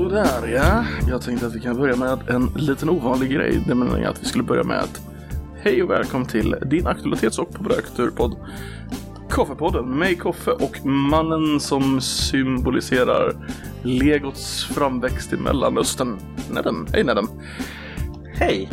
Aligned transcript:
Sådär 0.00 0.48
ja, 0.48 0.84
jag 1.08 1.22
tänkte 1.22 1.46
att 1.46 1.54
vi 1.54 1.60
kan 1.60 1.76
börja 1.76 1.96
med 1.96 2.28
en 2.28 2.46
liten 2.56 2.90
ovanlig 2.90 3.30
grej. 3.30 3.64
Det 3.66 3.74
menar 3.74 3.98
jag 3.98 4.10
att 4.10 4.22
vi 4.22 4.26
skulle 4.26 4.44
börja 4.44 4.64
med 4.64 4.78
att 4.78 5.00
Hej 5.62 5.82
och 5.82 5.90
välkommen 5.90 6.28
till 6.28 6.56
din 6.66 6.86
aktualitets 6.86 7.38
och 7.38 7.52
populärkulturpodd 7.52 8.36
Koffepodden 9.30 9.88
med 9.88 9.96
mig 9.96 10.16
Koffe 10.16 10.50
och 10.50 10.86
mannen 10.86 11.60
som 11.60 12.00
symboliserar 12.00 13.36
legots 13.82 14.64
framväxt 14.64 15.32
i 15.32 15.36
Mellanöstern. 15.36 16.18
Nedem. 16.50 16.86
Hej 16.92 17.04
Nedem. 17.04 17.26
Hej! 18.34 18.70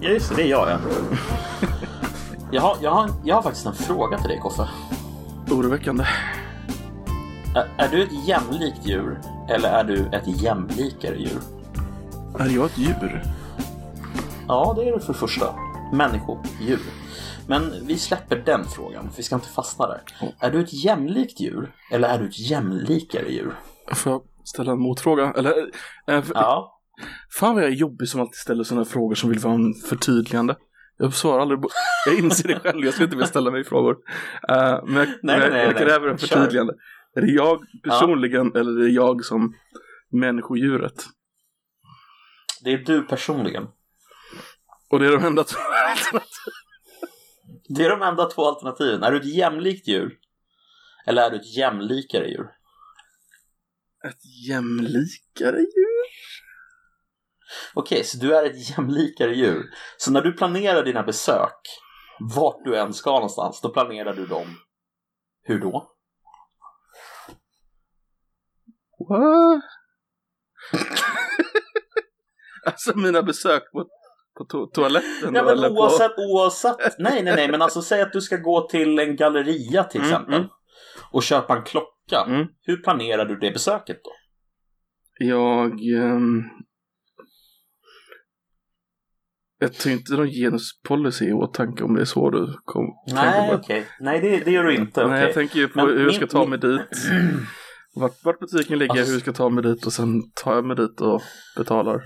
Ja 0.00 0.08
just 0.08 0.28
det, 0.28 0.36
det 0.36 0.42
är 0.42 0.50
jag 0.50 0.68
ja. 0.70 0.78
Jag 2.52 2.62
har, 2.62 2.76
jag, 2.82 2.90
har, 2.90 3.10
jag 3.24 3.34
har 3.34 3.42
faktiskt 3.42 3.66
en 3.66 3.74
fråga 3.74 4.18
till 4.18 4.28
dig 4.28 4.38
Koffe. 4.42 4.68
Oroväckande. 5.50 6.04
Är, 7.56 7.84
är 7.84 7.88
du 7.88 8.02
ett 8.02 8.28
jämlikt 8.28 8.86
djur 8.86 9.18
eller 9.54 9.68
är 9.68 9.84
du 9.84 10.06
ett 10.12 10.42
jämlikare 10.42 11.16
djur? 11.16 11.40
Är 12.38 12.48
jag 12.48 12.64
ett 12.64 12.78
djur? 12.78 13.22
Ja, 14.48 14.74
det 14.76 14.88
är 14.88 14.92
du 14.92 15.00
för 15.00 15.12
första. 15.12 15.54
Människodjur. 15.92 16.80
Men 17.48 17.72
vi 17.86 17.98
släpper 17.98 18.36
den 18.36 18.64
frågan, 18.64 19.10
för 19.10 19.16
vi 19.16 19.22
ska 19.22 19.34
inte 19.34 19.48
fastna 19.48 19.86
där. 19.86 20.02
Är 20.40 20.50
du 20.50 20.60
ett 20.60 20.84
jämlikt 20.84 21.40
djur 21.40 21.72
eller 21.92 22.08
är 22.08 22.18
du 22.18 22.26
ett 22.28 22.38
jämlikare 22.38 23.28
djur? 23.32 23.54
Får 23.92 24.12
jag 24.12 24.22
ställa 24.44 24.72
en 24.72 24.80
motfråga? 24.80 25.32
Eller, 25.36 25.70
äh, 26.06 26.24
Ja, 26.34 26.78
Fan 27.30 27.54
vad 27.54 27.62
jag 27.64 27.70
är 27.70 27.74
jobbig 27.74 28.08
som 28.08 28.20
alltid 28.20 28.34
ställer 28.34 28.64
sådana 28.64 28.84
frågor 28.84 29.14
som 29.14 29.30
vill 29.30 29.38
vara 29.38 29.54
en 29.54 29.74
förtydligande. 29.88 30.56
Jag 30.98 31.14
svarar 31.14 31.40
aldrig 31.40 31.62
på... 31.62 31.68
Jag 32.06 32.18
inser 32.18 32.48
det 32.48 32.58
själv, 32.58 32.84
jag 32.84 32.94
ska 32.94 33.04
inte 33.04 33.16
vilja 33.16 33.26
ställa 33.26 33.50
mig 33.50 33.64
frågor. 33.64 33.92
Uh, 33.92 33.96
men 34.50 34.94
jag, 34.94 35.08
men 35.22 35.40
jag, 35.40 35.52
nej, 35.52 35.62
jag 35.62 35.74
nej. 35.74 35.84
kräver 35.84 36.08
en 36.08 36.18
Kör. 36.18 36.74
Är 37.14 37.20
det 37.20 37.32
jag 37.32 37.64
personligen 37.82 38.56
eller 38.56 38.80
är 38.80 38.84
det 38.84 38.90
jag 38.90 39.24
som 39.24 39.54
människodjuret? 40.10 41.06
det 42.64 42.72
är 42.72 42.78
du 42.78 43.02
personligen. 43.02 43.68
Och 44.90 44.98
det 44.98 45.06
är 45.06 45.12
de 45.12 45.24
enda 45.24 45.44
två 45.44 45.58
Det 47.68 47.84
är 47.84 47.90
de 47.90 48.02
enda 48.02 48.26
två 48.26 48.44
alternativen. 48.44 49.02
Är 49.02 49.12
du 49.12 49.16
ett 49.18 49.34
jämlikt 49.34 49.88
djur? 49.88 50.18
Eller 51.06 51.22
är 51.22 51.30
du 51.30 51.36
ett 51.36 51.56
jämlikare 51.56 52.28
djur? 52.28 52.46
Ett 54.04 54.48
jämlikare 54.48 55.58
djur? 55.58 56.12
Okej, 57.74 58.04
så 58.04 58.18
du 58.18 58.36
är 58.36 58.44
ett 58.44 58.70
jämlikare 58.70 59.34
djur. 59.34 59.70
Så 59.96 60.10
när 60.10 60.20
du 60.22 60.32
planerar 60.32 60.84
dina 60.84 61.02
besök, 61.02 61.60
vart 62.36 62.64
du 62.64 62.76
än 62.76 62.92
ska 62.92 63.10
någonstans, 63.10 63.60
då 63.60 63.68
planerar 63.68 64.14
du 64.14 64.26
dem. 64.26 64.56
Hur 65.42 65.60
då? 65.60 65.91
What? 69.08 69.62
alltså 72.66 72.98
mina 72.98 73.22
besök 73.22 73.62
på, 73.72 73.86
på 74.38 74.44
to 74.44 74.66
toaletten 74.66 75.34
Ja, 75.34 75.42
men 75.44 75.48
eller 75.48 75.70
oavsett, 75.72 76.12
oavsett. 76.18 76.98
Nej, 76.98 77.22
nej, 77.22 77.34
nej, 77.36 77.50
men 77.50 77.62
alltså 77.62 77.82
säg 77.82 78.02
att 78.02 78.12
du 78.12 78.20
ska 78.20 78.36
gå 78.36 78.68
till 78.68 78.98
en 78.98 79.16
galleria 79.16 79.84
till 79.84 80.00
Mm, 80.00 80.12
exempel. 80.12 80.34
mm. 80.34 80.48
Och 81.10 81.22
köpa 81.22 81.56
en 81.56 81.62
klocka. 81.62 82.24
Mm. 82.26 82.46
Hur 82.62 82.76
planerar 82.76 83.24
du 83.24 83.36
det 83.38 83.50
besöket 83.50 84.00
då? 84.04 84.10
på... 84.10 84.16
Jag... 85.24 85.70
ehm, 85.94 86.42
Jag 89.58 89.74
tar 89.74 89.90
inte 89.90 90.12
någon 90.12 90.30
genuspolicy 90.30 91.24
i 91.28 91.32
åtanke 91.32 91.84
om 91.84 91.94
det 91.94 92.00
är 92.00 92.04
så 92.04 92.30
du 92.30 92.56
kom, 92.64 92.84
Nej, 93.14 93.54
okej. 93.54 93.82
på. 93.82 94.04
Nej, 94.04 94.20
det, 94.20 94.44
det 94.44 94.50
gör 94.50 94.64
du 94.64 94.74
inte. 94.74 95.06
Nej, 95.06 95.22
jag 95.22 95.34
tänker 95.34 95.58
ju 95.58 95.68
på 95.68 95.76
Men 95.78 95.86
hur 95.86 95.96
jag 95.98 96.06
min- 96.06 96.14
ska 96.14 96.26
ta 96.26 96.40
min- 96.40 96.50
mig 96.50 96.58
dit. 96.58 96.80
Vart, 97.94 98.24
vart 98.24 98.40
butiken 98.40 98.78
ligger, 98.78 98.92
Alltså- 98.92 99.06
hur 99.06 99.12
jag 99.12 99.20
ska 99.22 99.32
ta 99.32 99.48
mig 99.48 99.64
dit 99.64 99.86
och 99.86 99.92
sen 99.92 100.32
tar 100.34 100.54
jag 100.54 100.64
mig 100.64 100.76
dit 100.76 101.00
och 101.00 101.22
betalar. 101.56 102.02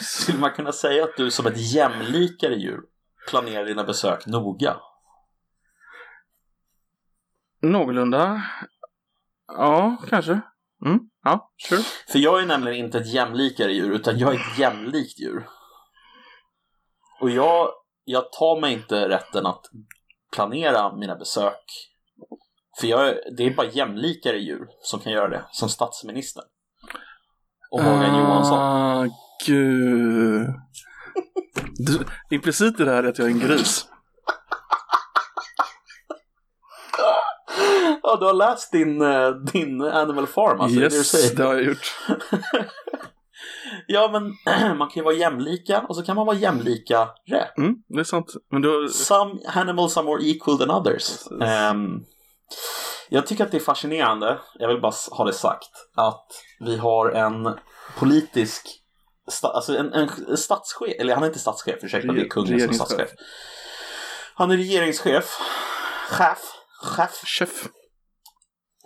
Skulle 0.00 0.38
man 0.38 0.50
kunna 0.50 0.72
säga 0.72 1.04
att 1.04 1.16
du 1.16 1.30
som 1.30 1.46
ett 1.46 1.72
jämlikare 1.74 2.54
djur 2.54 2.80
planerar 3.28 3.64
dina 3.64 3.84
besök 3.84 4.26
noga? 4.26 4.76
Någorlunda. 7.62 8.42
Ja, 9.46 9.96
kanske. 10.08 10.40
Mm, 10.86 10.98
ja, 11.24 11.52
sure. 11.68 11.82
För 12.08 12.18
jag 12.18 12.42
är 12.42 12.46
nämligen 12.46 12.84
inte 12.84 12.98
ett 12.98 13.12
jämlikare 13.12 13.72
djur, 13.72 13.90
utan 13.90 14.18
jag 14.18 14.34
är 14.34 14.38
ett 14.38 14.58
jämlikt 14.58 15.20
djur. 15.20 15.46
Och 17.20 17.30
jag, 17.30 17.68
jag 18.04 18.32
tar 18.32 18.60
mig 18.60 18.72
inte 18.72 19.08
rätten 19.08 19.46
att 19.46 19.62
planera 20.32 20.96
mina 20.96 21.16
besök. 21.16 21.64
För 22.80 22.86
jag, 22.86 23.14
det 23.36 23.46
är 23.46 23.54
bara 23.54 23.66
jämlikare 23.66 24.38
djur 24.38 24.68
som 24.82 25.00
kan 25.00 25.12
göra 25.12 25.28
det, 25.28 25.44
som 25.50 25.68
statsminister. 25.68 26.42
Och 27.70 27.84
Morgan 27.84 28.18
Johansson. 28.18 28.58
Ah, 28.58 29.06
gud. 29.46 30.46
Du, 31.76 32.06
implicit 32.30 32.80
i 32.80 32.84
det 32.84 32.90
här 32.90 33.02
är 33.02 33.08
att 33.08 33.18
jag 33.18 33.26
är 33.26 33.32
en 33.32 33.40
gris. 33.40 33.86
Ja, 38.02 38.16
du 38.20 38.26
har 38.26 38.34
läst 38.34 38.72
din, 38.72 39.02
eh, 39.02 39.30
din 39.30 39.82
Animal 39.82 40.26
Farm, 40.26 40.60
alltså? 40.60 40.78
är 40.78 40.82
det 40.82 40.88
du 40.88 40.96
yes, 40.96 41.08
säger. 41.08 41.36
det 41.36 41.42
har 41.42 41.54
jag 41.54 41.64
gjort. 41.64 41.96
Ja, 43.86 44.10
men 44.12 44.22
man 44.78 44.88
kan 44.88 45.00
ju 45.00 45.02
vara 45.02 45.14
jämlika 45.14 45.80
och 45.80 45.96
så 45.96 46.02
kan 46.02 46.16
man 46.16 46.26
vara 46.26 46.36
jämlikare. 46.36 47.08
Mm, 47.58 47.74
det 47.88 48.00
är 48.00 48.04
sant. 48.04 48.32
Men 48.50 48.62
du, 48.62 48.88
Some 48.88 49.40
animals 49.54 49.96
are 49.96 50.04
more 50.04 50.22
equal 50.24 50.58
than 50.58 50.70
others. 50.70 51.26
Ehm, 51.42 52.04
jag 53.08 53.26
tycker 53.26 53.44
att 53.44 53.50
det 53.50 53.56
är 53.56 53.60
fascinerande, 53.60 54.40
jag 54.58 54.68
vill 54.68 54.80
bara 54.80 54.92
ha 55.10 55.24
det 55.24 55.32
sagt, 55.32 55.70
att 55.94 56.26
vi 56.60 56.76
har 56.76 57.10
en 57.10 57.58
politisk, 57.96 58.68
sta, 59.30 59.48
alltså 59.48 59.76
en, 59.76 59.92
en 59.92 60.36
statschef, 60.36 60.94
eller 60.98 61.14
han 61.14 61.22
är 61.22 61.26
inte 61.26 61.38
statschef, 61.38 61.84
ursäkta, 61.84 62.12
det 62.12 62.20
är 62.20 62.28
kungen 62.28 62.60
som 62.60 62.68
är 62.68 62.72
statschef. 62.72 63.10
Han 64.34 64.50
är 64.50 64.56
regeringschef, 64.56 65.38
chef, 66.10 66.38
chef, 66.82 67.22
chef. 67.24 67.68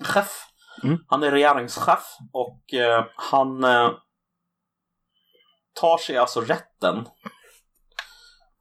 chef. 0.03 0.47
Mm. 0.85 0.99
Han 1.09 1.23
är 1.23 1.31
regeringschef 1.31 2.05
och 2.33 2.75
eh, 2.75 3.05
han 3.17 3.65
eh, 3.65 3.91
tar 5.81 5.99
sig 5.99 6.17
alltså 6.17 6.41
rätten 6.41 7.09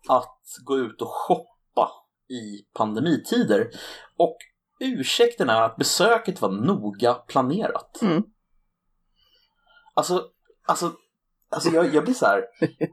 att 0.09 0.41
gå 0.63 0.77
ut 0.77 1.01
och 1.01 1.11
shoppa 1.11 1.91
i 2.29 2.61
pandemitider. 2.73 3.69
Och 4.17 4.37
ursäkten 4.81 5.49
är 5.49 5.61
att 5.61 5.77
besöket 5.77 6.41
var 6.41 6.51
noga 6.51 7.13
planerat. 7.13 8.01
Mm. 8.01 8.23
Alltså, 9.93 10.27
alltså, 10.67 10.93
alltså 11.49 11.69
jag, 11.69 11.93
jag 11.95 12.03
blir 12.03 12.13
så 12.13 12.25
här, 12.25 12.43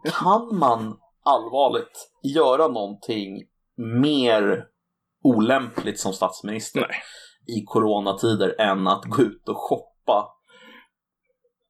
kan 0.04 0.58
man 0.58 0.98
allvarligt 1.24 2.10
göra 2.22 2.68
någonting 2.68 3.44
mer 4.02 4.64
olämpligt 5.22 6.00
som 6.00 6.12
statsminister? 6.12 6.80
Nej. 6.80 7.02
i 7.46 7.64
coronatider 7.64 8.60
än 8.60 8.86
att 8.86 9.04
gå 9.04 9.22
ut 9.22 9.48
och 9.48 9.56
shoppa. 9.56 10.34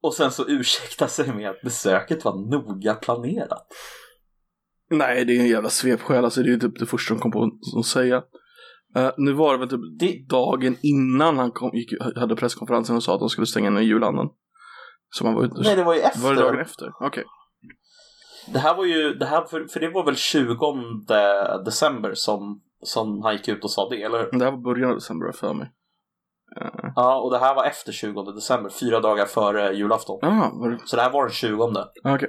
Och 0.02 0.14
sen 0.14 0.30
så 0.30 0.48
ursäkta 0.48 1.08
sig 1.08 1.32
med 1.32 1.50
att 1.50 1.62
besöket 1.62 2.24
var 2.24 2.50
noga 2.50 2.94
planerat. 2.94 3.66
Nej, 4.90 5.24
det 5.24 5.36
är 5.36 5.40
en 5.40 5.48
jävla 5.48 5.70
svepskäl. 5.70 6.24
Alltså, 6.24 6.42
det 6.42 6.48
är 6.48 6.52
ju 6.52 6.60
typ 6.60 6.78
det 6.78 6.86
första 6.86 7.14
de 7.14 7.20
kom 7.20 7.30
på 7.30 7.50
att 7.78 7.86
säga. 7.86 8.22
Eh, 8.96 9.10
nu 9.16 9.32
var 9.32 9.52
det 9.52 9.58
väl 9.58 9.68
typ 9.68 9.80
Det- 10.00 10.26
dagen 10.28 10.76
innan 10.82 11.38
han 11.38 11.50
kom, 11.50 11.70
gick, 11.74 11.92
hade 12.16 12.36
presskonferensen 12.36 12.96
och 12.96 13.02
sa 13.02 13.14
att 13.14 13.20
de 13.20 13.28
skulle 13.28 13.46
stänga 13.46 13.70
ner 13.70 13.80
julhandeln. 13.80 14.28
Så 15.10 15.24
man 15.24 15.34
var 15.34 15.44
ute. 15.44 15.54
Nej, 15.60 15.76
det 15.76 15.84
var 15.84 15.94
ju 15.94 16.00
efter. 16.00 16.20
Var 16.20 16.34
det 16.34 16.40
dagen 16.40 16.60
efter? 16.60 16.92
Okej. 17.00 17.24
Det 18.52 18.58
här 18.58 18.74
var 18.76 18.84
ju, 18.84 19.14
det 19.14 19.26
här, 19.26 19.44
för, 19.46 19.66
för 19.72 19.80
det 19.80 19.88
var 19.90 20.04
väl 20.04 20.16
20 20.16 21.64
december 21.64 22.14
som, 22.14 22.60
som 22.82 23.22
han 23.22 23.32
gick 23.32 23.48
ut 23.48 23.64
och 23.64 23.70
sa 23.70 23.88
det, 23.88 24.02
eller 24.02 24.18
hur? 24.18 24.38
Det 24.38 24.44
här 24.44 24.52
var 24.52 24.58
början 24.58 24.90
av 24.90 24.96
december 24.96 25.32
för 25.32 25.54
mig. 25.54 25.70
Uh, 26.60 26.90
Ja, 26.96 27.20
och 27.20 27.30
det 27.30 27.38
här 27.38 27.54
var 27.54 27.64
efter 27.64 27.92
20 27.92 28.22
december, 28.32 28.70
fyra 28.70 29.00
dagar 29.00 29.26
före 29.26 29.72
julafton. 29.74 30.18
ah, 30.22 30.50
det? 30.68 30.78
Så 30.84 30.96
det 30.96 31.02
här 31.02 31.10
var 31.10 31.22
den 31.24 31.32
20. 31.32 31.62
Ah, 32.04 32.14
Okej. 32.14 32.28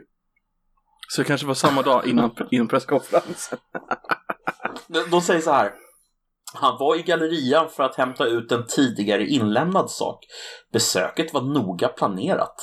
Så 1.09 1.21
det 1.21 1.27
kanske 1.27 1.47
var 1.47 1.53
samma 1.53 1.81
dag 1.81 2.07
innan, 2.07 2.31
innan 2.51 2.67
presskonferensen. 2.67 3.59
De, 4.87 4.99
de 5.11 5.21
säger 5.21 5.41
så 5.41 5.51
här. 5.51 5.73
Han 6.53 6.77
var 6.79 6.95
i 6.99 7.01
gallerian 7.01 7.69
för 7.69 7.83
att 7.83 7.95
hämta 7.95 8.25
ut 8.25 8.51
en 8.51 8.65
tidigare 8.67 9.27
inlämnad 9.27 9.91
sak. 9.91 10.25
Besöket 10.73 11.33
var 11.33 11.41
noga 11.41 11.87
planerat. 11.87 12.55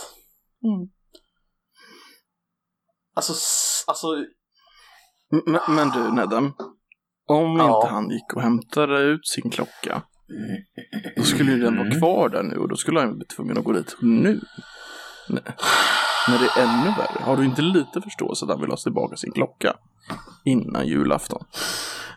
Mm. 0.65 0.89
Alltså, 3.17 3.33
alltså 3.87 4.07
Men, 5.47 5.61
men 5.77 5.89
du 5.91 6.13
Nedem. 6.13 6.53
Om 7.29 7.57
Ja. 7.59 7.77
inte 7.83 7.95
han 7.95 8.11
gick 8.11 8.35
och 8.35 8.43
hämtade 8.43 8.99
ut 9.03 9.27
sin 9.27 9.51
klocka. 9.51 10.03
Då 11.17 11.23
skulle 11.23 11.53
ju 11.53 11.59
den 11.61 11.77
vara 11.77 11.87
Mm. 11.87 11.99
kvar 11.99 12.29
där 12.29 12.43
nu 12.43 12.57
och 12.57 12.69
då 12.69 12.77
skulle 12.77 13.01
han 13.01 13.17
bli 13.19 13.27
tvungen 13.27 13.59
att 13.59 13.65
gå 13.65 13.73
dit 13.73 13.97
nu. 14.01 14.41
Nej. 15.29 15.43
När 16.29 16.39
det 16.39 16.61
är 16.61 16.63
ännu 16.63 16.91
värre. 16.91 17.25
Har 17.25 17.37
du 17.37 17.45
inte 17.45 17.63
lite 17.63 18.01
förståelse 18.01 18.45
att 18.45 18.51
han 18.51 18.61
vill 18.61 18.71
ha 18.71 18.77
tillbaka 18.77 19.17
sin 19.17 19.33
klocka? 19.33 19.77
Innan 20.45 20.87
julafton. 20.87 21.45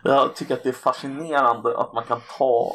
Jag 0.04 0.34
tycker 0.36 0.54
att 0.54 0.62
det 0.62 0.68
är 0.68 0.72
fascinerande 0.72 1.78
att 1.78 1.92
man 1.92 2.04
kan 2.04 2.20
ta 2.38 2.74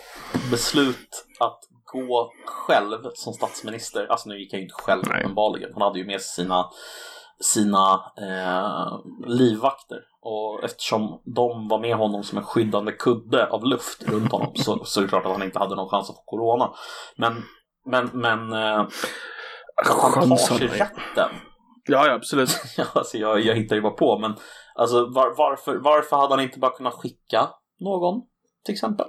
beslut 0.51 1.25
att 1.39 1.59
gå 1.85 2.31
själv 2.45 2.97
som 3.13 3.33
statsminister. 3.33 4.07
Alltså 4.07 4.29
nu 4.29 4.39
gick 4.39 4.53
han 4.53 4.59
ju 4.59 4.63
inte 4.63 4.75
själv 4.75 5.03
Nej. 5.09 5.19
uppenbarligen. 5.19 5.69
Han 5.73 5.81
hade 5.81 5.99
ju 5.99 6.05
med 6.05 6.21
sig 6.21 6.45
sina, 6.45 6.69
sina 7.39 7.93
eh, 8.17 8.99
livvakter. 9.27 9.99
Och 10.21 10.63
eftersom 10.63 11.21
de 11.35 11.67
var 11.67 11.79
med 11.79 11.95
honom 11.95 12.23
som 12.23 12.37
en 12.37 12.43
skyddande 12.43 12.91
kudde 12.91 13.47
av 13.47 13.63
luft 13.63 14.03
runt 14.03 14.31
honom 14.31 14.55
så, 14.55 14.85
så 14.85 14.99
är 14.99 15.01
det 15.01 15.09
klart 15.09 15.25
att 15.25 15.31
han 15.31 15.43
inte 15.43 15.59
hade 15.59 15.75
någon 15.75 15.89
chans 15.89 16.09
att 16.09 16.15
få 16.15 16.23
corona. 16.25 16.73
Men, 17.17 17.43
men, 17.85 18.09
men 18.13 18.53
eh, 18.53 18.87
att 19.81 19.87
han 19.87 20.13
tar 20.13 20.21
Chansar 20.21 20.55
sig 20.55 20.67
mig. 20.67 20.79
rätten 20.79 21.29
Ja, 21.87 22.07
ja, 22.07 22.13
absolut. 22.13 22.49
Alltså 22.93 23.17
jag, 23.17 23.41
jag 23.41 23.55
hittar 23.55 23.75
ju 23.75 23.81
bara 23.81 23.93
på, 23.93 24.19
men 24.19 24.33
alltså, 24.75 24.95
var, 24.97 25.37
varför, 25.37 25.77
varför 25.77 26.15
hade 26.15 26.33
han 26.33 26.43
inte 26.43 26.59
bara 26.59 26.71
kunnat 26.71 26.93
skicka 26.93 27.49
någon, 27.79 28.21
till 28.65 28.73
exempel? 28.73 29.05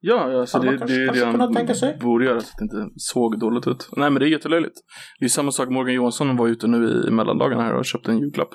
Ja, 0.00 0.30
ja 0.32 0.46
så 0.46 0.58
Hade 0.58 0.70
det, 0.70 0.78
kanske- 0.78 0.96
det 0.96 1.02
är 1.02 1.12
det 1.12 1.24
han 1.24 1.98
borde 2.00 2.24
göra 2.24 2.40
så 2.40 2.48
att 2.52 2.58
det 2.58 2.64
inte 2.64 2.92
såg 2.96 3.40
dåligt 3.40 3.66
ut. 3.66 3.88
Nej, 3.92 4.10
men 4.10 4.20
det 4.20 4.26
är 4.26 4.30
jättelöjligt. 4.30 4.76
Det 5.18 5.24
är 5.24 5.28
samma 5.28 5.50
sak, 5.50 5.68
Morgan 5.68 5.94
Johansson 5.94 6.36
var 6.36 6.48
ute 6.48 6.66
nu 6.66 7.04
i 7.08 7.10
mellandagarna 7.10 7.62
här 7.62 7.74
och 7.74 7.84
köpte 7.84 8.10
en 8.10 8.18
julklapp. 8.18 8.54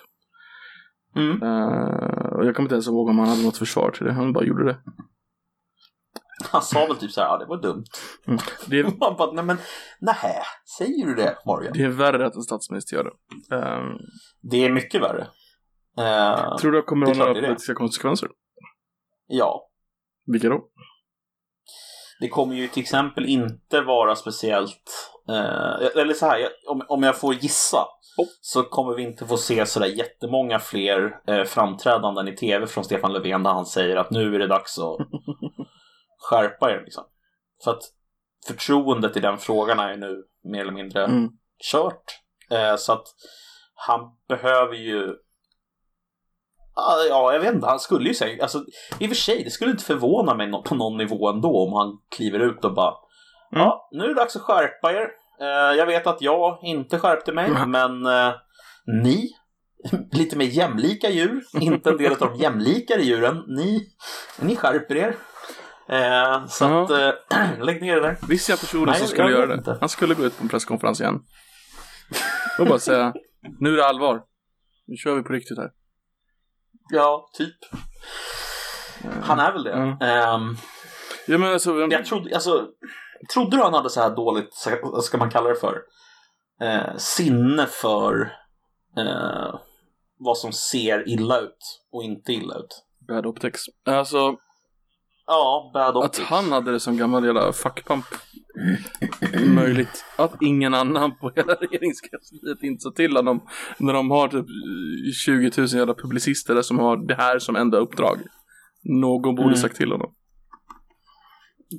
Mm. 1.15 1.43
Eh, 1.43 2.33
och 2.35 2.45
jag 2.45 2.55
kommer 2.55 2.65
inte 2.65 2.75
ens 2.75 2.87
ihåg 2.87 3.09
om 3.09 3.19
han 3.19 3.29
hade 3.29 3.43
något 3.43 3.57
försvar 3.57 3.91
till 3.91 4.05
det, 4.05 4.13
han 4.13 4.33
bara 4.33 4.45
gjorde 4.45 4.65
det. 4.65 4.77
Han 6.51 6.61
sa 6.61 6.85
väl 6.85 6.97
typ 6.97 7.11
så 7.11 7.21
här, 7.21 7.27
ja 7.27 7.37
det 7.37 7.45
var 7.45 7.61
dumt. 7.61 7.83
Mm. 8.27 8.39
Det, 8.67 8.79
är, 8.79 8.83
Man 8.99 9.15
bara, 9.17 9.31
nej 9.31 9.43
men, 9.45 9.57
nähä, 9.99 10.43
säger 10.77 11.05
du 11.05 11.15
det 11.15 11.37
Morgan? 11.45 11.73
det 11.73 11.83
är 11.83 11.89
värre 11.89 12.25
att 12.27 12.35
en 12.35 12.41
statsminister 12.41 12.95
gör 12.95 13.03
det. 13.03 13.55
Eh, 13.55 13.83
Det 14.41 14.65
är 14.65 14.69
mycket 14.69 15.01
värre. 15.01 15.27
Eh, 15.97 16.57
tror 16.57 16.71
du 16.71 16.77
det 16.77 16.83
kommer 16.83 17.05
det 17.05 17.11
att 17.11 17.17
ha 17.17 17.25
några 17.25 17.41
politiska 17.41 17.73
konsekvenser? 17.73 18.29
ja, 19.27 19.69
Vilka 20.25 20.49
då? 20.49 20.61
det 22.19 22.29
kommer 22.29 22.55
ju 22.55 22.67
till 22.67 22.81
exempel 22.81 23.25
inte 23.25 23.81
vara 23.81 24.15
speciellt, 24.15 25.11
eh, 25.29 26.01
eller 26.01 26.13
så 26.13 26.25
här, 26.25 26.37
jag- 26.39 26.51
om, 26.67 26.81
om 26.87 27.03
jag 27.03 27.17
får 27.19 27.33
gissa, 27.33 27.85
Oh. 28.17 28.25
så 28.41 28.63
kommer 28.63 28.95
vi 28.95 29.03
inte 29.03 29.25
få 29.25 29.37
se 29.37 29.65
sådär 29.65 29.87
jättemånga 29.87 30.59
fler 30.59 31.15
eh, 31.27 31.43
framträdanden 31.43 32.27
i 32.27 32.35
tv 32.35 32.67
från 32.67 32.83
Stefan 32.83 33.13
Löfven 33.13 33.43
där 33.43 33.51
han 33.51 33.65
säger 33.65 33.95
att 33.95 34.11
nu 34.11 34.35
är 34.35 34.39
det 34.39 34.47
dags 34.47 34.79
att 34.79 34.97
skärpa 36.29 36.71
er. 36.71 36.81
Liksom. 36.85 37.03
För 37.63 37.71
att 37.71 37.83
förtroendet 38.47 39.17
i 39.17 39.19
den 39.19 39.37
frågan 39.37 39.79
är 39.79 39.97
nu 39.97 40.23
mer 40.43 40.61
eller 40.61 40.71
mindre 40.71 41.03
Mm. 41.05 41.29
kört. 41.71 42.03
Eh, 42.51 42.75
så 42.75 42.93
att 42.93 43.07
han 43.75 43.99
behöver 44.27 44.75
ju 44.75 45.15
Ah, 46.77 47.03
Ja, 47.09 47.33
jag 47.33 47.39
vet 47.39 47.53
inte. 47.55 47.67
Han 47.67 47.79
skulle 47.79 48.07
ju 48.07 48.13
säga, 48.13 48.43
alltså 48.43 48.65
i 48.99 49.05
och 49.05 49.09
för 49.09 49.15
sig, 49.15 49.43
det 49.43 49.49
skulle 49.51 49.71
inte 49.71 49.83
förvåna 49.83 50.33
mig 50.35 50.51
på 50.65 50.75
någon 50.75 50.97
nivå 50.97 51.29
ändå 51.29 51.63
om 51.67 51.73
han 51.73 51.97
kliver 52.15 52.39
ut 52.39 52.65
och 52.65 52.73
bara 52.73 52.93
Mm. 53.51 53.63
Ja, 53.65 53.89
nu 53.91 54.03
är 54.03 54.07
det 54.07 54.13
dags 54.13 54.35
att 54.35 54.41
skärpa 54.41 54.91
er. 54.93 55.07
Eh, 55.41 55.77
jag 55.77 55.85
vet 55.85 56.07
att 56.07 56.21
jag 56.21 56.59
inte 56.63 56.99
skärpte 56.99 57.31
mig, 57.33 57.45
Mm. 57.49 57.71
men 57.71 58.05
eh, 58.05 58.33
ni, 59.03 59.29
lite 60.11 60.37
mer 60.37 60.45
jämlika 60.45 61.09
djur, 61.09 61.43
inte 61.61 61.89
en 61.89 61.97
del 61.97 62.11
av 62.11 62.17
de 62.19 62.35
jämlikare 62.35 63.01
djuren, 63.01 63.43
ni, 63.47 63.87
ni 64.39 64.55
skärper 64.55 64.95
er. 64.95 65.15
Eh, 65.89 66.45
så 66.47 66.65
Ja. 66.65 66.83
att, 66.83 66.91
eh, 66.91 67.59
lägg 67.65 67.81
ner 67.81 67.95
det 67.95 68.01
där. 68.01 68.17
Visste 68.27 68.51
jag 68.51 68.59
personen 68.59 68.85
Nej, 68.85 68.99
som 68.99 69.07
skulle 69.07 69.31
göra 69.31 69.45
det? 69.47 69.53
inte. 69.53 69.77
Han 69.79 69.89
skulle 69.89 70.13
gå 70.15 70.23
ut 70.25 70.37
på 70.37 70.43
en 70.43 70.49
presskonferens 70.49 71.01
igen. 71.01 71.19
Och 72.59 72.65
bara 72.65 72.79
säga, 72.79 73.13
nu 73.59 73.73
är 73.73 73.77
det 73.77 73.85
allvar. 73.87 74.21
Nu 74.87 74.95
kör 74.95 75.15
vi 75.15 75.23
på 75.23 75.33
riktigt 75.33 75.57
här. 75.57 75.69
Ja, 76.91 77.29
typ. 77.33 77.55
Han 79.21 79.39
är 79.39 79.51
väl 79.53 79.63
det. 79.63 79.69
Ja. 79.99 80.05
Ehm, 80.07 80.55
Ja 81.27 81.37
men 81.37 81.53
alltså, 81.53 81.73
vem- 81.73 81.91
jag 81.91 82.05
trodde, 82.05 82.35
alltså, 82.35 82.67
trodde 83.33 83.57
du 83.57 83.63
han 83.63 83.73
hade 83.73 83.89
så 83.89 84.01
här 84.01 84.15
dåligt, 84.15 84.67
vad 84.83 85.03
ska 85.03 85.17
man 85.17 85.29
kalla 85.31 85.49
det 85.49 85.55
för, 85.55 85.81
eh, 86.61 86.97
sinne 86.97 87.65
för 87.67 88.31
eh, 88.97 89.55
vad 90.19 90.37
som 90.37 90.51
ser 90.53 91.09
illa 91.09 91.39
ut 91.39 91.81
och 91.91 92.03
inte 92.03 92.33
illa 92.33 92.55
ut? 92.55 92.81
bad 93.07 93.25
optics. 93.25 93.61
Alltså, 93.85 94.35
Ja, 95.27 95.71
bad 95.73 95.97
att 95.97 96.05
optics. 96.05 96.27
han 96.27 96.51
hade 96.51 96.71
det 96.71 96.79
som 96.79 96.97
gammal 96.97 97.25
jävla 97.25 97.53
fuckpamp 97.53 98.05
möjligt. 99.47 100.05
Att 100.15 100.41
ingen 100.41 100.73
annan 100.73 101.17
på 101.17 101.31
hela 101.35 101.53
regeringskansliet 101.61 102.63
inte 102.63 102.81
sa 102.81 102.91
till 102.91 103.15
honom 103.15 103.47
när 103.77 103.93
de 103.93 104.11
har 104.11 104.27
typ 104.27 104.45
20 105.25 105.51
000 105.57 105.67
jävla 105.67 105.93
publicister 105.93 106.55
där 106.55 106.61
som 106.61 106.79
har 106.79 107.07
det 107.07 107.15
här 107.15 107.39
som 107.39 107.55
enda 107.55 107.77
uppdrag. 107.77 108.19
Någon 108.83 109.35
borde 109.35 109.47
Mm. 109.49 109.57
sagt 109.57 109.75
till 109.77 109.91
honom. 109.91 110.11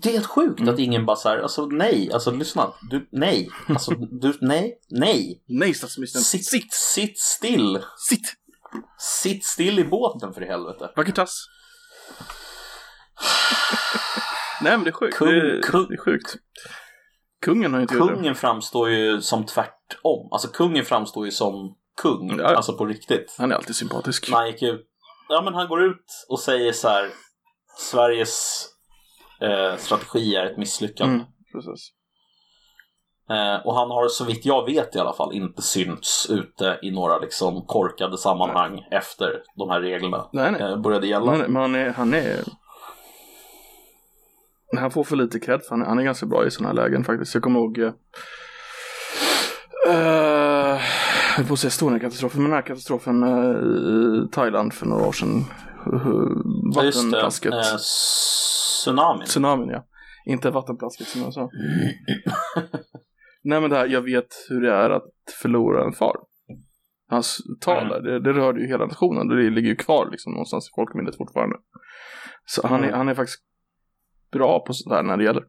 Det 0.03 0.09
är 0.09 0.13
helt 0.13 0.27
sjukt 0.27 0.61
Mm. 0.61 0.75
att 0.75 0.81
ingen 0.81 1.07
bara 1.07 1.17
såhär, 1.17 1.39
alltså 1.39 1.67
nej, 1.67 2.11
alltså 2.13 2.31
lyssna, 2.31 2.73
du, 2.91 3.09
nej, 3.13 3.49
alltså 3.69 3.91
du, 3.95 4.39
nej, 4.41 4.79
nej. 4.91 5.43
Nej 5.49 5.75
statsministern, 5.75 6.23
Sitt, 6.23 6.45
sitt! 6.47 6.73
sitt 6.75 7.19
still, 7.19 7.79
Sitt! 8.09 8.35
sitt 9.23 9.45
still 9.45 9.79
i 9.79 9.85
båten 9.85 10.33
för 10.35 10.43
i 10.43 10.47
helvete. 10.47 10.91
Vacker 10.97 11.13
tass. 11.13 11.47
Nej 14.63 14.73
men 14.77 14.85
det 14.85 14.91
är 14.91 14.93
sjukt. 14.93 15.17
Kung- 15.19 15.27
det, 15.31 15.57
är, 15.57 15.63
kung- 15.63 15.87
det 15.89 15.95
är 15.95 15.99
sjukt. 16.05 16.37
Kungen 17.43 17.75
har 17.75 17.81
inte 17.81 17.95
gjort 17.95 18.09
det. 18.09 18.15
Kungen 18.15 18.35
framstår 18.35 18.91
ju 18.91 19.21
som 19.21 19.47
tvärtom, 19.47 20.29
alltså 20.33 20.49
kungen 20.49 20.85
framstår 20.85 21.25
ju 21.25 21.31
som 21.31 21.77
kung, 22.03 22.39
Ja, 22.39 22.57
alltså 22.57 22.73
på 22.73 22.87
riktigt. 22.87 23.35
Han 23.39 23.53
är 23.53 23.57
alltid 23.57 23.77
sympatisk. 23.77 24.33
han 24.33 24.47
gick 24.47 24.63
ut. 24.63 24.87
Ja, 25.29 25.43
men 25.43 25.55
han 25.55 25.69
går 25.69 25.83
ut 25.85 26.05
och 26.29 26.41
säger 26.41 26.73
så 26.73 26.89
här. 26.89 27.11
Sveriges 27.79 28.67
eh, 29.41 29.77
strategi 29.77 30.35
är 30.37 30.47
ett 30.47 30.57
misslyckande. 30.59 31.15
Mm, 31.15 31.27
precis. 31.53 31.93
Eh, 33.31 33.67
och 33.67 33.75
han 33.75 33.91
har 33.91 34.09
så 34.09 34.25
vitt 34.25 34.47
jag 34.47 34.65
vet 34.67 34.97
i 34.97 34.99
alla 34.99 35.13
fall 35.13 35.33
inte 35.35 35.63
synts 35.63 36.31
ute 36.31 36.79
i 36.83 36.91
några 36.91 37.19
liksom 37.19 37.67
korkade 37.67 38.19
sammanhang 38.19 38.87
efter 38.91 39.43
de 39.57 39.71
här 39.71 39.81
reglerna 39.81 40.29
Nej, 40.33 40.53
nej. 40.53 40.63
eh, 40.63 40.77
började 40.77 41.07
gälla. 41.07 41.31
Han, 41.31 41.39
men 41.41 41.57
han 41.57 41.75
är, 41.75 41.91
han 41.93 42.15
är... 42.15 42.37
Han 44.79 44.91
får 44.91 45.05
för 45.05 45.17
lite 45.17 45.41
cred 45.41 45.63
för 45.63 45.71
han 45.71 45.83
är, 45.83 45.87
han 45.87 45.99
är 45.99 46.03
ganska 46.03 46.27
bra 46.27 46.47
i 46.47 46.51
sådana 46.51 46.69
här 46.69 46.89
lägen 46.89 47.05
faktiskt. 47.05 47.35
Jag 47.35 47.43
kommer 47.43 47.61
ihåg... 47.61 47.79
Uh, 47.79 47.93
jag 49.89 50.79
höll 51.37 51.47
på 51.47 51.53
att 51.53 51.59
säga 51.59 51.69
Estonia-katastrofen, 51.69 52.43
men 52.43 52.51
den 52.51 52.57
här 52.57 52.67
katastrofen 52.67 53.23
eh, 53.23 53.57
i 54.25 54.29
Thailand 54.33 54.73
för 54.75 54.87
några 54.87 55.07
år 55.07 55.13
sedan. 55.13 55.45
Uh, 55.93 56.29
Ja, 56.75 56.83
vattenplasket. 56.83 57.53
Eh, 57.55 57.61
tsunamin. 57.79 59.27
Tsunamin 59.27 59.69
ja. 59.69 59.87
Inte 60.27 60.51
vattenplasket 60.51 61.07
som 61.07 61.21
jag 61.23 61.33
sa. 61.35 61.51
Nej 63.45 63.61
men 63.61 63.71
det 63.71 63.77
här, 63.77 63.87
jag 63.87 64.03
vet 64.03 64.27
hur 64.49 64.61
det 64.61 64.73
är 64.73 64.91
att 64.91 65.11
förlora 65.43 65.85
en 65.85 65.93
far. 65.93 66.17
Hans 67.09 67.39
tal 67.61 67.87
Mm. 67.87 67.89
där, 67.89 68.01
det, 68.01 68.21
det 68.21 68.33
rörde 68.33 68.61
ju 68.61 68.67
hela 68.67 68.87
nationen 68.87 69.29
det 69.29 69.51
ligger 69.51 69.69
ju 69.69 69.77
kvar 69.77 70.09
liksom 70.11 70.33
någonstans 70.33 70.69
i 70.69 70.71
folkminnet 70.77 71.17
fortfarande. 71.17 71.57
Så 72.47 72.67
han 72.67 72.81
är, 72.81 72.89
Mm. 72.89 72.99
han 72.99 73.09
är 73.09 73.15
faktiskt 73.15 73.43
bra 74.37 74.61
på 74.61 74.73
sånt 74.73 74.95
här 74.95 75.03
när 75.03 75.17
det 75.17 75.25
gäller. 75.25 75.43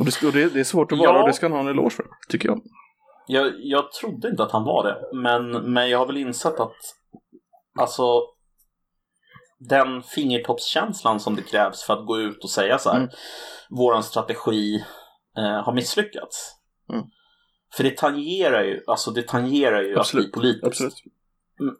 Och 0.00 0.04
det, 0.04 0.26
och 0.26 0.32
det, 0.32 0.54
det 0.54 0.60
är 0.60 0.64
svårt 0.64 0.92
att 0.92 0.98
vara 0.98 1.10
Ja. 1.10 1.20
och 1.22 1.28
det 1.28 1.32
ska 1.34 1.46
han 1.46 1.52
ha 1.52 1.60
en 1.60 1.68
eloge 1.68 1.90
för, 1.90 2.06
tycker 2.28 2.48
jag. 2.48 2.60
Jag, 3.26 3.52
jag 3.58 3.92
trodde 3.92 4.28
inte 4.28 4.42
att 4.42 4.52
han 4.52 4.64
var 4.64 4.84
det, 4.84 5.16
men, 5.18 5.72
men 5.72 5.90
jag 5.90 5.98
har 5.98 6.06
väl 6.06 6.16
insett 6.16 6.60
att 6.60 6.76
alltså 7.80 8.22
den 9.58 10.02
fingertoppskänslan 10.02 11.20
som 11.20 11.36
det 11.36 11.42
krävs 11.42 11.82
för 11.82 11.94
att 11.94 12.06
gå 12.06 12.18
ut 12.20 12.44
och 12.44 12.50
säga 12.50 12.78
så 12.78 12.90
här, 12.90 12.96
Mm. 12.98 13.10
våran 13.70 14.02
strategi 14.02 14.84
eh, 15.38 15.62
har 15.64 15.72
misslyckats. 15.72 16.54
Mm. 16.92 17.04
För 17.76 17.84
det 17.84 17.96
tangerar 17.96 18.64
ju, 18.64 18.82
alltså 18.86 19.10
det 19.10 19.28
tangerar 19.28 19.82
ju 19.82 19.98
Absolut, 19.98 20.26
att 20.26 20.32
bli 20.32 20.40
politiskt. 20.42 20.66
Absolut. 20.66 20.94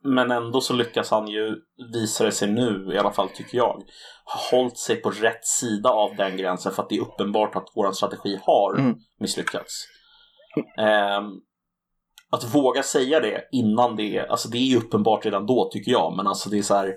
Men 0.03 0.31
ändå 0.31 0.61
så 0.61 0.75
lyckas 0.75 1.11
han 1.11 1.29
ju, 1.29 1.57
visar 1.93 2.25
det 2.25 2.33
sig 2.33 2.49
nu 2.49 2.91
i 2.95 2.99
alla 2.99 3.11
fall 3.13 3.29
tycker 3.29 3.59
jag, 3.59 3.83
ha 4.25 4.59
hållit 4.59 4.79
sig 4.79 4.97
på 4.97 5.11
rätt 5.11 5.45
sida 5.45 5.91
av 5.91 6.17
den 6.17 6.37
gränsen 6.37 6.73
för 6.73 6.83
att 6.83 6.89
det 6.89 6.97
är 6.97 7.01
uppenbart 7.01 7.57
att 7.57 7.69
vår 7.75 7.93
strategi 7.93 8.41
har 8.43 8.79
Mm. 8.79 8.95
misslyckats. 9.21 9.85
Ehm, 10.79 11.25
att 12.31 12.55
våga 12.55 12.83
säga 12.83 13.21
det 13.21 13.49
innan 13.53 13.97
det, 13.97 14.27
alltså 14.29 14.49
det 14.49 14.59
är 14.59 14.67
ju 14.67 14.77
uppenbart 14.77 15.25
redan 15.25 15.47
då 15.47 15.71
tycker 15.73 15.93
jag, 15.93 16.17
men 16.17 16.27
alltså 16.27 16.51
det 16.51 16.59
är 16.59 16.63
så 16.63 16.75
här, 16.75 16.97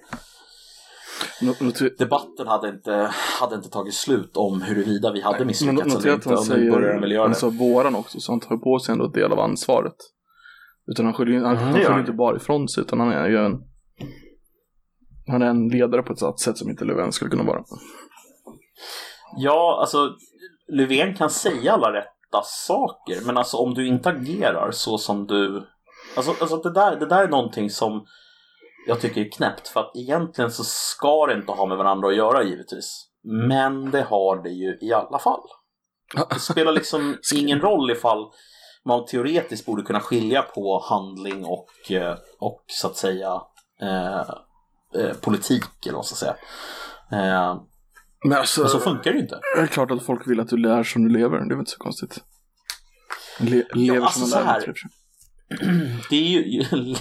debatten 1.97 2.47
hade 2.47 2.69
inte, 2.69 3.11
hade 3.39 3.55
inte 3.55 3.69
tagit 3.69 3.93
slut 3.93 4.37
om 4.37 4.61
huruvida 4.61 5.11
vi 5.11 5.21
hade 5.21 5.45
misslyckats 5.45 5.81
eller 5.81 5.95
notera 5.95 6.13
att 6.13 6.17
inte, 6.17 6.29
han 6.29 6.43
säger, 6.43 7.17
han 7.19 7.35
sa 7.35 7.49
våran 7.49 7.95
också, 7.95 8.19
så 8.19 8.31
han 8.31 8.39
tar 8.39 8.57
på 8.57 8.79
sig 8.79 8.93
ändå 8.93 9.07
del 9.07 9.31
av 9.31 9.39
ansvaret. 9.39 9.95
Utan 10.91 11.05
han 11.05 11.13
skyller, 11.13 11.39
han, 11.39 11.57
han 11.57 11.73
skyller 11.73 11.99
inte 11.99 12.11
bara 12.11 12.35
ifrån 12.35 12.69
sig, 12.69 12.83
utan 12.83 12.99
han 12.99 13.11
är 13.11 13.29
ju 13.29 13.37
en 13.37 13.63
han 15.27 15.41
är 15.41 15.45
en 15.45 15.67
ledare 15.67 16.03
på 16.03 16.13
ett 16.13 16.39
sätt 16.39 16.57
som 16.57 16.69
inte 16.69 16.85
Löfven 16.85 17.11
skulle 17.11 17.31
kunna 17.31 17.43
vara. 17.43 17.63
Ja, 19.37 19.77
alltså 19.81 20.15
Löfven 20.67 21.15
kan 21.15 21.29
säga 21.29 21.73
alla 21.73 21.93
rätta 21.93 22.41
saker, 22.43 23.25
men 23.25 23.37
alltså 23.37 23.57
om 23.57 23.73
du 23.73 23.87
inte 23.87 24.09
agerar 24.09 24.71
så 24.71 24.97
som 24.97 25.27
du... 25.27 25.67
Alltså, 26.15 26.31
alltså 26.41 26.57
det, 26.57 26.73
där, 26.73 26.95
det 26.95 27.05
där 27.05 27.23
är 27.23 27.27
någonting 27.27 27.69
som 27.69 28.05
jag 28.87 29.01
tycker 29.01 29.21
är 29.21 29.31
knäppt, 29.31 29.67
för 29.67 29.79
att 29.79 29.95
egentligen 29.95 30.51
så 30.51 30.63
ska 30.63 31.25
det 31.25 31.33
inte 31.33 31.51
ha 31.51 31.65
med 31.65 31.77
varandra 31.77 32.07
att 32.07 32.15
göra 32.15 32.43
givetvis. 32.43 33.07
Men 33.23 33.91
det 33.91 34.01
har 34.01 34.43
det 34.43 34.49
ju 34.49 34.77
i 34.81 34.93
alla 34.93 35.19
fall. 35.19 35.41
Det 36.29 36.39
spelar 36.39 36.71
liksom 36.71 37.17
ingen 37.35 37.59
roll 37.59 37.91
ifall 37.91 38.31
man 38.85 39.05
teoretiskt 39.05 39.65
borde 39.65 39.83
kunna 39.83 39.99
skilja 39.99 40.41
på 40.41 40.79
handling 40.89 41.45
och, 41.45 41.91
eh, 41.91 42.17
och 42.39 42.63
så 42.67 42.87
att 42.87 42.95
säga 42.97 43.41
eh, 43.81 44.19
eh, 44.95 45.13
politik 45.21 45.63
eller 45.85 45.93
vad 45.93 45.97
man 45.97 46.03
ska 46.03 46.15
säga. 46.15 46.35
Eh, 47.11 47.61
Men 48.25 48.37
alltså, 48.37 48.61
men 48.61 48.69
så 48.69 48.79
funkar 48.79 49.11
det 49.11 49.17
ju 49.17 49.23
inte. 49.23 49.39
det 49.55 49.61
är 49.61 49.67
klart 49.67 49.91
att 49.91 50.03
folk 50.03 50.27
vill 50.27 50.39
att 50.39 50.49
du 50.49 50.57
lär 50.57 50.83
som 50.83 51.03
du 51.07 51.09
lever. 51.19 51.37
Det 51.37 51.43
är 51.43 51.49
väl 51.49 51.59
inte 51.59 51.71
så 51.71 51.77
konstigt. 51.77 52.23
Le 53.39 53.63
lever 53.73 54.01
alltså 54.01 54.19
som 54.19 54.29
man 54.29 54.45
lär. 54.47 54.53
här. 54.53 54.61
Typ. 54.61 54.75
Det 56.09 56.15
är 56.15 56.41
ju... 56.41 56.63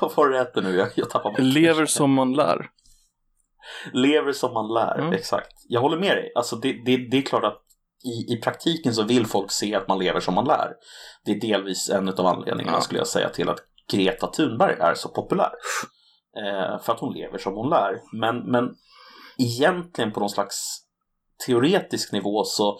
Vad 0.00 0.14
var 0.16 0.28
det 0.28 0.38
hette 0.38 0.60
nu? 0.60 0.76
Jag, 0.76 0.88
jag 0.94 1.10
tappar 1.10 1.30
bort 1.30 1.38
Lever 1.40 1.86
som 1.86 2.12
man 2.12 2.32
lär. 2.32 2.70
Lever 3.92 4.32
som 4.32 4.52
man 4.54 4.68
lär, 4.74 4.98
Mm. 4.98 5.12
exakt. 5.12 5.52
Jag 5.68 5.80
håller 5.80 5.98
med 5.98 6.16
dig. 6.16 6.32
Alltså 6.34 6.56
det, 6.56 6.72
det, 6.84 6.96
det 7.10 7.16
är 7.16 7.22
klart 7.22 7.44
att 7.44 7.62
i, 8.04 8.34
i 8.34 8.40
praktiken 8.42 8.94
så 8.94 9.02
vill 9.02 9.26
folk 9.26 9.50
se 9.50 9.74
att 9.74 9.88
man 9.88 9.98
lever 9.98 10.20
som 10.20 10.34
man 10.34 10.44
lär. 10.44 10.72
Det 11.24 11.32
är 11.32 11.40
delvis 11.40 11.90
en 11.90 12.08
av 12.08 12.26
anledningarna 12.26 12.76
Ja. 12.76 12.80
skulle 12.80 13.00
jag 13.00 13.06
säga 13.06 13.28
till 13.28 13.48
att 13.48 13.58
Greta 13.92 14.26
Thunberg 14.26 14.76
är 14.80 14.94
så 14.94 15.08
populär. 15.08 15.50
Eh, 16.36 16.82
för 16.82 16.92
att 16.92 17.00
hon 17.00 17.14
lever 17.14 17.38
som 17.38 17.54
hon 17.54 17.70
lär. 17.70 18.00
Men, 18.12 18.50
men 18.50 18.74
egentligen 19.38 20.12
på 20.12 20.20
någon 20.20 20.30
slags 20.30 20.80
teoretisk 21.46 22.12
nivå 22.12 22.44
så 22.44 22.78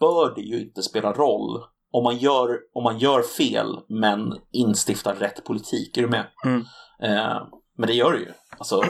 bör 0.00 0.34
det 0.34 0.40
ju 0.40 0.60
inte 0.60 0.82
spela 0.82 1.12
roll 1.12 1.64
om 1.92 2.04
man 2.04 2.16
gör, 2.16 2.58
om 2.74 2.82
man 2.84 2.98
gör 2.98 3.22
fel 3.22 3.66
men 3.88 4.38
instiftar 4.52 5.14
rätt 5.14 5.44
politik. 5.44 5.96
Är 5.96 6.02
du 6.02 6.08
med? 6.08 6.26
Mm. 6.44 6.60
Eh, 7.02 7.36
men 7.78 7.86
det 7.86 7.94
gör 7.94 8.12
det 8.12 8.18
ju. 8.18 8.32
Alltså, 8.58 8.82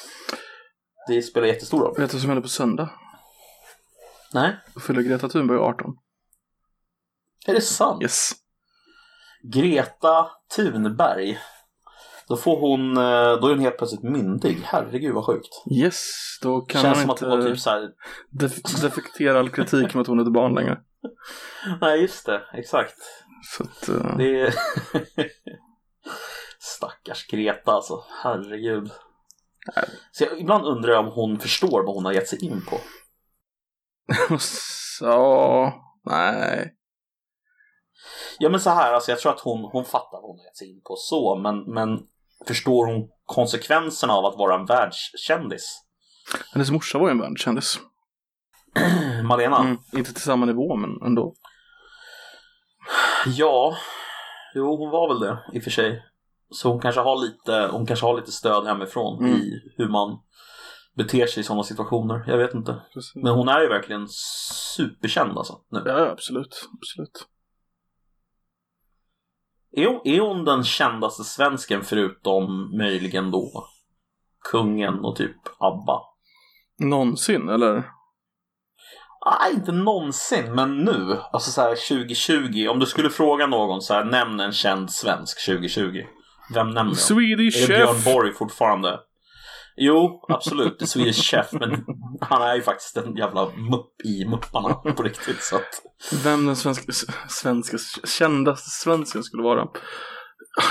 det 1.08 1.22
spelar 1.22 1.46
jättestor 1.46 1.80
roll. 1.80 1.94
Vet 1.98 2.10
du 2.10 2.16
vad 2.16 2.20
som 2.20 2.30
händer 2.30 2.42
på 2.42 2.48
söndag? 2.48 2.90
Nej, 4.34 4.56
Då 4.74 4.80
fyller 4.80 5.02
Greta 5.02 5.28
Thunberg 5.28 5.58
18. 5.58 5.90
är 7.46 7.54
det 7.54 7.60
sant? 7.60 8.02
Yes. 8.02 8.30
Greta 9.42 10.30
Thunberg. 10.56 11.38
Då 12.28 12.36
får 12.36 12.60
hon, 12.60 12.96
eh, 12.96 13.40
då 13.40 13.46
är 13.46 13.50
hon 13.50 13.58
helt 13.60 13.78
plötsligt 13.78 14.02
myndig. 14.02 14.60
Herregud 14.64 15.14
vad 15.14 15.24
sjukt. 15.26 15.62
Yes, 15.70 16.10
då 16.42 16.60
kan 16.60 16.82
Känns 16.82 16.96
man 16.96 17.02
som 17.02 17.10
att 17.10 17.16
inte 17.22 17.36
det 17.36 17.36
var 17.42 17.50
typ 17.50 17.60
så 17.60 17.70
här. 17.70 17.88
def- 18.30 18.80
defektera 18.82 19.38
all 19.38 19.50
kritik 19.50 19.94
med 19.94 20.00
att 20.00 20.06
hon 20.06 20.18
är 20.18 20.22
ett 20.22 20.32
barn 20.32 20.54
längre. 20.54 20.80
Nej 21.80 22.00
just 22.00 22.26
det, 22.26 22.42
exakt. 22.52 22.94
Så 23.56 23.62
att, 23.64 23.88
eh, 23.88 24.16
Det 24.16 24.40
är... 24.40 24.54
Stackars 26.58 27.26
Greta 27.26 27.72
alltså, 27.72 28.04
herregud. 28.22 28.90
Så 30.12 30.24
jag, 30.24 30.40
ibland 30.40 30.64
undrar 30.64 30.92
jag 30.92 31.06
om 31.06 31.12
hon 31.14 31.38
förstår 31.38 31.84
vad 31.86 31.94
hon 31.94 32.04
har 32.04 32.12
gett 32.12 32.28
sig 32.28 32.44
in 32.44 32.62
på. 32.70 32.76
så, 34.98 35.72
nej. 36.04 36.74
Ja 38.38 38.48
men 38.48 38.60
så 38.60 38.70
här, 38.70 38.92
alltså 38.92 39.10
jag 39.10 39.20
tror 39.20 39.32
att 39.32 39.40
hon, 39.40 39.64
hon 39.72 39.84
fattar 39.84 40.20
vad 40.22 40.30
hon 40.30 40.38
gett 40.38 40.56
sig 40.56 40.70
in 40.70 40.80
på 40.84 40.96
så, 40.96 41.36
men, 41.36 41.62
men 41.74 41.98
förstår 42.46 42.86
hon 42.86 43.08
konsekvenserna 43.24 44.12
av 44.12 44.24
att 44.26 44.38
vara 44.38 44.54
en 44.54 44.66
världskändis? 44.66 45.82
Hennes 46.52 46.70
morsa 46.70 46.98
var 46.98 47.06
ju 47.06 47.10
en 47.10 47.20
världskändis. 47.20 47.78
Malena? 49.24 49.58
Mm, 49.58 49.78
inte 49.92 50.12
till 50.12 50.22
samma 50.22 50.46
nivå, 50.46 50.76
men 50.76 50.90
ändå. 51.06 51.34
Ja, 53.26 53.76
jo 54.54 54.76
hon 54.76 54.90
var 54.90 55.08
väl 55.08 55.20
det 55.20 55.38
i 55.52 55.58
och 55.58 55.64
för 55.64 55.70
sig. 55.70 56.02
Så 56.50 56.68
hon 56.68 56.80
kanske 56.80 57.00
har 57.00 57.16
lite, 57.16 57.68
hon 57.72 57.86
kanske 57.86 58.06
har 58.06 58.16
lite 58.16 58.32
stöd 58.32 58.66
hemifrån 58.66 59.18
Mm. 59.24 59.36
i 59.36 59.60
hur 59.76 59.88
man 59.88 60.18
beter 61.02 61.26
sig 61.26 61.40
i 61.40 61.44
sådana 61.44 61.62
situationer. 61.62 62.24
Jag 62.26 62.38
vet 62.38 62.54
inte. 62.54 62.82
Precis. 62.94 63.14
Men 63.14 63.32
hon 63.32 63.48
är 63.48 63.60
ju 63.60 63.68
verkligen 63.68 64.08
superkänd 64.76 65.38
alltså. 65.38 65.60
Nu. 65.70 65.82
Ja, 65.86 66.10
absolut. 66.10 66.68
absolut. 66.80 67.26
Är, 69.76 69.86
hon, 69.86 70.00
är 70.04 70.20
hon 70.20 70.44
den 70.44 70.64
kändaste 70.64 71.24
svensken 71.24 71.82
förutom 71.82 72.76
möjligen 72.76 73.30
då 73.30 73.66
kungen 74.50 75.04
och 75.04 75.16
typ 75.16 75.36
ABBA? 75.58 76.00
Någonsin, 76.78 77.48
eller? 77.48 77.74
Nej, 79.26 79.54
inte 79.54 79.72
någonsin, 79.72 80.54
men 80.54 80.78
nu. 80.78 81.20
Alltså 81.32 81.50
så 81.50 81.60
här 81.60 81.88
2020. 81.88 82.68
Om 82.70 82.78
du 82.78 82.86
skulle 82.86 83.10
fråga 83.10 83.46
någon 83.46 83.82
så 83.82 83.94
här, 83.94 84.04
nämn 84.04 84.40
en 84.40 84.52
känd 84.52 84.90
svensk 84.90 85.46
2020. 85.46 86.02
Vem 86.54 86.70
nämner 86.70 86.92
jag? 86.92 86.96
Swedish 86.96 87.62
Är 87.62 87.68
det 87.68 87.74
Björn 87.74 87.94
Chef! 87.94 88.04
Borg 88.04 88.32
fortfarande? 88.32 89.00
Jo, 89.82 90.24
absolut. 90.28 90.78
Det 90.78 90.84
är 90.84 90.86
Swedish 90.86 91.30
Chef, 91.30 91.52
men 91.52 91.84
han 92.20 92.42
är 92.42 92.54
ju 92.54 92.62
faktiskt 92.62 92.96
en 92.96 93.16
jävla 93.16 93.46
mupp 93.46 94.00
i 94.04 94.24
mupparna 94.24 94.74
på 94.74 95.02
riktigt. 95.02 95.42
Så 95.42 95.56
att... 95.56 95.82
Vem 96.24 96.46
den 96.46 96.56
svenska, 96.56 96.92
svenska, 97.28 97.78
kändaste 98.04 98.70
svensken 98.70 99.22
skulle 99.22 99.42
vara. 99.42 99.66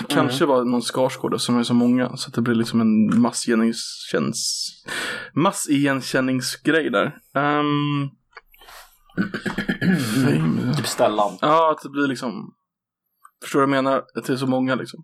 Kanske 0.09 0.43
Mm. 0.43 0.55
var 0.55 0.63
någon 0.65 0.81
Skarsgård 0.81 1.41
som 1.41 1.59
är 1.59 1.63
så 1.63 1.73
många 1.73 2.17
så 2.17 2.27
att 2.29 2.33
det 2.35 2.41
blir 2.41 2.55
liksom 2.55 2.81
en 2.81 3.21
massigenkänningsgrej 5.33 6.89
där. 6.89 7.15
Um. 7.33 8.09
Typ 10.77 10.87
Stellan. 10.87 11.37
Ja, 11.41 11.71
att 11.71 11.83
det 11.83 11.89
blir 11.89 12.07
liksom... 12.07 12.53
Förstår 13.43 13.59
du 13.59 13.65
vad 13.65 13.77
jag 13.77 13.83
menar? 13.83 13.97
Att 14.15 14.25
det 14.25 14.33
är 14.33 14.37
så 14.37 14.47
många 14.47 14.75
liksom. 14.75 15.03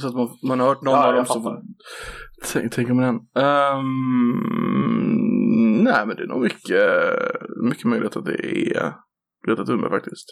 Så 0.00 0.06
att 0.08 0.14
man, 0.14 0.38
man 0.42 0.60
har 0.60 0.66
hört 0.66 0.82
någon 0.82 0.94
Ja, 0.94 1.06
av 1.08 1.14
dem 1.14 1.26
så 1.26 1.32
fattar. 1.34 1.62
tänk, 2.52 2.72
tänker 2.72 2.94
man 2.94 3.04
den. 3.04 3.14
Um, 3.44 4.64
nej, 5.84 6.06
men 6.06 6.16
det 6.16 6.22
är 6.22 6.26
nog 6.26 6.40
mycket, 6.42 6.90
mycket 7.64 7.84
möjligt 7.84 8.16
att 8.16 8.24
det 8.24 8.34
är 8.34 8.94
Greta 9.46 9.64
Thunberg 9.64 9.90
faktiskt. 9.90 10.26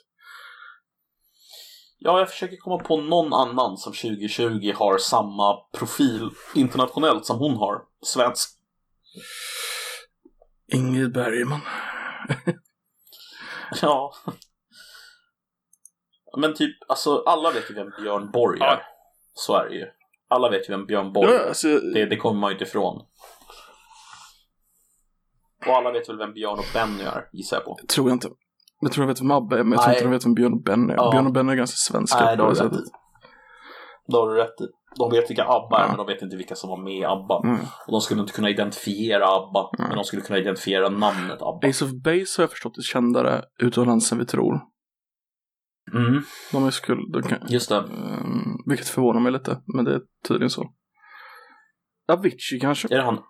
Ja, 1.98 2.18
jag 2.18 2.30
försöker 2.30 2.56
komma 2.56 2.78
på 2.78 3.00
någon 3.00 3.32
annan 3.32 3.76
som 3.76 3.92
2020 3.92 4.72
har 4.74 4.98
samma 4.98 5.56
profil 5.78 6.30
internationellt 6.54 7.26
som 7.26 7.38
hon 7.38 7.56
har. 7.56 7.82
Svensk. 8.02 8.50
Ingrid 10.72 11.12
Bergman. 11.12 11.60
Ja. 13.82 14.12
Men 16.36 16.54
typ, 16.54 16.70
alltså 16.88 17.22
alla 17.26 17.50
vet 17.50 17.70
ju 17.70 17.74
vem 17.74 17.90
Björn 18.02 18.30
Borg 18.30 18.60
är. 18.60 18.64
Ja. 18.66 18.80
Så 19.46 19.56
är 19.56 19.68
det 19.68 19.74
ju. 19.74 19.86
Alla 20.28 20.50
vet 20.50 20.68
ju 20.68 20.72
vem 20.72 20.86
Björn 20.86 21.12
Borg 21.12 21.30
Ja, 21.30 21.38
är. 21.40 21.48
alltså, 21.48 21.68
Det, 21.68 22.06
det 22.06 22.16
kommer 22.16 22.40
man 22.40 22.50
ju 22.50 22.54
inte 22.54 22.64
ifrån. 22.64 23.02
Och 25.66 25.72
alla 25.76 25.90
vet 25.92 26.08
väl 26.08 26.18
vem 26.18 26.32
Björn 26.32 26.58
och 26.58 26.64
Benny 26.74 27.02
är, 27.02 27.28
gissar 27.32 27.56
jag 27.56 27.64
på. 27.64 27.76
tror 27.94 28.08
jag 28.08 28.16
inte. 28.16 28.28
Jag 28.80 28.92
tror 28.92 29.02
jag 29.02 29.08
vet 29.08 29.20
vem 29.20 29.30
Abbe 29.30 29.58
är, 29.58 29.64
men 29.64 29.72
jag 29.72 29.82
tror 29.82 29.92
inte 29.94 30.04
jag 30.04 30.10
vet 30.10 30.26
vem 30.26 30.34
Björn 30.34 30.52
och 30.52 30.62
Ben 30.62 30.90
är. 30.90 30.94
Ja. 30.94 31.10
Björn 31.10 31.26
och 31.26 31.32
Ben 31.32 31.48
är 31.48 31.54
ganska 31.54 31.76
svenska 31.76 32.24
Nej, 32.24 32.36
det 32.36 32.42
har 32.42 32.50
du 32.54 32.60
rätt 32.60 32.72
i. 32.72 32.82
Det 34.08 34.16
har 34.16 34.28
du 34.30 34.34
rätt 34.36 34.60
i. 34.60 34.64
De 34.98 35.10
vet 35.10 35.30
vilka 35.30 35.44
ABBA 35.44 35.76
är, 35.78 35.82
Ja. 35.82 35.88
men 35.88 35.96
de 35.96 36.06
vet 36.06 36.22
inte 36.22 36.36
vilka 36.36 36.54
som 36.54 36.70
var 36.70 36.76
med 36.76 36.92
i 36.98 37.04
ABBA. 37.04 37.40
Mm. 37.44 37.56
Och 37.86 37.92
de 37.92 38.00
skulle 38.00 38.20
inte 38.20 38.32
kunna 38.32 38.50
identifiera 38.50 39.26
ABBA, 39.28 39.70
men 39.78 39.94
de 39.96 40.04
skulle 40.04 40.22
kunna 40.22 40.38
identifiera 40.38 40.88
namnet 40.88 41.42
ABBA. 41.42 41.68
Ace 41.68 41.84
of 41.84 41.90
Base 41.90 42.34
har 42.38 42.42
jag 42.42 42.50
förstått 42.50 42.78
är 42.78 42.82
kändare 42.82 43.42
utomlands 43.58 44.12
än 44.12 44.18
vi 44.18 44.26
tror. 44.26 44.60
Mm, 45.94 46.22
De 46.52 46.66
är 46.66 46.70
skuld, 46.70 47.12
de 47.12 47.22
kan, 47.22 47.38
just 47.48 47.68
det. 47.68 47.76
um, 47.78 48.62
vilket 48.66 48.88
förvånar 48.88 49.20
mig 49.20 49.32
lite, 49.32 49.60
men 49.74 49.84
det 49.84 49.94
är 49.94 50.00
tydligen 50.28 50.50
så. 50.50 50.72
Avicii 52.12 52.60
kanske? 52.60 52.88
Är 52.94 52.98
det 52.98 53.04
han? 53.04 53.22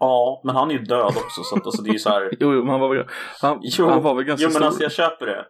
Ja, 0.00 0.42
men 0.44 0.54
han 0.56 0.70
är 0.70 0.74
ju 0.74 0.84
död 0.84 1.06
också, 1.16 1.42
så 1.42 1.56
att, 1.56 1.66
alltså, 1.66 1.82
det 1.82 1.90
är 1.90 1.92
ju 1.92 1.98
så 1.98 2.08
här... 2.10 2.22
Jo, 2.40 2.52
jo, 2.54 2.60
men 2.60 2.68
han 2.70 2.80
var 2.80 2.94
väl, 2.96 3.06
han, 3.40 3.58
Jo, 3.62 3.88
han 3.88 4.02
var 4.02 4.14
väl 4.14 4.24
ganska 4.24 4.42
Jo, 4.42 4.48
men 4.48 4.54
stor. 4.54 4.66
alltså 4.66 4.82
jag 4.82 4.92
köper 4.92 5.26
det. 5.26 5.46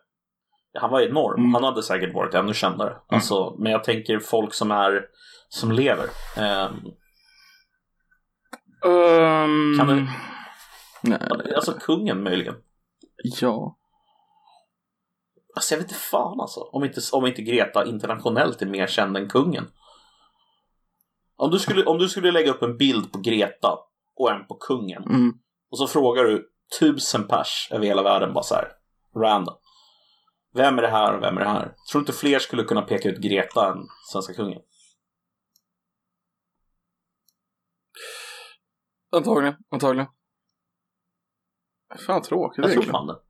Han 0.80 0.90
var 0.90 1.00
enorm. 1.00 1.40
Mm. 1.40 1.54
Han 1.54 1.64
hade 1.64 1.82
säkert 1.82 2.14
varit 2.14 2.34
ännu 2.34 2.54
kändare. 2.54 2.96
Alltså, 3.08 3.56
men 3.58 3.72
jag 3.72 3.84
tänker 3.84 4.18
folk 4.18 4.54
som 4.54 4.70
är 4.70 5.04
som 5.48 5.72
lever. 5.72 6.06
Ehm, 6.36 6.74
Ehm, 8.86 9.78
Kan 9.78 9.86
du- 9.86 10.06
Nej, 11.02 11.54
alltså 11.54 11.72
kungen 11.72 12.22
möjligen. 12.22 12.54
ja. 13.40 13.76
Alltså 15.54 15.74
jag 15.74 15.78
vet 15.78 15.90
inte 15.90 16.00
fan 16.00 16.40
alltså. 16.40 16.60
Om 16.60 16.84
inte, 16.84 17.00
om 17.12 17.26
inte 17.26 17.42
Greta 17.42 17.86
internationellt 17.86 18.62
är 18.62 18.66
mer 18.66 18.86
känd 18.86 19.16
än 19.16 19.28
kungen. 19.28 19.70
Om 21.36 21.50
du, 21.50 21.58
skulle, 21.58 21.84
om 21.84 21.98
du 21.98 22.08
skulle 22.08 22.32
lägga 22.32 22.50
upp 22.50 22.62
en 22.62 22.76
bild 22.76 23.12
på 23.12 23.18
Greta 23.18 23.78
och 24.16 24.30
en 24.30 24.46
på 24.46 24.54
kungen. 24.54 25.02
Mm. 25.02 25.32
Och 25.70 25.78
så 25.78 25.86
frågar 25.86 26.24
du 26.24 26.50
tusen 26.78 27.28
pers 27.28 27.68
över 27.70 27.86
hela 27.86 28.02
världen 28.02 28.34
bara 28.34 28.44
så 28.44 28.54
här. 28.54 28.72
Random. 29.16 29.54
Vem 30.54 30.78
är 30.78 30.82
det 30.82 30.88
här 30.88 31.16
och 31.16 31.22
vem 31.22 31.36
är 31.36 31.40
det 31.40 31.48
här? 31.48 31.62
Tror 31.62 31.74
du 31.92 31.98
inte 31.98 32.12
fler 32.12 32.38
skulle 32.38 32.64
kunna 32.64 32.82
peka 32.82 33.08
ut 33.08 33.18
Greta 33.18 33.72
än 33.72 33.78
svenska 34.12 34.34
kungen? 34.34 34.60
Antagligen, 39.12 39.56
antagligen. 39.70 40.08
Fan 42.06 42.22
tråkigt 42.22 42.64
Jag 42.64 42.72
tror 42.72 42.82
fan 42.82 43.06
det. 43.06 43.20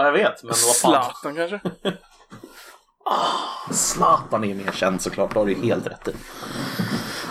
Ja, 0.00 0.06
jag 0.06 0.12
vet, 0.12 0.42
men 0.42 0.48
vad 0.48 0.58
fan. 0.76 1.12
Zlatan 1.12 1.34
kanske? 1.36 1.60
Zlatan 3.70 4.44
är 4.44 4.54
mer 4.54 4.72
känd 4.72 5.02
såklart, 5.02 5.32
det 5.34 5.38
har 5.38 5.46
du 5.46 5.54
helt 5.54 5.86
rätt 5.86 6.08
i. 6.08 6.12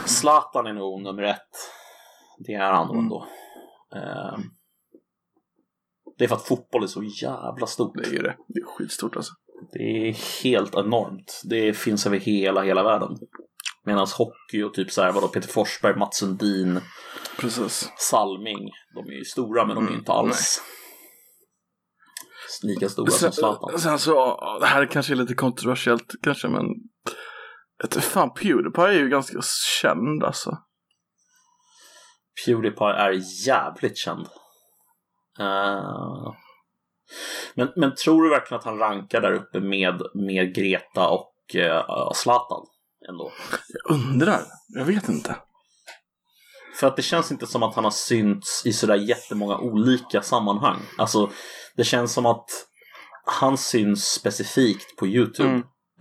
Zlatan 0.06 0.68
är 0.68 0.74
nog 0.74 1.02
nummer 1.02 1.24
ett. 1.24 1.40
Det 2.48 2.54
är 2.54 2.72
han 2.72 2.90
Mm. 2.90 3.00
ändå. 3.00 3.28
Eh, 3.96 4.38
det 6.18 6.24
är 6.24 6.28
för 6.28 6.36
att 6.36 6.48
fotboll 6.48 6.84
är 6.84 6.88
så 6.88 7.04
jävla 7.04 7.68
stort. 7.68 7.94
Det 7.96 8.18
är 8.18 8.24
det. 8.24 8.36
Det 8.48 8.60
är 8.60 8.66
skitstort 8.66 9.16
alltså. 9.16 9.34
Det 9.74 9.80
är 10.10 10.44
helt 10.44 10.76
enormt. 10.76 11.42
Det 11.46 11.74
finns 11.74 12.06
över 12.06 12.18
hela, 12.20 12.62
hela 12.62 12.84
världen. 12.84 13.18
Medan 13.86 14.08
hockey 14.18 14.64
och 14.64 14.74
typ 14.74 14.92
så 14.92 15.02
här, 15.02 15.12
vadå, 15.12 15.28
Peter 15.28 15.48
Forsberg, 15.50 15.96
Mats 15.96 16.18
Sundin, 16.18 16.80
Precis. 17.40 17.92
Salming, 17.98 18.70
de 18.96 19.08
är 19.10 19.18
ju 19.18 19.26
stora 19.26 19.66
men 19.66 19.76
de 19.76 19.84
är 19.84 19.88
ju 19.88 19.94
Mm, 19.94 20.00
inte 20.00 20.12
alls 20.12 20.62
lika 22.64 22.90
stora 22.90 23.12
som 23.12 23.32
Zlatan. 23.32 23.70
Sen, 23.72 23.80
sen 23.80 24.00
så, 24.00 24.38
det 24.60 24.66
här 24.66 24.86
kanske 24.86 25.14
är 25.14 25.16
lite 25.16 25.34
kontroversiellt 25.34 26.14
kanske 26.22 26.48
men 26.48 26.66
du 27.90 28.02
fan, 28.02 28.34
Pewdiepie 28.34 28.84
är 28.84 28.92
ju 28.92 29.10
ganska 29.10 29.40
känd 29.82 30.24
alltså. 30.24 30.58
Pewdiepie 32.46 32.94
är 32.94 33.48
jävligt 33.48 33.98
känd. 33.98 34.28
Eh, 35.40 36.34
men, 37.56 37.72
men 37.76 37.96
tror 37.96 38.24
du 38.24 38.30
verkligen 38.30 38.60
att 38.60 38.66
han 38.66 38.80
rankar 38.80 39.22
där 39.22 39.34
uppe 39.34 39.60
med, 39.60 40.02
med 40.14 40.56
Greta 40.56 41.08
och 41.10 41.34
uh, 41.56 42.12
Zlatan? 42.14 42.66
Ändå? 43.10 43.32
Jag 43.68 43.96
undrar, 43.96 44.42
jag 44.68 44.86
vet 44.86 45.10
inte. 45.10 45.36
För 46.80 46.88
att 46.88 46.96
det 46.96 47.02
känns 47.02 47.32
inte 47.32 47.48
som 47.48 47.64
att 47.64 47.76
han 47.76 47.84
har 47.84 47.92
synts 47.92 48.66
i 48.66 48.74
sådär 48.74 48.96
jättemånga 48.96 49.58
olika 49.58 50.22
sammanhang. 50.22 50.80
Alltså, 50.98 51.30
det 51.76 51.84
känns 51.84 52.14
som 52.14 52.26
att 52.26 52.46
han 53.26 53.58
syns 53.58 54.06
specifikt 54.06 54.96
på 54.98 55.08
YouTube. 55.08 55.50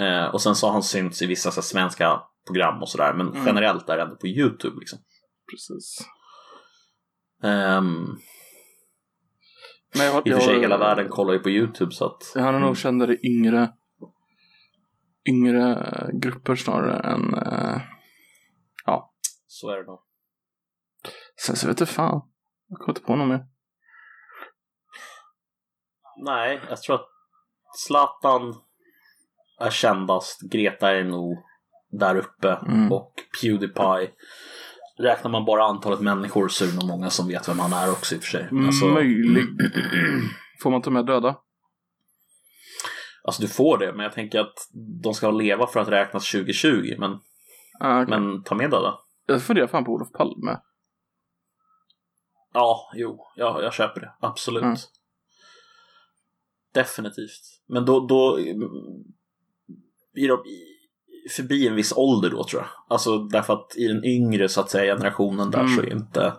Mm. 0.00 0.25
Eh, 0.25 0.26
och 0.35 0.42
sen 0.42 0.54
så 0.56 0.66
har 0.66 0.73
han 0.73 0.82
synts 0.82 1.23
i 1.23 1.26
vissa 1.26 1.50
så 1.50 1.54
här, 1.61 1.62
svenska 1.62 2.23
program 2.47 2.82
och 2.82 2.88
sådär. 2.88 3.14
Men 3.14 3.28
Mm. 3.28 3.47
generellt 3.47 3.88
är 3.88 3.97
det 3.97 4.02
ändå 4.02 4.16
på 4.16 4.26
YouTube 4.26 4.76
liksom. 4.78 4.99
Precis. 5.50 5.99
Ehm, 7.42 8.16
Men 9.97 10.06
jag, 10.06 10.26
I 10.28 10.32
och 10.32 10.35
för 10.37 10.40
sig, 10.44 10.54
jag- 10.54 10.61
hela 10.61 10.78
världen 10.78 11.08
kollar 11.08 11.32
ju 11.32 11.38
på 11.38 11.50
YouTube 11.50 11.92
så 11.92 12.04
att... 12.06 12.32
Han 12.35 12.54
är 12.54 12.58
nog 12.58 12.76
kändare 12.78 13.14
i 13.14 13.26
yngre, 13.26 13.73
yngre 15.28 15.87
grupper 16.12 16.56
snarare 16.56 17.12
än... 17.12 17.35
eh, 17.35 17.80
Så 19.47 19.70
är 19.70 19.76
det 19.76 19.82
nog. 19.87 20.00
Sen 21.47 21.57
så 21.57 21.68
vet 21.68 21.80
jag 21.80 21.88
fan. 21.88 22.21
Jag 22.68 22.78
kommer 22.78 22.90
inte 22.90 23.00
på 23.07 23.16
något 23.16 23.28
mer. 23.28 23.47
Nej, 26.25 26.61
jag 26.68 26.83
tror 26.83 26.95
att 26.97 27.09
Zlatan 27.87 28.54
är 29.61 29.71
kändast. 29.71 30.40
Greta 30.50 30.90
är 30.97 31.04
nog 31.04 31.38
där 31.90 32.16
uppe. 32.16 32.49
Mm. 32.52 32.92
Och 32.92 33.12
Pewdiepie. 33.42 34.11
Räknar 34.99 35.30
man 35.30 35.45
bara 35.45 35.64
antalet 35.64 36.00
människor 36.00 36.49
så 36.49 36.64
är 36.64 36.68
det 36.68 36.75
nog 36.75 36.87
många 36.87 37.11
som 37.11 37.28
vet 37.28 37.49
vem 37.49 37.59
han 37.59 37.73
är 37.73 37.90
också 37.92 38.14
i 38.14 38.18
och 38.18 38.23
för 38.23 38.30
sig. 38.30 38.49
Alltså, 38.66 38.87
Möjlig. 38.87 39.45
Får 40.62 40.71
man 40.71 40.83
ta 40.83 40.90
med 40.90 41.07
döda? 41.07 41.37
alltså 43.25 43.42
du 43.42 43.49
får 43.49 43.78
det, 43.78 43.92
men 43.92 44.00
jag 44.00 44.12
tänker 44.12 44.40
att 44.40 44.54
de 45.02 45.14
ska 45.14 45.30
leva 45.30 45.66
för 45.66 45.80
att 45.80 45.88
räknas 45.88 46.30
2020. 46.33 46.95
Men, 46.99 47.18
Ah, 47.80 48.02
okej. 48.02 48.18
men 48.18 48.42
ta 48.42 48.54
med 48.54 48.71
döda. 48.71 48.95
Jag 49.26 49.42
funderar 49.42 49.66
fan 49.66 49.85
på 49.85 49.92
Olof 49.92 50.12
Palme. 50.12 50.57
Ja, 52.58 52.90
jo, 52.94 53.26
ja, 53.36 53.62
jag 53.62 53.72
köper 53.72 54.00
det. 54.00 54.12
Absolut. 54.20 54.62
Mm. 54.62 54.76
Definitivt. 56.74 57.40
Men 57.68 57.84
då, 57.84 58.06
då 58.06 58.38
är 60.14 60.28
de 60.28 60.38
förbi 61.36 61.68
en 61.68 61.74
viss 61.74 61.92
ålder 61.96 62.30
då 62.30 62.44
tror 62.44 62.62
jag. 62.62 62.68
Alltså 62.88 63.18
därför 63.18 63.52
att 63.52 63.76
i 63.76 63.88
den 63.88 64.04
yngre 64.04 64.48
så 64.48 64.60
att 64.60 64.70
säga 64.70 64.94
generationen 64.96 65.50
där 65.50 65.60
Mm. 65.60 65.76
så 65.76 65.82
är 65.82 65.92
inte 65.92 66.32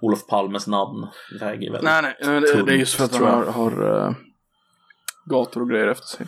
Olof 0.00 0.26
Palmes 0.26 0.66
namn 0.66 1.06
väger 1.40 1.72
väldigt. 1.72 1.82
Nej, 1.82 2.02
nej. 2.02 2.16
nej, 2.20 2.40
Det, 2.40 2.62
det 2.62 2.72
är 2.72 2.76
just 2.76 2.94
för 2.94 3.04
att 3.04 3.12
tror 3.12 3.26
har, 3.26 3.44
jag. 3.44 3.52
har 3.52 4.06
eh, 4.08 4.14
gator 5.24 5.60
och 5.60 5.68
grejer 5.70 5.86
efter 5.86 6.06
sig. 6.06 6.26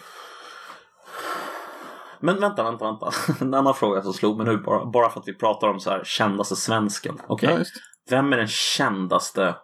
Men 2.20 2.40
vänta, 2.40 2.62
vänta, 2.62 2.84
vänta. 2.84 3.10
En 3.40 3.54
annan 3.54 3.74
fråga 3.74 4.02
som 4.02 4.12
slog 4.12 4.36
mig 4.36 4.46
nu 4.46 4.56
bara, 4.56 4.86
bara 4.86 5.10
för 5.10 5.20
att 5.20 5.28
vi 5.28 5.34
pratar 5.34 5.68
om 5.68 5.80
så 5.80 5.90
här 5.90 6.04
kändaste 6.04 6.56
svensken. 6.56 7.18
Okej, 7.26 7.50
Ja, 7.52 7.58
just. 7.58 7.74
Vem 8.10 8.32
är 8.32 8.36
den 8.36 8.48
kändaste 8.48 9.56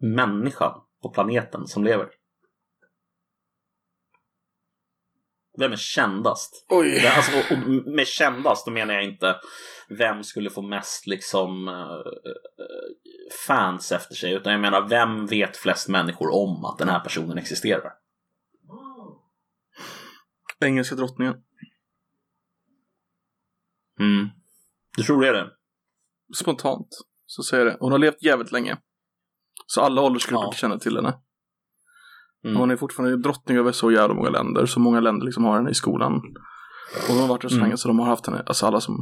människan 0.00 0.80
på 1.02 1.08
planeten 1.10 1.66
som 1.66 1.84
lever? 1.84 2.08
Vem 5.58 5.72
är 5.72 5.76
kändast? 5.76 6.66
Oj. 6.68 6.90
Det- 7.02 7.10
Alltså, 7.16 7.32
och, 7.38 7.52
och 7.62 7.68
med 7.94 8.06
kändast 8.06 8.66
då 8.66 8.72
menar 8.72 8.94
jag 8.94 9.04
inte 9.04 9.40
vem 9.88 10.24
skulle 10.24 10.50
få 10.50 10.62
mest 10.62 11.06
liksom 11.06 11.68
eh, 11.68 11.74
eh, 11.74 12.94
fans 13.46 13.92
efter 13.92 14.14
sig 14.14 14.32
utan 14.32 14.52
jag 14.52 14.60
menar 14.60 14.88
vem 14.88 15.26
vet 15.26 15.56
flest 15.56 15.88
människor 15.88 16.34
om 16.34 16.64
att 16.64 16.78
den 16.78 16.88
här 16.88 17.00
personen 17.00 17.38
existerar? 17.38 17.92
Engelska 20.60 20.94
drottningen. 20.94 21.34
Mm. 24.00 24.28
Du 24.96 25.02
tror 25.02 25.22
det 25.22 25.28
är 25.28 25.32
det? 25.32 25.50
Spontant 26.36 26.88
så 27.30 27.42
säger 27.42 27.64
det. 27.64 27.76
Hon 27.80 27.92
har 27.92 27.98
levt 27.98 28.22
jävligt 28.22 28.52
länge. 28.52 28.76
Så 29.66 29.80
alla 29.80 30.02
åldersgrupper 30.02 30.44
Ja. 30.46 30.52
känner 30.52 30.78
till 30.78 30.96
henne. 30.96 31.18
Mm. 32.44 32.56
Hon 32.56 32.70
är 32.70 32.76
fortfarande 32.76 33.16
drottning 33.16 33.56
över 33.58 33.72
så 33.72 33.90
jävla 33.90 34.14
många 34.14 34.30
länder. 34.30 34.66
Så 34.66 34.80
många 34.80 35.00
länder 35.00 35.26
liksom 35.26 35.44
har 35.44 35.56
henne 35.56 35.70
i 35.70 35.74
skolan. 35.74 36.12
Och 36.14 37.08
hon 37.08 37.20
har 37.20 37.28
varit 37.28 37.42
där 37.42 37.48
så 37.48 37.54
Mm. 37.54 37.64
länge 37.64 37.76
så 37.76 37.88
de 37.88 37.98
har 37.98 38.06
haft 38.06 38.26
henne. 38.26 38.42
Alltså 38.46 38.66
alla 38.66 38.80
som... 38.80 38.94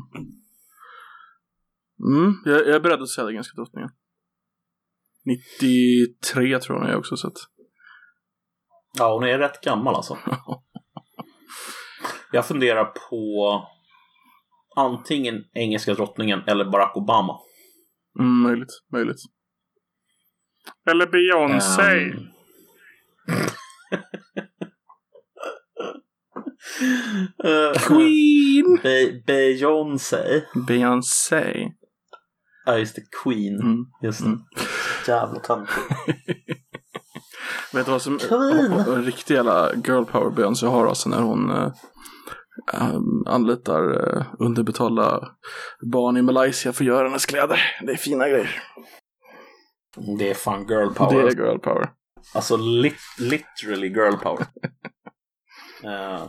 Mm, 2.08 2.32
jag, 2.44 2.60
jag 2.60 2.68
är 2.76 2.80
beredd 2.80 3.02
att 3.02 3.08
säga 3.08 3.24
det 3.24 3.32
engelska 3.32 3.56
drottningen. 3.56 3.90
93 5.24 6.58
tror 6.58 6.78
jag 6.78 6.82
hon 6.84 6.92
är 6.92 6.96
också 6.96 7.16
så 7.16 7.28
att... 7.28 7.36
Ja, 8.98 9.14
hon 9.14 9.24
är 9.24 9.38
rätt 9.38 9.60
gammal 9.60 9.94
alltså. 9.94 10.18
Jag 12.32 12.46
funderar 12.46 12.84
på 12.84 13.62
antingen 14.76 15.44
engelska 15.54 15.94
drottningen 15.94 16.42
eller 16.46 16.64
Barack 16.64 16.96
Obama. 16.96 17.38
Mm, 18.18 18.40
möjligt, 18.42 18.72
möjligt. 18.92 19.20
Eller 20.90 21.06
Beyoncé. 21.06 22.12
Eh, 27.44 27.72
Queen! 27.86 28.78
Be- 28.82 29.22
Beyoncé. 29.26 30.42
Beyoncé. 30.66 31.72
Ja, 32.66 32.78
just 32.78 32.96
det. 32.96 33.02
Queen. 33.24 33.60
Mm. 33.60 33.86
Just 34.02 34.20
det. 34.20 34.26
Mm. 34.26 34.40
Jävla 35.06 35.40
töntigt. 35.40 35.76
Vet 37.72 37.86
du 37.86 37.92
vad 37.92 38.02
som 38.02 38.18
Queen. 38.18 38.72
en 38.72 39.04
riktig 39.04 39.34
jävla 39.34 39.74
girl 39.74 40.04
power 40.04 40.30
Beyoncé 40.30 40.66
har 40.66 40.86
alltså 40.86 41.08
när 41.08 41.20
hon 41.22 41.50
eh, 41.50 41.56
um, 41.64 41.72
anlitar 43.26 44.16
eh, 44.16 44.26
underbetalda 44.38 45.28
barn 45.92 46.16
i 46.16 46.22
Malaysia 46.22 46.72
för 46.72 46.84
att 46.84 46.88
göra 46.88 47.08
hennes 47.08 47.26
kläder. 47.26 47.60
Det 47.86 47.92
är 47.92 47.96
fina 47.96 48.28
grejer. 48.28 48.62
Det 50.18 50.30
är 50.30 50.34
fan 50.34 50.66
girl 50.68 50.88
power. 50.94 51.22
Det 51.22 51.28
är 51.28 51.36
girl 51.36 51.58
power. 51.58 51.90
Alltså 52.34 52.56
lit- 52.56 53.18
literally 53.18 53.88
girl 53.88 54.14
power. 54.16 54.46
Eh, 55.84 56.22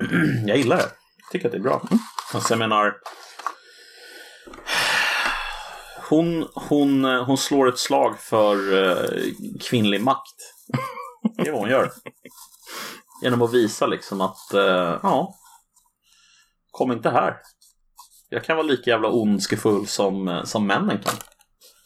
jag 0.46 0.56
gillar 0.56 0.76
det. 0.76 0.90
Tycker 1.32 1.46
att 1.48 1.52
det 1.52 1.58
är 1.58 1.62
bra. 1.62 1.82
Alltså 2.34 2.52
jag 2.52 2.58
menar. 2.58 2.94
Hon, 6.08 6.46
hon, 6.54 7.04
hon 7.04 7.36
slår 7.38 7.68
ett 7.68 7.78
slag 7.78 8.18
för 8.18 8.82
eh, 8.90 9.10
kvinnlig 9.60 10.02
makt. 10.02 10.34
Det 11.36 11.48
är 11.48 11.52
vad 11.52 11.60
hon 11.60 11.70
gör. 11.70 11.90
Genom 13.22 13.42
att 13.42 13.52
visa 13.54 13.86
liksom 13.86 14.20
att, 14.20 14.54
eh, 14.54 14.98
ja. 15.02 15.34
Kom 16.70 16.92
inte 16.92 17.10
här. 17.10 17.36
Jag 18.28 18.44
kan 18.44 18.56
vara 18.56 18.66
lika 18.66 18.90
jävla 18.90 19.08
ondskefull 19.10 19.86
som, 19.86 20.28
eh, 20.28 20.44
som 20.44 20.66
männen 20.66 20.98
kan. 20.98 21.14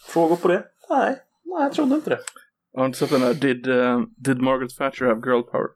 Frågor 0.09 0.37
på 0.37 0.49
det? 0.49 0.65
Nej, 0.91 1.17
nej 1.45 1.63
jag 1.63 1.73
trodde 1.73 1.95
inte 1.95 2.11
det. 2.11 2.19
Har 2.75 2.81
du 2.83 2.87
inte 2.87 2.99
sett 2.99 3.11
den 3.11 3.21
där 3.21 3.35
Did, 3.35 3.67
eh, 3.67 4.01
did 4.17 4.43
Margaret 4.43 4.77
Thatcher 4.79 5.05
have 5.05 5.21
girl 5.27 5.43
power? 5.43 5.69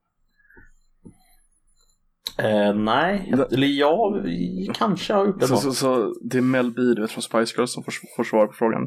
Eh, 2.38 2.74
nej, 2.74 3.34
eller 3.52 3.66
jag 3.66 4.26
kanske 4.74 5.14
har 5.14 5.26
gjort 5.26 5.40
det. 5.40 5.46
Så, 5.46 5.52
någon. 5.54 5.62
så, 5.62 5.72
så 5.72 6.14
det 6.30 6.38
är 6.38 6.42
Mel 6.42 6.70
B 6.70 6.80
du 6.82 7.00
vet, 7.02 7.10
från 7.10 7.22
Spice 7.22 7.54
Girls 7.56 7.72
som 7.72 7.84
får, 7.84 7.92
får 8.16 8.24
svar 8.24 8.46
på 8.46 8.52
frågan. 8.52 8.82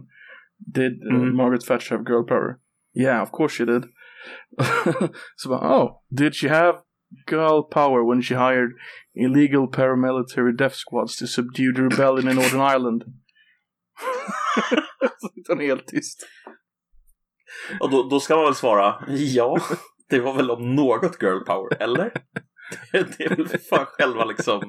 Did 0.57 1.03
eh, 1.03 1.15
Mm. 1.15 1.35
Margaret 1.35 1.65
Thatcher 1.65 1.95
have 1.97 2.09
girl 2.09 2.23
power? 2.27 2.55
Yeah, 2.99 3.23
of 3.23 3.31
course 3.31 3.57
she 3.57 3.65
did. 3.71 3.83
så 5.35 5.49
bara, 5.49 5.83
oh, 5.83 5.91
did 6.09 6.35
she 6.35 6.49
have 6.49 6.77
girl 7.27 7.61
power 7.61 8.03
when 8.09 8.21
she 8.21 8.35
hired 8.35 8.71
illegal 9.13 9.67
paramilitary 9.67 10.57
death 10.57 10.75
squads 10.75 11.17
to 11.17 11.27
subdue 11.27 11.73
the 11.73 11.81
rebellion 11.81 12.29
in 12.29 12.35
Northern 12.35 12.61
Ireland? 12.61 13.03
så 15.19 15.27
sitter 15.27 15.53
han 15.53 15.59
helt 15.59 15.87
tyst. 15.87 16.27
Och 17.79 17.89
då, 17.89 18.03
då 18.03 18.19
ska 18.19 18.35
man 18.35 18.45
väl 18.45 18.55
svara 18.55 18.95
ja, 19.07 19.57
det 20.09 20.19
var 20.19 20.33
väl 20.33 20.51
om 20.51 20.75
något 20.75 21.21
girl 21.21 21.39
power, 21.39 21.81
eller? 21.83 22.11
Det, 22.91 23.17
det 23.17 23.23
är 23.23 23.35
väl 23.35 23.47
fan 23.47 23.85
själva 23.85 24.25
liksom 24.25 24.61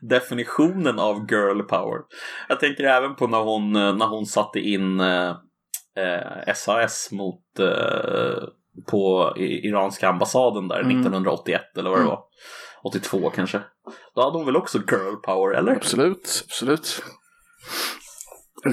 definitionen 0.00 0.98
av 0.98 1.26
girl 1.30 1.62
power. 1.62 2.00
Jag 2.48 2.60
tänker 2.60 2.84
även 2.84 3.16
på 3.16 3.26
när 3.26 3.38
hon, 3.38 3.72
när 3.72 4.06
hon 4.06 4.26
satte 4.26 4.60
in 4.60 5.00
eh, 5.00 5.30
eh, 5.96 6.54
SAS 6.54 7.08
mot 7.12 7.58
eh, 7.58 8.48
på 8.90 9.32
iranska 9.36 10.08
ambassaden 10.08 10.68
där 10.68 10.80
Mm. 10.80 10.90
1981 11.00 11.60
eller 11.76 11.90
vad 11.90 11.98
det 11.98 12.02
Mm. 12.02 12.10
var. 12.10 12.22
82 12.84 13.30
kanske. 13.30 13.60
Då 14.14 14.22
hade 14.22 14.36
hon 14.36 14.46
väl 14.46 14.56
också 14.56 14.78
girl 14.78 15.14
power, 15.24 15.54
eller? 15.58 15.72
Absolut, 15.72 16.44
absolut. 16.48 17.02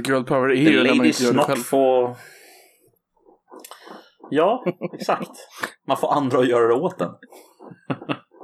Girl 0.07 0.23
power 0.23 0.49
är 0.51 0.55
The 0.55 0.71
ju 0.71 0.83
när 0.83 0.95
man 0.95 1.05
inte 1.05 1.23
gör 1.23 1.33
det 1.33 1.39
själv. 1.39 1.57
få... 1.61 2.15
Ja, 4.29 4.65
exakt. 4.93 5.31
Man 5.87 5.97
får 5.97 6.13
andra 6.13 6.39
att 6.39 6.47
göra 6.47 6.67
det 6.67 6.73
åt 6.73 7.01
en. 7.01 7.11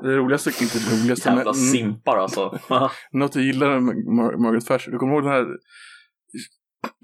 Det 0.01 0.15
roligaste, 0.15 0.49
inte 0.63 0.77
det 0.79 1.01
roligaste, 1.03 1.29
Jävla 1.29 1.43
men 1.43 1.53
simpar 1.53 2.17
alltså. 2.17 2.59
något 3.11 3.35
jag 3.35 3.43
gillar 3.43 3.79
med 3.79 3.95
Mar- 3.95 4.37
Margaret 4.43 4.65
Thatcher. 4.65 4.91
Du 4.91 4.97
kommer 4.97 5.13
ihåg 5.13 5.23
den 5.23 5.31
här 5.31 5.45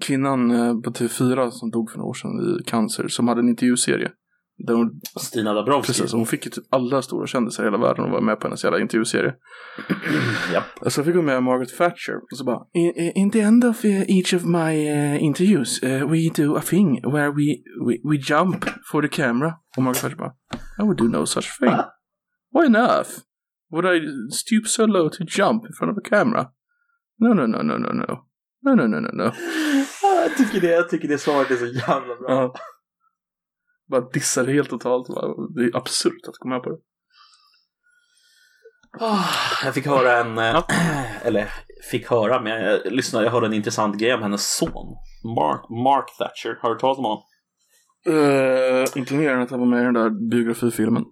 kvinnan 0.02 0.50
eh, 0.50 0.74
på 0.80 0.90
TV4 0.90 1.50
som 1.50 1.70
dog 1.70 1.90
för 1.90 1.98
några 1.98 2.08
år 2.08 2.14
sedan 2.14 2.60
i 2.60 2.64
cancer, 2.70 3.08
som 3.08 3.28
hade 3.28 3.40
en 3.40 3.48
intervjuserie. 3.48 4.10
Hon, 4.68 5.00
Stina 5.16 5.54
Dabrowski. 5.54 5.86
precis, 5.86 6.12
hon 6.12 6.26
fick 6.26 6.44
ju 6.44 6.50
typ 6.50 6.64
alla 6.70 7.02
stora 7.02 7.26
kändisar 7.26 7.62
i 7.62 7.66
hela 7.66 7.78
världen 7.78 8.04
att 8.04 8.10
vara 8.10 8.20
med 8.20 8.40
på 8.40 8.46
hennes 8.46 8.64
jävla 8.64 8.80
intervjuserie. 8.80 9.34
Japp. 10.52 10.64
Och 10.80 10.92
så 10.92 11.04
fick 11.04 11.14
hon 11.14 11.24
med 11.24 11.42
Margaret 11.42 11.76
Thatcher. 11.78 12.16
Och 12.16 12.38
så 12.38 12.44
bara, 12.44 12.60
in, 12.72 13.12
in 13.14 13.30
the 13.30 13.40
end 13.40 13.64
of 13.64 13.84
uh, 13.84 14.10
each 14.10 14.34
of 14.34 14.44
my 14.44 14.90
uh, 14.90 15.22
interviews 15.22 15.82
uh, 15.82 16.10
we 16.10 16.30
do 16.34 16.56
a 16.56 16.60
thing 16.60 17.00
where 17.12 17.30
we, 17.30 17.62
we, 17.86 17.98
we 18.04 18.16
jump 18.16 18.64
for 18.92 19.02
the 19.02 19.08
camera. 19.08 19.54
Och 19.76 19.82
Margaret 19.82 20.02
Thatcher 20.02 20.16
bara, 20.16 20.32
I 20.78 20.82
would 20.82 20.98
do 20.98 21.04
no 21.04 21.26
such 21.26 21.58
thing. 21.58 21.76
Why 22.52 22.68
not? 22.68 23.06
Would 23.72 23.86
I 23.86 24.00
stoop 24.32 24.66
so 24.66 24.86
low 24.86 25.08
to 25.08 25.24
jump 25.24 25.66
in 25.66 25.72
front 25.72 25.92
of 25.92 26.04
a 26.04 26.08
camera? 26.08 26.50
No, 27.18 27.34
no, 27.34 27.46
no, 27.46 27.62
no, 27.62 27.78
no, 27.78 27.92
no. 27.92 28.26
No, 28.62 28.74
no, 28.74 28.86
no, 28.86 29.00
no, 29.00 29.10
no. 29.12 29.32
Ja, 30.02 30.22
Jag 30.22 30.36
tycker 30.36 30.60
det, 30.60 30.72
jag 30.72 30.88
tycker 30.88 31.08
det 31.08 31.18
svaret 31.18 31.50
är 31.50 31.56
så 31.56 31.66
jävla 31.66 32.16
bra. 32.16 32.26
Ja. 32.28 32.54
Bara 33.90 34.00
dissar 34.00 34.44
det 34.44 34.52
helt 34.52 34.70
totalt. 34.70 35.06
Det 35.54 35.62
är 35.62 35.76
absurt 35.76 36.28
att 36.28 36.34
gå 36.34 36.48
med 36.48 36.62
på 36.62 36.70
det. 36.70 36.76
Ah, 39.00 39.24
Jag 39.64 39.74
fick 39.74 39.86
höra 39.86 40.16
en, 40.20 40.38
eh, 40.38 40.64
eller 41.26 41.48
fick 41.90 42.10
höra, 42.10 42.40
men 42.40 42.52
jag, 42.52 42.80
jag 42.84 42.92
lyssnade, 42.92 43.24
jag 43.24 43.32
hörde 43.32 43.46
en 43.46 43.54
intressant 43.54 43.98
grej 43.98 44.14
om 44.14 44.22
hennes 44.22 44.56
son. 44.56 44.96
Mark, 45.36 45.68
Mark 45.68 46.16
Thatcher, 46.18 46.58
har 46.62 46.74
du 46.74 46.78
talat 46.80 46.98
om 46.98 47.04
honom? 47.04 47.22
Uh, 48.08 48.86
inte 48.94 49.14
mer 49.14 49.30
än 49.30 49.42
att 49.42 49.50
han 49.50 49.60
var 49.60 49.66
med 49.66 49.80
i 49.80 49.84
den 49.84 49.94
där 49.94 50.30
biografifilmen. 50.30 51.04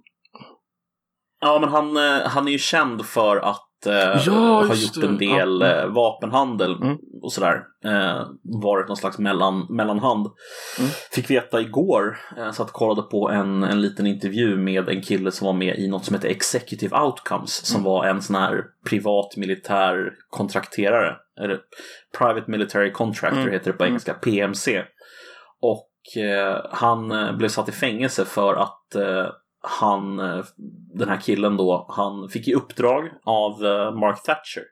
Ja, 1.41 1.59
men 1.61 1.69
han, 1.69 1.97
eh, 1.97 2.29
han 2.29 2.49
är 2.49 2.53
ju 2.53 2.59
känd 2.59 3.07
för 3.07 3.37
att 3.37 3.67
eh, 3.87 4.23
Ja, 4.27 4.33
ha 4.33 4.67
just 4.69 4.97
gjort 4.97 5.05
en 5.05 5.19
del 5.19 5.61
Ja. 5.61 5.67
eh, 5.67 5.87
vapenhandel 5.87 6.75
Mm. 6.83 6.99
och 7.23 7.33
sådär. 7.33 7.62
Eh, 7.85 8.27
varit 8.62 8.88
någon 8.88 8.97
slags 8.97 9.19
mellan, 9.19 9.67
mellanhand. 9.71 10.27
Mm. 10.79 10.91
Fick 11.12 11.31
veta 11.31 11.61
igår, 11.61 12.19
eh, 12.37 12.51
satt 12.53 12.67
och 12.67 12.73
kollade 12.73 13.03
på 13.03 13.31
en, 13.31 13.62
en 13.64 13.81
liten 13.83 14.07
intervju 14.07 14.57
med 14.57 14.88
en 14.88 15.03
kille 15.03 15.31
som 15.33 15.47
var 15.47 15.53
med 15.55 15.79
i 15.79 15.88
något 15.88 16.05
som 16.05 16.14
heter 16.14 16.29
Executive 16.29 16.97
Outcomes, 17.01 17.67
som 17.67 17.81
Mm. 17.81 17.85
var 17.93 18.05
en 18.05 18.23
sån 18.23 18.37
här 18.37 18.64
privat 18.88 19.37
militär 19.37 20.12
kontrakterare. 20.31 21.17
Eller 21.41 21.59
Private 22.19 22.51
Military 22.51 22.93
Contractor 22.93 23.41
Mm. 23.41 23.53
heter 23.53 23.67
det 23.73 23.77
på 23.79 23.85
Mm. 23.85 23.91
engelska, 23.93 24.14
PMC. 24.14 24.85
Och 25.61 26.23
eh, 26.23 26.61
han 26.71 27.11
eh, 27.12 27.37
blev 27.37 27.49
satt 27.49 27.69
i 27.69 27.73
fängelse 27.73 28.25
för 28.25 28.55
att 28.55 28.95
eh, 28.95 29.27
han, 29.61 30.18
eh, 30.18 30.44
den 30.94 31.09
här 31.09 31.21
killen 31.21 31.57
då, 31.57 31.87
han 31.88 32.29
fick 32.29 32.49
i 32.49 32.55
uppdrag 32.55 33.11
av 33.25 33.66
eh, 33.66 33.94
Mark 33.94 34.23
Thatcher 34.23 34.64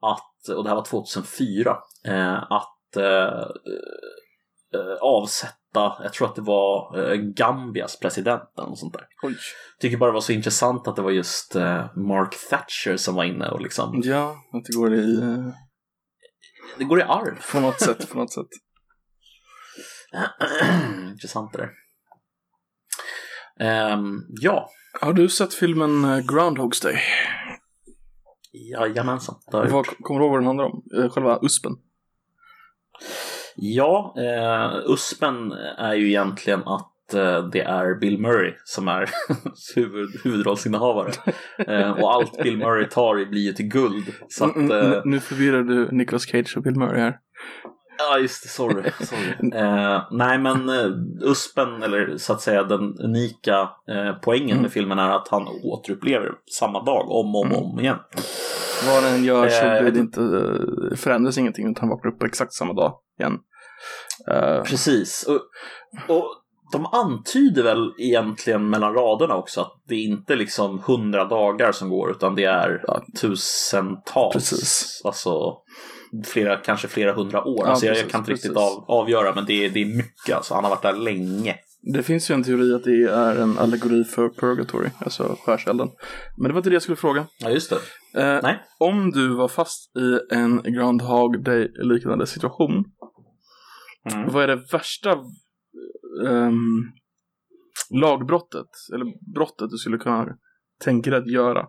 att, 0.00 0.56
och 0.56 0.64
det 0.64 0.70
här 0.70 0.76
var 0.76 0.84
2004, 0.84 1.76
eh, 2.06 2.52
att 2.52 2.74
avsätta, 5.00 5.96
jag 6.02 6.12
tror 6.12 6.28
att 6.28 6.34
det 6.34 6.42
var 6.42 7.14
Gambias 7.14 7.98
president 7.98 8.42
eller 8.58 8.68
något 8.68 8.78
sånt 8.78 8.92
där. 8.92 9.06
Oj. 9.22 9.36
Tycker 9.80 9.96
bara 9.96 10.10
det 10.10 10.14
var 10.14 10.20
så 10.20 10.32
intressant 10.32 10.88
att 10.88 10.96
det 10.96 11.02
var 11.02 11.10
just 11.10 11.54
Mark 11.96 12.36
Thatcher 12.50 12.96
som 12.96 13.14
var 13.14 13.24
inne 13.24 13.48
och 13.48 13.60
liksom, 13.60 14.02
Ja, 14.04 14.36
att 14.52 14.64
det 14.64 14.76
går 14.76 14.94
i... 14.94 15.16
det 16.78 16.84
går 16.84 17.00
i 17.00 17.02
arv. 17.02 17.52
På 17.52 17.60
något 17.60 17.80
sätt, 17.80 18.10
på 18.10 18.18
något 18.18 18.32
sätt. 18.32 18.48
intressant 21.08 21.52
det 21.52 21.58
där. 21.58 21.70
Ehm, 23.60 24.22
ja, 24.40 24.68
Har 25.00 25.12
du 25.12 25.28
sett 25.28 25.54
filmen 25.54 26.04
eh, 26.04 26.18
Groundhog's 26.18 26.82
Day? 26.82 26.96
jajamensan. 28.52 29.34
Vad, 29.52 29.86
kommer 29.86 30.20
du 30.20 30.26
ihåg 30.26 30.30
vad 30.32 30.40
den 30.40 30.46
handlar 30.46 30.64
om? 30.64 30.82
Eh, 30.96 31.10
Själva 31.10 31.38
uspen? 31.42 31.72
Ja, 33.56 34.14
eh, 34.18 34.90
USPen 34.92 35.52
är 35.78 35.94
ju 35.94 36.08
egentligen 36.08 36.62
att 36.64 37.14
eh, 37.14 37.48
det 37.48 37.60
är 37.60 37.94
Bill 38.00 38.18
Murray 38.18 38.52
som 38.64 38.88
är 38.88 39.10
huvud, 39.74 40.08
huvudrollsinnehavare. 40.24 41.12
Eh, 41.58 41.90
och 41.90 42.14
allt 42.14 42.42
Bill 42.42 42.56
Murray 42.58 42.88
tar 42.88 43.30
blir 43.30 43.40
ju 43.42 43.52
till 43.52 43.68
guld. 43.68 44.04
Så 44.28 44.44
att, 44.44 44.56
Mm, 44.56 44.70
mm, 44.70 44.92
eh, 44.92 45.00
Nu 45.04 45.20
förvirrar 45.20 45.62
du 45.62 45.88
Nicolas 45.92 46.22
Cage 46.26 46.56
och 46.56 46.62
Bill 46.62 46.76
Murray 46.76 47.00
här. 47.00 47.18
Ja 47.98 48.18
just 48.18 48.42
det, 48.42 48.48
sorry. 48.48 48.90
sorry. 49.00 49.50
Eh, 49.60 50.02
nej 50.10 50.38
men 50.38 50.68
eh, 50.68 50.90
USPen, 51.30 51.82
eller 51.82 52.16
så 52.16 52.32
att 52.32 52.40
säga 52.40 52.62
den 52.62 52.98
unika 52.98 53.60
eh, 53.88 54.14
poängen 54.22 54.50
Mm. 54.50 54.62
med 54.62 54.72
filmen 54.72 54.98
är 54.98 55.10
att 55.10 55.28
han 55.28 55.48
återupplever 55.64 56.30
samma 56.58 56.82
dag 56.84 57.10
om 57.10 57.34
och 57.34 57.42
om, 57.42 57.52
om 57.52 57.80
igen. 57.80 57.98
Vad 58.86 59.02
den 59.02 59.24
gör 59.24 59.48
så 59.48 59.64
Eh, 59.66 59.82
blir 59.82 59.92
det 59.92 59.98
inte, 60.00 60.20
eh, 60.20 60.96
förändras 60.96 61.38
ingenting 61.38 61.70
utan 61.70 61.80
han 61.80 61.88
vaknar 61.88 62.10
upp 62.12 62.18
på 62.18 62.26
exakt 62.26 62.52
samma 62.52 62.72
dag 62.72 62.98
igen. 63.20 63.38
Eh, 64.30 64.62
Precis. 64.62 65.26
Och, 65.28 65.40
och 66.16 66.34
de 66.72 66.86
antyder 66.86 67.62
väl 67.62 67.92
egentligen 67.98 68.70
mellan 68.70 68.94
raderna 68.94 69.34
också 69.34 69.60
att 69.60 69.72
det 69.88 69.94
är 69.94 70.04
inte 70.04 70.36
liksom 70.36 70.82
hundra 70.86 71.24
dagar 71.24 71.72
som 71.72 71.90
går 71.90 72.10
utan 72.10 72.34
det 72.34 72.44
är 72.44 72.82
tusentals. 73.20 74.32
Precis. 74.32 75.00
Alltså 75.04 75.56
flera, 76.26 76.56
kanske 76.56 76.88
flera 76.88 77.12
hundra 77.12 77.44
år. 77.44 77.58
Ja, 77.64 77.66
alltså 77.70 77.86
jag, 77.86 77.94
precis, 77.94 78.12
kan 78.12 78.20
inte 78.20 78.32
riktigt 78.32 78.56
av, 78.56 78.84
avgöra 78.88 79.34
men 79.34 79.44
det 79.44 79.64
är, 79.64 79.70
det 79.70 79.82
är 79.82 79.96
mycket. 79.96 80.36
Alltså, 80.36 80.54
han 80.54 80.64
har 80.64 80.70
varit 80.70 80.82
där 80.82 80.92
länge. 80.96 81.56
det 81.94 82.02
finns 82.02 82.30
ju 82.30 82.34
en 82.34 82.42
teori 82.44 82.74
att 82.74 82.84
det 82.84 83.02
är 83.04 83.36
en 83.42 83.58
allegori 83.58 84.04
för 84.04 84.28
Purgatory, 84.28 84.90
alltså 84.98 85.36
skärselden. 85.44 85.88
Men 86.36 86.48
det 86.48 86.52
var 86.52 86.58
inte 86.58 86.70
det 86.70 86.74
jag 86.74 86.82
skulle 86.82 86.96
fråga. 86.96 87.26
Ja, 87.40 87.50
just 87.50 87.70
det. 87.70 87.76
Eh, 88.22 88.40
Nej. 88.42 88.58
Om 88.78 89.10
du 89.10 89.34
var 89.36 89.48
fast 89.48 89.96
i 89.96 90.34
en 90.34 90.62
Groundhog 90.62 91.44
Day-liknande 91.44 92.26
situation, 92.26 92.84
Mm. 94.12 94.32
vad 94.32 94.42
är 94.42 94.46
det 94.48 94.62
värsta 94.72 95.10
ehm, 96.28 96.82
lagbrottet, 97.90 98.66
eller 98.94 99.34
brottet 99.34 99.70
du 99.70 99.76
skulle 99.76 99.98
kunna 99.98 100.26
tänka 100.84 101.10
dig 101.10 101.18
att 101.18 101.30
göra? 101.30 101.66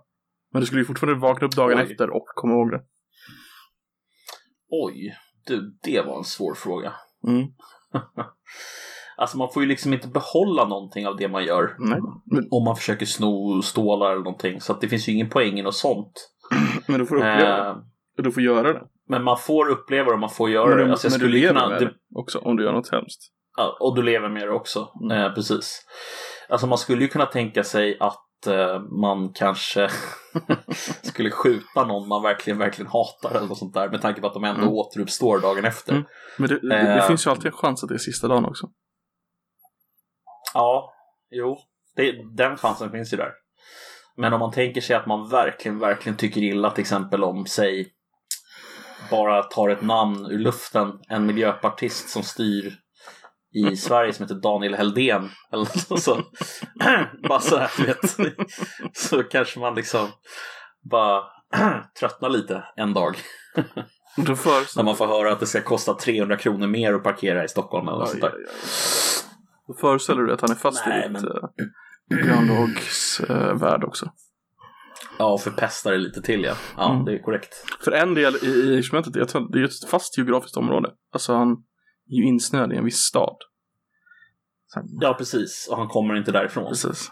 Men 0.53 0.59
du 0.59 0.65
skulle 0.65 0.81
ju 0.81 0.85
fortfarande 0.85 1.19
vakna 1.19 1.47
upp 1.47 1.55
dagen 1.55 1.77
Oj. 1.79 1.91
efter 1.91 2.09
och 2.09 2.25
komma 2.35 2.53
ihåg 2.53 2.71
det. 2.71 2.81
Oj, 4.71 5.15
du, 5.47 5.77
det 5.83 6.01
var 6.01 6.17
en 6.17 6.23
svår 6.23 6.53
fråga. 6.55 6.93
Mm. 7.27 7.47
Alltså 9.17 9.37
man 9.37 9.49
får 9.53 9.63
ju 9.63 9.69
liksom 9.69 9.93
inte 9.93 10.07
behålla 10.07 10.65
någonting 10.65 11.07
av 11.07 11.17
det 11.17 11.27
man 11.27 11.45
gör. 11.45 11.75
Nej. 11.79 11.99
Men, 12.25 12.47
Om 12.51 12.63
man 12.63 12.75
försöker 12.75 13.05
sno 13.05 13.61
stålar 13.61 14.11
eller 14.11 14.23
någonting. 14.23 14.61
Så 14.61 14.73
att 14.73 14.81
det 14.81 14.87
finns 14.87 15.07
ju 15.09 15.13
ingen 15.13 15.29
poäng 15.29 15.59
i 15.59 15.61
något 15.61 15.75
sånt. 15.75 16.11
men 16.87 16.99
du 16.99 17.05
får 17.05 17.15
uppleva 17.15 17.63
det. 17.63 17.69
Eh, 17.69 17.75
Du 18.23 18.31
får 18.31 18.43
göra 18.43 18.73
det. 18.73 18.81
Men 19.09 19.23
man 19.23 19.37
får 19.37 19.69
uppleva 19.69 20.05
det 20.05 20.13
och 20.13 20.19
man 20.19 20.29
får 20.29 20.49
göra 20.49 20.67
Men, 20.67 20.77
du, 20.77 20.83
det. 20.85 20.91
Alltså 20.91 21.07
jag 21.07 21.11
men 21.11 21.19
du 21.19 21.27
lever 21.27 21.53
kunna, 21.53 21.69
med 21.69 21.81
det, 21.81 21.85
det 21.85 21.93
också 22.15 22.39
om 22.39 22.55
du 22.57 22.63
gör 22.63 22.71
något 22.73 22.91
hemskt. 22.91 23.19
ja, 23.57 23.77
och 23.79 23.95
du 23.95 24.01
lever 24.01 24.29
med 24.29 24.41
det 24.47 24.51
också. 24.53 24.89
Mm. 25.03 25.17
Eh, 25.17 25.33
precis. 25.33 25.81
Alltså 26.49 26.67
man 26.67 26.77
skulle 26.77 27.01
ju 27.01 27.07
kunna 27.07 27.25
tänka 27.25 27.63
sig 27.63 27.97
att 27.99 28.17
man 29.01 29.33
kanske 29.33 29.89
skulle 31.01 31.31
skjuta 31.31 31.85
någon 31.85 32.07
man 32.07 32.21
verkligen, 32.23 32.59
verkligen 32.59 32.91
hatar 32.91 33.35
eller 33.37 33.47
något 33.47 33.57
sånt 33.57 33.73
där. 33.73 33.89
Med 33.89 34.01
tanke 34.01 34.21
på 34.21 34.27
att 34.27 34.33
de 34.33 34.43
ändå 34.43 34.61
Mm. 34.61 34.73
återuppstår 34.73 35.39
dagen 35.39 35.65
efter. 35.65 35.91
Mm. 35.93 36.05
Men 36.37 36.49
det, 36.49 36.59
det, 36.59 36.67
det 36.67 36.93
Eh. 36.97 37.07
finns 37.07 37.25
ju 37.27 37.31
alltid 37.31 37.45
en 37.45 37.51
chans 37.51 37.83
att 37.83 37.89
det 37.89 37.95
är 37.95 37.99
sista 37.99 38.27
dagen 38.27 38.45
också. 38.45 38.67
Ja, 40.53 40.93
jo. 41.31 41.57
Det, 41.95 42.11
den 42.37 42.57
chansen 42.57 42.91
finns 42.91 43.13
ju 43.13 43.17
där. 43.17 43.31
Men 44.17 44.33
om 44.33 44.39
man 44.39 44.51
tänker 44.51 44.81
sig 44.81 44.95
att 44.95 45.05
man 45.07 45.29
verkligen, 45.29 45.79
verkligen 45.79 46.17
tycker 46.17 46.41
illa 46.41 46.71
till 46.71 46.81
exempel 46.81 47.23
om, 47.23 47.45
säg, 47.45 47.87
bara 49.11 49.43
tar 49.43 49.69
ett 49.69 49.81
namn 49.81 50.25
ur 50.25 50.39
luften, 50.39 50.99
en 51.09 51.25
miljöpartist 51.25 52.09
som 52.09 52.23
styr 52.23 52.73
i 53.53 53.75
Sverige 53.75 54.13
som 54.13 54.23
heter 54.23 54.35
Daniel 54.35 54.75
Heldén 54.75 55.29
eller 55.53 55.97
så. 55.97 56.15
bara 57.29 57.39
så 57.39 57.57
här, 57.57 57.71
du 57.77 57.83
vet. 57.85 58.17
Så 58.97 59.23
kanske 59.23 59.59
man 59.59 59.75
liksom 59.75 60.07
bara 60.91 61.23
tröttnar 61.99 62.29
lite 62.29 62.63
en 62.75 62.93
dag. 62.93 63.15
När 64.17 64.83
man 64.83 64.95
får 64.95 65.07
höra 65.07 65.31
att 65.31 65.39
det 65.39 65.45
ska 65.45 65.61
kosta 65.61 65.93
300 65.93 66.37
kronor 66.37 66.67
mer 66.67 66.93
att 66.93 67.03
parkera 67.03 67.43
i 67.43 67.47
Stockholm 67.47 67.87
eller 67.87 68.05
sånt 68.05 68.21
där. 68.21 68.33
Då 69.67 69.73
föreställer 69.73 70.21
du 70.21 70.33
att 70.33 70.41
han 70.41 70.51
är 70.51 70.55
fast 70.55 70.85
Nej, 70.87 70.99
i 70.99 71.01
ditt 71.03 71.11
men- 71.11 71.31
men... 72.09 72.23
Groundhogs 72.27 73.21
uh, 73.29 73.53
värld 73.53 73.83
också. 73.83 74.11
Ja, 75.17 75.33
och 75.33 75.41
förpestar 75.41 75.91
det 75.91 75.97
lite 75.97 76.21
till 76.21 76.43
ja. 76.43 76.53
Ja, 76.77 76.91
Mm. 76.93 77.05
det 77.05 77.13
är 77.13 77.19
korrekt. 77.19 77.55
För 77.83 77.91
en 77.91 78.13
del 78.13 78.35
i, 78.35 78.47
i 78.47 78.79
experimentet, 78.79 79.29
tror 79.29 79.45
att 79.45 79.51
det 79.51 79.59
är 79.59 79.63
ett 79.65 79.89
fast 79.89 80.17
geografiskt 80.17 80.57
område. 80.57 80.91
Alltså 81.13 81.33
han 81.35 81.57
ju 82.09 82.23
insnöad 82.23 82.73
i 82.73 82.75
en 82.75 82.85
viss 82.85 82.99
stad. 82.99 83.37
Sen, 84.73 84.83
Ja, 85.01 85.13
precis. 85.13 85.67
Och 85.71 85.77
han 85.77 85.87
kommer 85.87 86.15
inte 86.15 86.31
därifrån. 86.31 86.69
precis. 86.69 87.11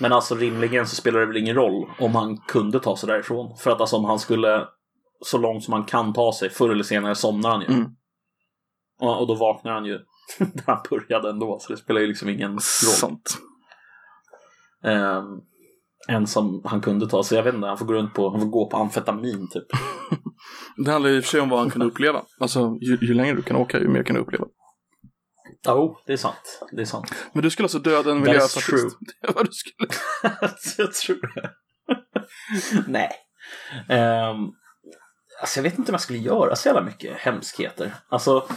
Men 0.00 0.12
alltså 0.12 0.34
rimligen 0.34 0.86
så 0.86 0.96
spelar 0.96 1.20
det 1.20 1.26
väl 1.26 1.36
ingen 1.36 1.54
roll 1.56 1.90
om 1.98 2.14
han 2.14 2.36
kunde 2.36 2.80
ta 2.80 2.96
sig 2.96 3.06
därifrån. 3.06 3.56
För 3.56 3.70
att 3.70 3.80
alltså 3.80 3.96
om 3.96 4.04
han 4.04 4.18
skulle 4.18 4.68
så 5.20 5.38
långt 5.38 5.64
som 5.64 5.72
han 5.72 5.84
kan 5.84 6.12
ta 6.12 6.32
sig, 6.32 6.50
förr 6.50 6.70
eller 6.70 6.84
senare 6.84 7.14
somnar 7.14 7.50
han 7.50 7.60
ju. 7.60 7.66
Mm. 7.66 7.90
Och, 9.00 9.20
och 9.20 9.26
då 9.26 9.34
vaknar 9.34 9.72
han 9.72 9.84
ju 9.84 9.98
där 10.38 10.64
han 10.66 10.82
började 10.90 11.30
ändå, 11.30 11.58
så 11.60 11.72
det 11.72 11.78
spelar 11.78 12.00
ju 12.00 12.06
liksom 12.06 12.28
ingen 12.28 12.52
roll. 12.52 12.60
Sant. 12.60 13.38
Ehm, 14.84 15.40
än 16.08 16.26
som 16.26 16.62
han 16.64 16.80
kunde 16.80 17.08
ta 17.08 17.24
sig, 17.24 17.36
jag 17.36 17.44
vet 17.44 17.54
inte, 17.54 17.66
han 17.66 17.78
får 17.78 17.86
gå 17.86 17.92
runt 17.92 18.14
på, 18.14 18.30
han 18.30 18.40
får 18.40 18.48
gå 18.48 18.70
på 18.70 18.76
amfetamin 18.76 19.48
typ. 19.50 19.66
Det 20.84 20.90
handlar 20.90 21.10
ju 21.10 21.16
i 21.16 21.20
och 21.20 21.24
för 21.24 21.30
sig 21.30 21.40
om 21.40 21.48
vad 21.48 21.60
han 21.60 21.70
kunde 21.70 21.86
uppleva. 21.86 22.22
Alltså, 22.40 22.78
ju, 22.80 22.98
ju 23.00 23.14
längre 23.14 23.36
du 23.36 23.42
kan 23.42 23.56
åka, 23.56 23.78
ju 23.78 23.88
mer 23.88 24.02
kan 24.02 24.16
du 24.16 24.22
uppleva. 24.22 24.46
Ja, 25.66 25.74
oh, 25.74 25.98
det 26.06 26.12
är 26.12 26.16
sant. 26.16 26.60
Det 26.72 26.82
är 26.82 26.86
sant. 26.86 27.14
Men 27.32 27.42
du 27.42 27.50
skulle 27.50 27.64
alltså 27.64 27.78
döda 27.78 28.10
en 28.10 28.20
miljöpartist? 28.20 28.68
Det 29.20 29.26
var 29.26 29.34
vad 29.34 29.46
du 29.46 29.52
skulle. 29.52 29.88
jag 30.78 30.94
tror 30.94 31.34
det. 31.34 31.50
Nej. 32.88 33.10
Um, 33.88 34.52
alltså 35.40 35.58
jag 35.58 35.62
vet 35.62 35.78
inte 35.78 35.92
om 35.92 35.94
jag 35.94 36.00
skulle 36.00 36.18
göra 36.18 36.56
så 36.56 36.68
jävla 36.68 36.82
mycket 36.82 37.16
hemskheter. 37.16 37.94
Alltså, 38.08 38.48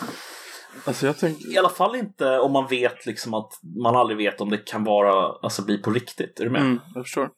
Alltså 0.87 1.13
tänker... 1.13 1.53
i 1.53 1.57
alla 1.57 1.69
fall 1.69 1.95
inte 1.95 2.39
om 2.39 2.51
man 2.51 2.67
vet 2.67 3.05
liksom 3.05 3.33
att 3.33 3.51
man 3.83 3.95
aldrig 3.95 4.17
vet 4.17 4.41
om 4.41 4.49
det 4.49 4.57
kan 4.57 4.83
vara, 4.83 5.37
alltså 5.41 5.65
bli 5.65 5.77
på 5.77 5.91
riktigt. 5.91 6.39
Är 6.39 6.43
du 6.43 6.49
med? 6.49 6.61
Mm, 6.61 6.79
jag 6.95 7.05
förstår. 7.05 7.29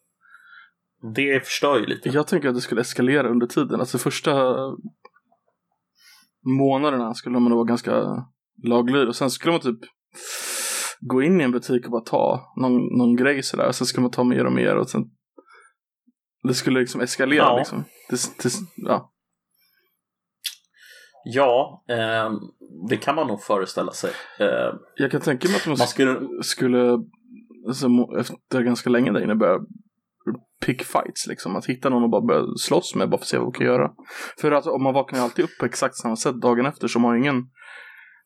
Det 1.16 1.46
förstör 1.46 1.80
ju 1.80 1.86
lite. 1.86 2.10
Jag 2.10 2.28
tänker 2.28 2.50
att 2.50 2.56
det 2.56 2.62
skulle 2.62 2.82
eskalera 2.82 3.30
under 3.30 3.48
tiden. 3.48 3.80
Alltså 3.80 3.98
första 3.98 4.56
månaderna 6.46 7.14
skulle 7.14 7.40
man 7.40 7.52
vara 7.52 7.64
ganska 7.64 8.04
laglydig 8.64 9.08
och 9.08 9.16
sen 9.16 9.30
skulle 9.30 9.52
man 9.52 9.62
typ 9.62 9.80
gå 11.00 11.24
in 11.24 11.42
i 11.42 11.44
en 11.44 11.52
butik 11.52 11.86
och 11.86 11.92
bara 11.92 12.02
ta 12.02 12.54
någon, 12.62 12.98
någon 12.98 13.16
grej 13.16 13.44
sådär. 13.44 13.72
Sen 13.72 13.88
skulle 13.88 14.02
man 14.02 14.12
ta 14.12 14.24
mer 14.24 14.46
och 14.46 14.52
mer 14.52 14.76
och 14.76 14.90
sen 14.90 15.04
det 16.44 16.54
skulle 16.54 16.80
liksom 16.80 17.02
eskalera 17.02 17.44
Ja. 17.44 17.58
liksom. 17.58 17.84
Det, 18.10 18.44
det, 18.44 18.50
ja. 18.76 19.12
Ja, 21.23 21.84
ehm, 21.89 22.39
det 22.89 22.97
kan 22.97 23.15
man 23.15 23.27
nog 23.27 23.41
föreställa 23.41 23.91
sig. 23.91 24.12
Ehm, 24.39 24.75
Jag 24.95 25.12
kan 25.12 25.21
tänka 25.21 25.47
mig 25.47 25.58
att 25.58 25.67
man, 25.67 25.75
man 25.77 25.88
skulle... 25.88 26.43
skulle 26.43 26.97
alltså, 27.67 27.88
efter 28.19 28.62
ganska 28.62 28.89
länge 28.89 29.12
där 29.12 29.23
inne 29.23 29.36
börja 29.36 29.60
pick 30.65 30.84
fights 30.84 31.27
liksom. 31.27 31.55
Att 31.55 31.65
hitta 31.65 31.89
någon 31.89 32.03
och 32.03 32.10
bara 32.10 32.21
börja 32.21 32.45
slåss 32.58 32.95
med 32.95 33.10
bara 33.10 33.17
för 33.17 33.23
att 33.23 33.27
se 33.27 33.38
vad 33.38 33.45
man 33.45 33.53
kan 33.53 33.65
göra. 33.65 33.91
För 34.41 34.51
att 34.51 34.67
om 34.67 34.84
man 34.84 34.93
vaknar 34.93 35.19
alltid 35.19 35.45
upp 35.45 35.58
på 35.60 35.65
exakt 35.65 35.95
samma 35.95 36.15
sätt 36.15 36.41
dagen 36.41 36.65
efter 36.65 36.88
så 36.88 36.99
man 36.99 37.10
har 37.10 37.17
ingen 37.17 37.43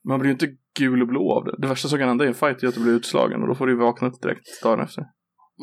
man 0.07 0.19
blir 0.19 0.27
ju 0.29 0.33
inte 0.33 0.47
gul 0.79 1.01
och 1.01 1.07
blå 1.07 1.31
av 1.31 1.45
det. 1.45 1.55
Det 1.57 1.67
värsta 1.67 1.87
som 1.87 1.99
kan 1.99 2.07
hända 2.07 2.25
i 2.25 2.27
en 2.27 2.33
fight 2.33 2.63
är 2.63 2.67
att 2.67 2.75
du 2.75 2.83
blir 2.83 2.93
utslagen 2.93 3.41
och 3.41 3.47
då 3.47 3.55
får 3.55 3.65
du 3.65 3.71
ju 3.73 3.79
vakna 3.79 4.07
upp 4.07 4.21
direkt 4.21 4.63
dagen 4.63 4.79
efter. 4.79 5.03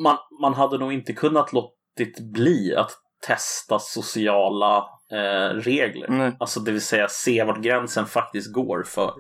man, 0.02 0.16
man 0.42 0.54
hade 0.54 0.78
nog 0.78 0.92
inte 0.92 1.12
kunnat 1.12 1.52
låtit 1.52 2.32
bli 2.32 2.74
att 2.76 2.90
testa 3.26 3.78
sociala 3.78 4.84
eh, 5.12 5.55
regler. 5.55 6.09
Nej. 6.09 6.37
Alltså 6.40 6.61
det 6.61 6.73
vill 6.73 6.81
säga 6.81 7.07
se 7.09 7.44
vart 7.44 7.62
gränsen 7.62 8.07
faktiskt 8.07 8.53
går 8.53 8.83
för 8.83 9.12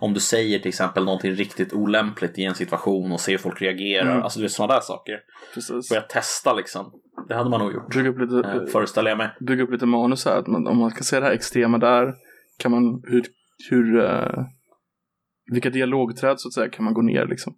om 0.00 0.14
du 0.14 0.20
säger 0.20 0.58
till 0.58 0.68
exempel 0.68 1.04
någonting 1.04 1.32
riktigt 1.32 1.72
olämpligt 1.72 2.38
i 2.38 2.44
en 2.44 2.54
situation 2.54 3.12
och 3.12 3.20
ser 3.20 3.32
hur 3.32 3.38
folk 3.38 3.62
reagerar. 3.62 4.10
Mm. 4.10 4.22
Alltså 4.22 4.40
det 4.40 4.46
är 4.46 4.48
sådana 4.48 4.74
där 4.74 4.80
saker. 4.80 5.20
Precis. 5.54 5.88
Börja 5.88 6.02
testa 6.02 6.54
liksom. 6.54 6.92
Det 7.28 7.34
hade 7.34 7.50
man 7.50 7.60
nog 7.60 7.72
gjort. 7.72 7.94
Bygga 7.94 8.10
upp 8.10 8.18
lite, 8.20 8.48
Eh, 8.48 8.66
föreställer 8.66 9.10
jag 9.10 9.18
mig. 9.18 9.30
bygga 9.40 9.62
upp 9.62 9.70
lite 9.72 9.86
manus 9.86 10.24
här. 10.24 10.38
Att 10.38 10.46
man, 10.46 10.66
om 10.66 10.78
man 10.78 10.90
ska 10.90 11.04
se 11.04 11.20
det 11.20 11.26
här 11.26 11.32
extrema 11.32 11.78
där 11.78 12.14
kan 12.58 12.70
man 12.70 13.02
hur, 13.08 13.24
hur 13.70 14.04
eh, 14.04 14.44
vilka 15.52 15.70
dialogträd 15.70 16.40
så 16.40 16.48
att 16.48 16.54
säga 16.54 16.68
kan 16.68 16.84
man 16.84 16.94
gå 16.94 17.02
ner 17.02 17.26
liksom. 17.26 17.54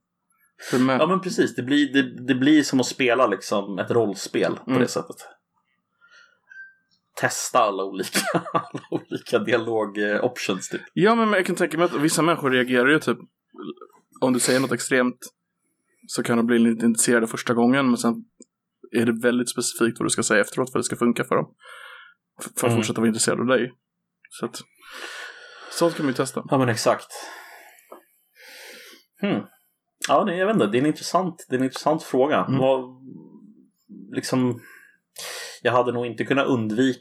Med, 0.81 1.01
Ja 1.01 1.07
men 1.07 1.21
precis, 1.21 1.55
det 1.57 1.63
blir, 1.63 1.93
det, 1.93 2.27
det 2.27 2.35
blir 2.35 2.63
som 2.63 2.81
att 2.81 2.87
spela 2.87 3.27
liksom 3.27 3.79
ett 3.79 3.91
rollspel 3.91 4.57
på 4.65 4.71
Mm. 4.71 4.83
det 4.83 4.89
sättet. 4.89 5.17
Testa 7.21 7.59
alla 7.59 7.85
olika, 7.85 8.19
alla 8.53 8.83
olika 8.91 9.39
dialog-options 9.39 10.69
typ. 10.71 10.81
Ja, 10.93 11.15
men 11.15 11.33
jag 11.33 11.47
kan 11.47 11.57
tänka 11.57 11.79
mig 11.79 11.85
att 11.85 11.95
vissa 11.95 12.23
människor 12.23 12.51
reagerar 12.51 12.89
ju 12.89 12.99
typ 12.99 13.19
om 14.21 14.33
du 14.33 14.41
säger 14.41 14.61
något 14.61 14.73
extremt 14.73 15.19
så 16.07 16.23
kan 16.23 16.37
de 16.37 16.47
bli 16.47 16.59
lite 16.59 16.87
intresserade 16.87 17.27
första 17.27 17.55
gången 17.55 17.87
men 17.87 17.97
sen 17.97 18.15
är 18.93 19.07
det 19.07 19.23
väldigt 19.23 19.51
specifikt 19.51 19.99
vad 19.99 20.07
du 20.07 20.11
ska 20.11 20.23
säga 20.23 20.41
efteråt 20.41 20.73
för 20.73 20.79
att 20.79 20.83
det 20.83 20.87
ska 20.87 20.97
funka 20.97 21.25
för 21.25 21.37
dem. 21.37 21.55
För 22.43 22.49
att 22.51 22.63
Mm. 22.63 22.77
fortsätta 22.77 23.01
vara 23.01 23.09
intresserade 23.09 23.43
av 23.43 23.47
dig. 23.49 23.73
Så 24.29 24.47
att, 24.47 24.61
sånt 25.73 25.95
kan 25.95 26.05
man 26.07 26.11
ju 26.11 26.17
testa. 26.17 26.43
Ja 26.49 26.59
men 26.59 26.69
exakt. 26.69 27.09
Hmm. 29.21 29.41
Ja, 30.09 30.25
det, 30.25 30.37
jag 30.37 30.47
vet 30.47 30.55
inte, 30.55 30.67
det 30.67 30.79
är 30.79 30.81
en 30.81 30.87
intressant, 30.87 31.47
det 31.49 31.55
är 31.55 31.59
en 31.59 31.65
intressant 31.65 32.03
fråga. 32.03 32.45
Mm. 32.45 32.59
Vad, 32.59 32.85
liksom, 34.13 34.61
jag 35.63 35.73
hade 35.73 35.93
nog 35.93 36.07
inte 36.07 36.25
kunnat 36.25 36.47
undvika 36.47 37.01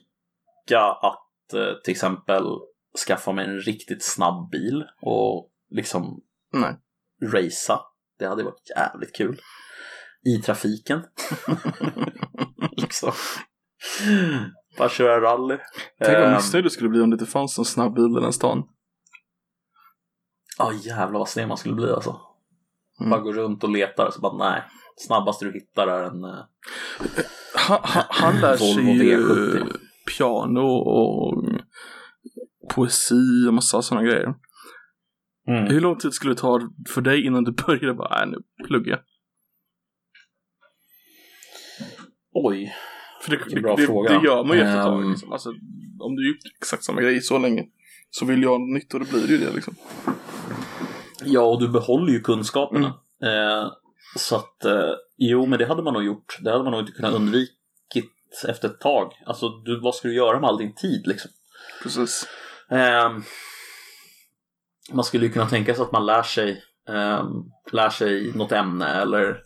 att 0.78 1.54
eh, 1.54 1.74
till 1.84 1.92
exempel 1.92 2.44
skaffa 3.08 3.32
mig 3.32 3.46
en 3.46 3.60
riktigt 3.60 4.04
snabb 4.04 4.50
bil 4.52 4.84
och 5.02 5.50
liksom 5.70 6.22
Nej. 6.54 6.76
racea. 7.24 7.80
Det 8.20 8.26
hade 8.26 8.44
varit 8.44 8.70
jävligt 8.78 9.16
kul. 9.16 9.42
I 10.26 10.42
trafiken. 10.42 11.02
liksom. 12.72 13.12
Bara 14.78 14.90
köra 14.90 15.22
rally. 15.22 15.58
Tänk 16.04 16.18
vad 16.18 16.34
missnöjd 16.34 16.66
du 16.66 16.70
skulle 16.70 16.90
bli 16.90 17.02
om 17.02 17.10
det 17.10 17.14
inte 17.14 17.26
fanns 17.26 17.60
en 17.60 17.66
snabb 17.66 17.96
bil 17.96 18.18
i 18.18 18.22
den 18.22 18.34
stan. 18.34 18.64
Ja 20.58 20.74
jävlar 20.74 21.20
vad 21.20 21.30
sned 21.30 21.48
man 21.48 21.58
skulle 21.58 21.76
bli 21.76 21.92
alltså. 21.92 22.22
Mm. 23.00 23.10
Bara 23.10 23.22
gå 23.22 23.32
runt 23.34 23.64
och 23.64 23.70
leta 23.70 24.08
och 24.08 24.14
så 24.14 24.22
bara 24.22 24.52
nej. 24.52 24.64
Snabbaste 24.98 25.46
du 25.46 25.54
hittar 25.54 25.88
är 25.88 26.04
en... 26.04 26.24
eh, 26.24 26.40
Han, 27.56 27.80
han, 27.84 28.04
han 28.10 28.42
lär 28.42 28.58
sig 28.58 28.76
Volvo 28.76 28.92
ju 28.92 29.28
V70. 29.28 29.80
Piano 30.18 30.62
och 30.62 31.44
poesi 32.76 33.48
och 33.48 33.54
massa 33.54 33.82
sådana 33.82 34.08
grejer. 34.08 34.34
Mm. 35.48 35.68
Hur 35.68 35.82
lång 35.82 35.98
tid 35.98 36.14
skulle 36.14 36.34
det 36.34 36.40
ta 36.40 36.70
för 36.90 37.02
dig 37.02 37.26
innan 37.26 37.44
du 37.44 37.52
började 37.68 37.94
bara, 37.94 38.26
nej 38.26 38.28
nu 38.28 38.66
pluggar 38.68 38.92
jag? 38.92 39.00
Oj. 42.34 42.74
För 43.22 43.32
det, 43.32 43.40
det, 43.50 43.62
bra 43.62 43.76
det, 43.76 43.86
fråga. 43.86 44.20
det 44.20 44.26
gör 44.26 44.44
man 44.44 44.58
ju 44.58 44.64
efter 44.64 44.78
ett 44.78 44.84
tag. 44.84 45.04
Ehm. 45.04 45.10
Liksom. 45.10 45.32
Alltså, 45.32 45.50
om 46.00 46.16
du 46.16 46.30
gjort 46.30 46.40
exakt 46.62 46.84
samma 46.84 47.02
grej 47.02 47.22
så 47.22 47.38
länge 47.38 47.66
så 48.10 48.26
vill 48.26 48.44
jag 48.44 48.50
ha 48.50 48.58
nytt 48.58 48.94
och 48.94 49.00
då 49.00 49.06
blir 49.06 49.28
det 49.28 49.34
ju 49.34 49.38
det 49.38 49.54
liksom. 49.54 49.76
Ja, 51.26 51.42
och 51.42 51.60
du 51.60 51.68
behåller 51.70 52.14
ju 52.14 52.20
kunskaperna. 52.20 52.88
Eh, 53.24 53.72
så 54.18 54.36
att, 54.36 54.66
eh, 54.66 54.92
jo, 55.18 55.46
men 55.46 55.60
det 55.60 55.66
hade 55.66 55.84
man 55.84 55.94
nog 55.94 56.04
gjort. 56.04 56.38
Det 56.42 56.52
hade 56.52 56.64
man 56.64 56.72
nog 56.72 56.82
inte 56.82 56.92
kunnat 56.92 57.14
undvikit 57.14 57.59
efter 58.48 58.68
ett 58.70 58.80
tag. 58.80 59.14
Alltså, 59.26 59.50
du, 59.50 59.80
vad 59.80 59.96
ska 59.96 60.08
du 60.08 60.16
göra 60.16 60.40
med 60.40 60.48
all 60.50 60.58
din 60.58 60.76
tid 60.76 61.08
liksom? 61.08 61.32
Precis. 61.84 62.28
Ehm, 62.70 63.24
man 64.92 65.04
skulle 65.04 65.26
ju 65.26 65.32
kunna 65.32 65.50
tänka 65.50 65.76
sig 65.76 65.84
att 65.84 65.92
man 65.92 66.06
lär 66.06 66.24
sig, 66.24 66.64
ehm, 66.90 67.28
lär 67.72 67.90
sig 67.90 68.32
något 68.36 68.52
ämne 68.52 68.88
eller 68.88 69.42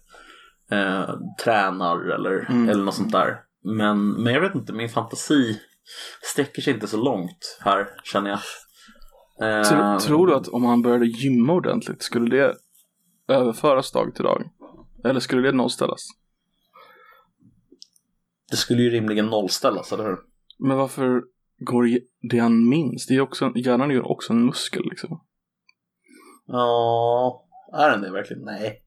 eh, 0.71 1.15
tränar 1.43 2.11
eller, 2.15 2.45
Mm. 2.49 2.69
eller 2.69 2.83
något 2.83 2.95
sånt 2.95 3.11
där. 3.11 3.39
Men, 3.63 4.07
men 4.23 4.33
jag 4.33 4.41
vet 4.41 4.55
inte, 4.55 4.73
min 4.73 4.89
fantasi 4.89 5.59
sträcker 6.21 6.61
sig 6.61 6.73
inte 6.73 6.87
så 6.87 6.97
långt 6.97 7.57
här 7.61 7.87
känner 8.03 8.29
jag. 8.29 8.39
Ehm, 9.41 9.63
Tror, 9.63 9.99
tror 9.99 10.27
du 10.27 10.35
att 10.35 10.47
om 10.47 10.65
han 10.65 10.81
började 10.81 11.05
gymma 11.05 11.53
ordentligt, 11.53 12.03
skulle 12.03 12.37
det 12.37 12.55
överföras 13.27 13.91
dag 13.91 14.15
till 14.15 14.23
dag? 14.23 14.49
Eller 15.05 15.19
skulle 15.19 15.41
det 15.41 15.51
nollställas? 15.51 16.01
Det 18.53 18.57
skulle 18.57 18.81
ju 18.81 18.89
rimligen 18.89 19.25
nollställas, 19.25 19.91
eller 19.93 20.03
hur? 20.03 20.17
Men 20.59 20.77
varför 20.77 21.21
går 21.59 21.87
det 22.29 22.39
han 22.39 22.69
minns? 22.69 23.07
Det 23.07 23.13
är 23.15 23.21
också, 23.21 23.51
hjärnan 23.55 23.89
är 23.89 23.95
ju 23.95 24.01
också 24.01 24.33
en 24.33 24.45
muskel 24.45 24.83
liksom. 24.89 25.21
Ja, 26.47 27.45
är 27.73 27.89
den 27.89 28.01
det 28.01 28.11
verkligen? 28.11 28.43
Nej, 28.45 28.79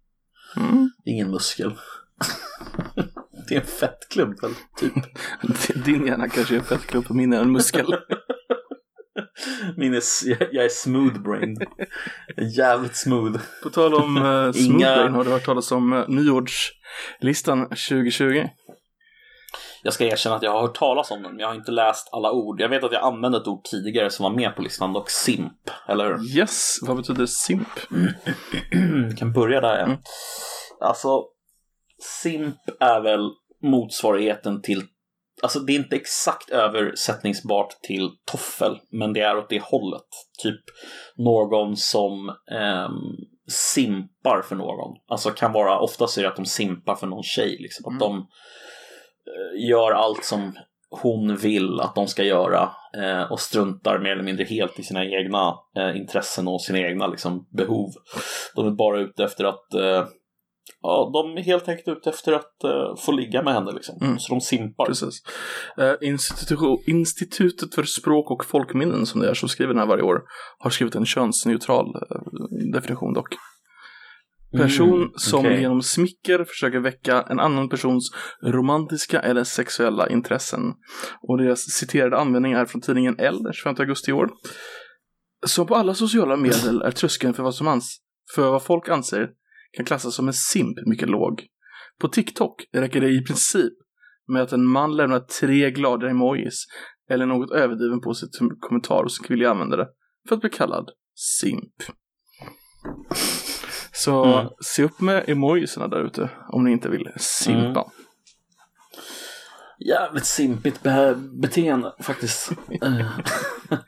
Mm. 0.57 0.91
ingen 1.05 1.31
muskel. 1.31 1.73
det 3.49 3.55
är 3.55 3.61
en 3.61 3.67
fettklump 3.67 4.39
typ. 4.79 4.93
Din 5.85 6.07
hjärna 6.07 6.29
kanske 6.29 6.55
är 6.55 6.59
en 6.59 6.65
fettklubb 6.65 7.05
och 7.09 7.17
min 7.17 7.33
är 7.33 7.41
en 7.41 7.53
muskel. 7.53 7.87
Min 9.77 9.95
är, 9.95 10.03
jag, 10.55 10.65
är 10.65 10.69
smooth 10.69 11.23
brain. 11.23 11.57
Jävligt 12.57 12.97
smooth. 12.97 13.41
På 13.63 13.71
tal 13.71 13.95
om 13.95 14.17
uh, 14.17 14.53
smooth 14.53 14.75
Inga- 14.77 14.97
brain, 14.97 15.13
har 15.15 15.25
du 15.25 15.31
hört 15.31 15.45
talas 15.45 15.73
om 15.73 15.93
uh, 15.93 16.09
nyårslistan 16.09 17.63
2020? 17.69 18.49
Jag 19.87 19.93
ska 19.93 20.05
erkänna 20.05 20.37
att 20.37 20.43
jag 20.43 20.53
har 20.53 20.61
hört 20.61 20.75
talas 20.75 21.11
om 21.11 21.23
den, 21.23 21.33
men 21.33 21.41
jag 21.41 21.49
har 21.49 21.55
inte 21.55 21.73
läst 21.73 22.09
alla 22.13 22.33
ord. 22.33 22.61
Jag 22.61 22.69
vet 22.69 22.85
att 22.85 22.93
jag 22.93 23.03
använde 23.03 23.39
ett 23.39 23.47
ord 23.47 23.65
tidigare 23.65 24.11
som 24.11 24.23
var 24.23 24.31
med 24.31 24.57
på 24.57 24.63
listan, 24.63 24.93
dock 24.93 25.11
simp. 25.11 25.71
Eller 25.89 26.05
hur? 26.05 26.37
Yes, 26.39 26.79
vad 26.83 26.97
betyder 26.97 27.27
simp? 27.27 27.69
Vi 29.11 29.17
kan 29.17 29.33
börja 29.33 29.61
där. 29.61 29.79
Ja. 29.79 29.85
Mm. 29.85 29.99
Alltså, 30.81 31.25
simp 32.23 32.57
är 32.81 33.01
väl 33.01 33.31
motsvarigheten 33.63 34.63
till 34.63 34.83
alltså 35.43 35.61
det 35.61 35.73
är 35.73 35.79
inte 35.79 35.97
exakt 35.97 36.51
översättningsbart 36.51 37.71
till 37.83 38.11
toffel, 38.25 38.79
men 38.91 39.13
det 39.13 39.21
är 39.21 39.39
åt 39.39 39.49
det 39.49 39.63
hållet. 39.63 40.09
Typ 40.43 40.61
någon 41.17 41.77
som 41.77 42.29
ehm, 42.53 43.17
simpar 43.49 44.43
för 44.43 44.57
någon. 44.57 44.97
Alltså 45.09 45.31
kan 45.31 45.53
vara, 45.53 45.81
oftast 45.81 46.19
är 46.19 46.23
det 46.23 46.29
att 46.29 46.37
de 46.37 46.47
simpar 46.47 46.95
för 46.95 47.07
någon 47.07 47.23
tjej, 47.23 47.57
liksom. 47.61 47.87
Att 47.87 48.03
Mm. 48.03 48.09
de 48.09 48.19
eh, 48.19 48.25
gör 49.69 49.93
allt 49.93 50.25
som 50.25 50.53
hon 50.91 51.37
vill 51.37 51.81
att 51.81 51.95
de 51.95 52.07
ska 52.09 52.25
göra 52.25 52.71
eh, 52.97 53.33
och 53.33 53.41
struntar 53.41 53.99
mer 53.99 54.11
eller 54.11 54.23
mindre 54.23 54.45
helt 54.45 54.79
i 54.79 54.83
sina 54.83 55.05
egna 55.05 55.55
eh, 55.79 55.97
intressen 55.97 56.49
och 56.49 56.63
sina 56.63 56.79
egna 56.79 57.07
liksom, 57.07 57.47
behov. 57.57 57.91
De 58.55 58.67
är 58.67 58.71
bara 58.71 59.01
ute 59.01 59.25
efter 59.25 59.45
att 59.45 59.75
eh, 59.75 60.05
Ja, 60.83 61.11
de 61.13 61.37
är 61.37 61.43
helt 61.43 61.69
enkelt 61.69 61.89
ute 61.99 62.11
efter 62.11 62.33
att 62.33 62.65
eh, 62.65 62.97
få 62.99 63.13
ligga 63.13 63.43
med 63.43 63.55
henne 63.55 63.73
liksom. 63.73 63.99
Mm. 64.03 64.19
Så 64.19 64.35
de 64.35 64.41
simpar. 64.41 64.87
Precis. 64.87 65.23
Eh, 65.79 65.95
institu- 66.01 66.79
Institutet 66.87 67.75
för 67.75 67.83
språk 67.83 68.31
och 68.31 68.45
folkminnen 68.45 69.07
som 69.07 69.21
det 69.21 69.31
är 69.31 69.35
som 69.35 69.49
skriver 69.49 69.73
den 69.73 69.79
här 69.81 69.87
varje 69.87 70.03
år 70.03 70.23
har 70.59 70.71
skrivit 70.71 70.95
en 70.95 71.07
könsneutral 71.07 71.87
eh, 71.87 72.21
definition 72.73 73.13
dock. 73.15 73.29
Person 74.53 74.95
Mm, 75.03 75.11
som 75.17 75.45
genom 75.45 75.83
smicker 75.83 76.45
försöker 76.45 76.79
väcka 76.79 77.23
en 77.23 77.41
annan 77.41 77.69
persons 77.69 78.11
romantiska 78.43 79.21
eller 79.21 79.45
sexuella 79.45 80.09
intressen. 80.09 80.61
Och 81.29 81.39
deras 81.39 81.61
citerade 81.61 82.19
användning 82.19 82.53
är 82.53 82.67
från 82.67 82.81
tidningen 82.81 83.17
L 83.19 83.43
den 83.43 83.53
25 83.53 83.75
augusti 83.79 84.11
i 84.11 84.15
år. 84.15 84.31
Som 85.47 85.67
på 85.67 85.75
alla 85.75 85.95
sociala 85.95 86.37
medel 86.37 86.83
är 86.83 86.91
tröskeln 86.91 87.35
för 87.35 87.43
vad, 87.43 87.55
som 87.55 87.69
ans- 87.69 88.01
för 88.35 88.51
vad 88.51 88.63
folk 88.63 88.89
anser 88.89 89.29
kan 89.77 89.85
klassas 89.85 90.15
som 90.15 90.27
en 90.29 90.35
simp 90.35 90.77
mycket 90.87 91.09
låg. 91.09 91.45
På 92.01 92.09
TikTok 92.09 92.65
räcker 92.73 93.01
det 93.01 93.09
i 93.09 93.25
princip 93.25 93.73
med 94.29 94.43
att 94.43 94.53
en 94.53 94.69
man 94.69 94.97
lämnar 94.97 95.21
tre 95.21 95.71
glada 95.71 96.11
emojis 96.11 96.65
eller 97.11 97.27
något 97.27 97.51
överdriven 97.51 98.01
på 98.01 98.15
sitt 98.15 98.39
kommentar 98.61 99.03
hos 99.03 99.21
en 99.21 99.27
kvinnlig 99.27 99.47
användare 99.47 99.87
för 100.29 100.35
att 100.35 100.41
bli 100.41 100.51
kallad 100.51 100.91
simp. 101.15 101.75
Så 103.97 104.25
Mm. 104.25 104.49
se 104.61 104.83
upp 104.85 105.01
med 105.01 105.29
emojisarna 105.29 105.89
där 105.89 106.05
ute 106.07 106.31
om 106.49 106.65
ni 106.65 106.71
inte 106.73 106.89
vill 106.89 107.09
simpa. 107.17 107.91
Jävligt 109.79 110.25
simpigt 110.27 110.83
be- 110.83 111.15
beteende 111.43 111.93
faktiskt. 112.01 112.51
Eh. 112.83 113.19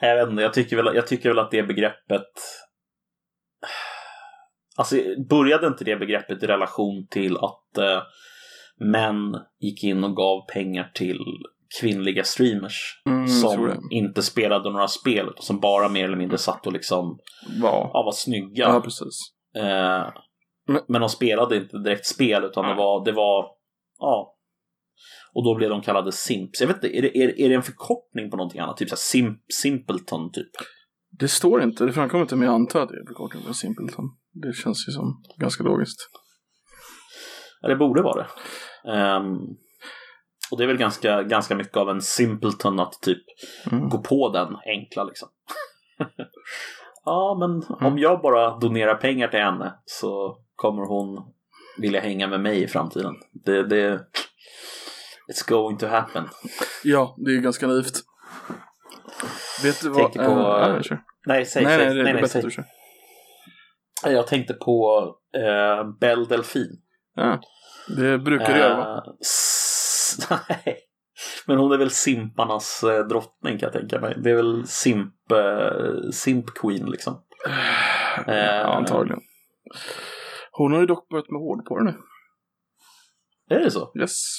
jag 0.00 0.16
vet 0.16 0.28
inte, 0.30 0.42
jag 0.42 0.54
tycker, 0.54 0.76
väl, 0.76 0.94
jag 0.94 1.06
tycker 1.06 1.28
väl 1.28 1.38
att 1.38 1.50
det 1.50 1.62
begreppet 1.62 2.28
Alltså 4.76 4.96
började 5.28 5.66
inte 5.66 5.84
det 5.84 5.96
begreppet 5.96 6.42
i 6.42 6.46
relation 6.46 7.06
till 7.10 7.36
att 7.36 7.78
eh, 7.78 8.02
män 8.80 9.36
gick 9.60 9.84
in 9.84 10.04
och 10.04 10.16
gav 10.16 10.46
pengar 10.52 10.90
till 10.94 11.20
kvinnliga 11.80 12.24
streamers 12.24 13.02
Mm, 13.06 13.28
som 13.28 13.88
inte 13.90 14.22
spelade 14.22 14.70
några 14.72 14.88
spel 14.88 15.26
utan 15.28 15.42
som 15.42 15.60
bara 15.60 15.88
mer 15.88 16.04
eller 16.04 16.16
mindre 16.16 16.38
satt 16.38 16.66
och 16.66 16.72
liksom 16.72 17.18
Ja. 17.62 17.90
ja, 17.92 18.02
var 18.02 18.12
snygga. 18.12 18.64
ja, 18.64 18.80
precis. 18.80 19.18
Eh, 19.56 20.12
Men- 20.68 20.82
men 20.88 21.00
de 21.00 21.08
spelade 21.08 21.56
inte 21.56 21.78
direkt 21.78 22.06
spel 22.06 22.44
utan 22.44 22.68
det 22.68 22.74
var, 22.74 23.04
det 23.04 23.12
var, 23.12 23.46
ja. 23.98 24.36
Och 25.34 25.44
då 25.44 25.54
blev 25.54 25.70
de 25.70 25.82
kallade 25.82 26.12
simps. 26.12 26.60
Jag 26.60 26.68
vet 26.68 26.76
inte, 26.76 26.98
är 26.98 27.02
det, 27.02 27.18
är, 27.18 27.40
är 27.40 27.48
det 27.48 27.54
en 27.54 27.62
förkortning 27.62 28.30
på 28.30 28.36
någonting 28.36 28.60
annat? 28.60 28.76
Typ 28.76 28.88
så 28.90 28.96
simp, 28.96 29.38
simpleton 29.62 30.30
typ? 30.32 30.50
Det 31.18 31.28
står 31.28 31.62
inte, 31.62 31.84
det 31.84 31.92
framkommer 31.92 32.22
inte, 32.22 32.36
men 32.36 32.46
jag 32.46 32.54
antar 32.54 32.80
att 32.82 32.88
det 32.88 32.94
är 32.94 33.06
förkortning 33.06 33.42
för 33.42 33.52
Simpleton. 33.52 34.04
Det 34.32 34.52
känns 34.56 34.88
ju 34.88 34.92
som 34.92 35.22
ganska 35.38 35.64
logiskt. 35.64 35.98
Ja, 37.60 37.68
det 37.68 37.76
borde 37.76 38.02
vara 38.02 38.26
det. 38.26 38.28
Ehm, 38.92 39.38
och 40.52 40.58
det 40.58 40.64
är 40.64 40.68
väl 40.68 40.76
ganska, 40.76 41.22
ganska 41.22 41.54
mycket 41.54 41.76
av 41.76 41.90
en 41.90 42.02
simpleton 42.02 42.80
att 42.80 42.92
typ 43.02 43.22
Mm. 43.72 43.88
gå 43.88 43.98
på 43.98 44.28
den 44.28 44.56
enkla 44.66 45.04
liksom. 45.04 45.28
ja, 47.04 47.36
men 47.40 47.50
Mm. 47.78 47.92
om 47.92 47.98
jag 47.98 48.20
bara 48.22 48.58
donerar 48.58 48.94
pengar 48.94 49.28
till 49.28 49.40
henne 49.40 49.74
så 49.84 50.36
kommer 50.56 50.82
hon 50.86 51.32
vilja 51.78 52.00
hänga 52.00 52.26
med 52.28 52.40
mig 52.40 52.62
i 52.62 52.68
framtiden. 52.68 53.14
Det, 53.44 53.62
det, 53.62 53.92
it's 55.32 55.48
going 55.48 55.76
to 55.76 55.86
happen. 55.86 56.28
Ja, 56.84 57.14
det 57.18 57.30
är 57.30 57.34
ju 57.34 57.40
ganska 57.40 57.66
naivt. 57.66 58.00
Vet 59.62 59.82
du 59.82 59.88
vad... 59.88 59.98
Tänker 60.12 60.26
på- 60.26 60.82
kör. 60.82 61.02
Nej, 61.26 61.46
säg, 61.46 61.64
nej, 61.64 61.78
säg, 61.78 61.86
nej, 61.86 61.94
det 61.94 62.00
är 62.00 62.04
nej, 62.04 62.14
nej, 62.14 62.28
säg. 62.28 62.42
du 62.42 62.50
kör. 62.50 62.64
Jag 64.04 64.26
tänkte 64.26 64.54
på 64.54 65.06
eh, 65.36 65.90
Belle 66.00 66.24
Delphine. 66.24 66.76
Ja, 67.14 67.40
det 67.96 68.18
brukar 68.18 68.52
du 68.52 68.58
göra 68.58 68.76
va? 68.76 69.04
Eh, 70.30 70.38
Nej. 70.48 70.78
Men 71.46 71.58
hon 71.58 71.72
är 71.72 71.76
väl 71.78 71.90
simparnas 71.90 72.82
eh, 72.84 73.06
drottning 73.06 73.58
kan 73.58 73.66
jag 73.66 73.80
tänka 73.80 74.00
mig. 74.00 74.14
Det 74.22 74.30
är 74.30 74.34
väl 74.36 74.66
simp, 74.66 75.32
eh, 75.32 76.10
simp 76.12 76.46
queen 76.54 76.90
liksom. 76.90 77.22
Eh, 78.26 78.34
Ja, 78.34 78.74
antagligen. 78.76 79.20
Hon 80.52 80.72
har 80.72 80.80
ju 80.80 80.86
dock 80.86 81.08
börjat 81.08 81.30
med 81.30 81.40
hårdporr 81.40 81.80
nu. 81.80 81.94
Är 83.56 83.60
det 83.60 83.70
så? 83.70 83.92
Yes. 84.00 84.38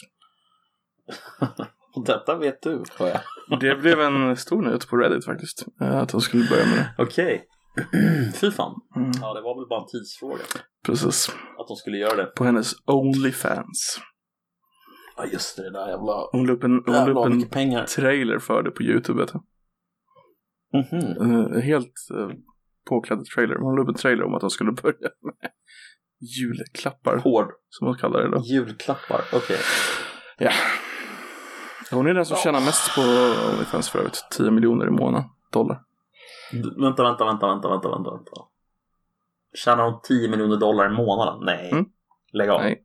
Och 1.96 2.06
detta 2.06 2.36
vet 2.38 2.62
du, 2.62 2.84
hör 3.00 3.08
jag. 3.08 3.60
Det 3.60 3.76
blev 3.76 4.02
en 4.02 4.38
stor 4.38 4.62
nyhet 4.62 4.90
på 4.90 4.98
Reddit 4.98 5.26
faktiskt. 5.26 5.66
eh, 5.82 5.98
Att 5.98 6.12
hon 6.12 6.22
skulle 6.22 6.50
börja 6.50 6.66
med 6.66 6.76
det. 6.78 7.04
Okej. 7.04 7.46
Fy 8.42 8.52
fan. 8.52 8.74
Mm. 8.96 9.12
Ja, 9.22 9.34
det 9.34 9.42
var 9.42 9.56
väl 9.60 9.68
bara 9.70 9.82
en 9.82 9.88
tidsfråga. 9.88 10.44
Precis. 10.86 11.30
Att 11.60 11.68
de 11.68 11.76
skulle 11.76 11.98
göra 11.98 12.16
det. 12.16 12.26
På 12.26 12.44
hennes 12.44 12.74
Onlyfans. 12.86 14.00
Ja, 15.18 15.26
just 15.26 15.58
det. 15.58 15.64
Det 15.64 15.72
där 15.72 15.88
jävla... 15.90 16.14
Hon 16.32 16.46
la 16.48 16.54
upp 16.54 16.64
en, 16.64 16.84
hon 16.86 17.14
la 17.14 17.26
upp 17.26 17.32
en 17.32 17.50
pengar. 17.50 17.86
trailer 17.86 18.40
för 18.40 18.64
det 18.64 18.72
på 18.72 18.84
YouTube. 18.84 19.20
Vet 19.22 19.34
du. 19.34 19.40
Mhm. 20.78 21.54
Eh, 21.54 21.62
helt 21.62 21.94
uh, 22.14 22.30
påklädd 22.90 23.26
trailer. 23.26 23.56
Hon 23.56 23.76
la 23.76 23.82
upp 23.82 23.88
en 23.90 23.96
trailer 23.96 24.24
om 24.24 24.34
att 24.34 24.42
hon 24.42 24.52
skulle 24.52 24.72
börja 24.72 25.10
med 25.22 25.52
julklappar. 26.40 27.18
Hård. 27.18 27.52
Som 27.70 27.88
hon 27.88 27.98
kallar 27.98 28.20
det 28.22 28.30
då. 28.30 28.42
Julklappar. 28.44 29.22
Okej. 29.34 29.58
Ja. 30.38 30.52
Hon 31.92 32.08
är 32.08 32.14
den 32.14 32.26
som 32.26 32.36
Ja. 32.38 32.44
tjänar 32.44 32.60
mest 32.60 32.96
på 32.96 33.02
Onlyfans 33.54 33.90
för 33.90 34.00
övrigt. 34.00 34.22
10 34.38 34.52
miljoner 34.52 34.88
i 34.88 34.92
månaden. 34.92 35.30
Dollar. 35.52 35.76
D- 36.52 36.82
vänta, 36.82 37.04
vänta, 37.04 37.26
vänta, 37.26 37.48
vänta, 37.48 37.70
vänta, 37.90 38.12
vänta. 38.12 38.32
Tjänar 39.56 39.84
hon 39.92 40.02
10 40.04 40.30
miljoner 40.30 40.58
dollar 40.58 40.94
i 40.94 40.98
månaden? 40.98 41.40
Nej. 41.46 41.72
Mm. 41.72 41.86
Lägg 42.34 42.50
av. 42.50 42.62
Nej. 42.62 42.83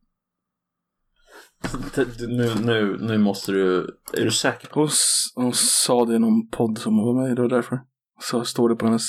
Nu, 2.28 2.54
nu, 2.64 2.96
nu 3.00 3.18
måste 3.18 3.52
du... 3.52 3.78
Är 4.12 4.24
du 4.24 4.30
säker? 4.30 4.68
Hon, 4.72 4.86
s- 4.86 5.32
hon 5.34 5.52
sa 5.54 6.04
det 6.04 6.14
i 6.14 6.18
någon 6.18 6.48
podd 6.48 6.78
som 6.78 6.96
hon 6.98 7.06
var 7.16 7.22
med 7.22 7.32
i. 7.32 7.34
Det 7.34 7.42
var 7.42 7.48
därför. 7.48 7.80
Så 8.20 8.44
står 8.44 8.68
det 8.68 8.76
på 8.76 8.86
hennes. 8.86 9.02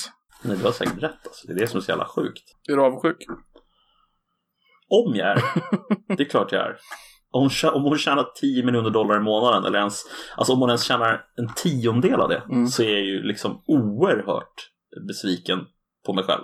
Nej, 0.44 0.58
du 0.58 0.64
har 0.64 0.72
säkert 0.72 1.04
rätt 1.04 1.26
alltså. 1.28 1.48
Det 1.48 1.54
är 1.54 1.58
det 1.60 1.68
som 1.68 1.78
är 1.78 1.82
så 1.82 1.92
jävla 1.92 2.06
sjukt. 2.06 2.44
Är 2.72 2.76
du 2.76 2.82
avundsjuk? 2.82 3.18
Om 4.90 5.16
jag 5.16 5.28
är. 5.28 5.44
Det 6.18 6.24
är 6.24 6.30
klart 6.30 6.52
jag 6.52 6.62
är. 6.62 6.76
Om 7.32 7.50
hon, 7.64 7.74
om 7.74 7.84
hon 7.84 7.98
tjänar 7.98 8.26
10 8.42 8.66
miljoner 8.66 8.90
dollar 8.90 9.18
i 9.18 9.20
månaden 9.24 9.66
eller 9.66 9.80
ens, 9.80 10.02
alltså 10.38 10.54
om 10.54 10.60
hon 10.60 10.70
ens 10.70 10.84
tjänar 10.84 11.26
en 11.38 11.54
tiondel 11.56 12.20
av 12.22 12.30
det 12.30 12.44
Mm. 12.50 12.68
så 12.68 12.84
är 12.84 12.90
jag 12.90 13.02
ju 13.06 13.24
liksom 13.24 13.62
oerhört 13.68 14.70
besviken 15.08 15.60
på 16.06 16.14
mig 16.14 16.24
själv. 16.24 16.44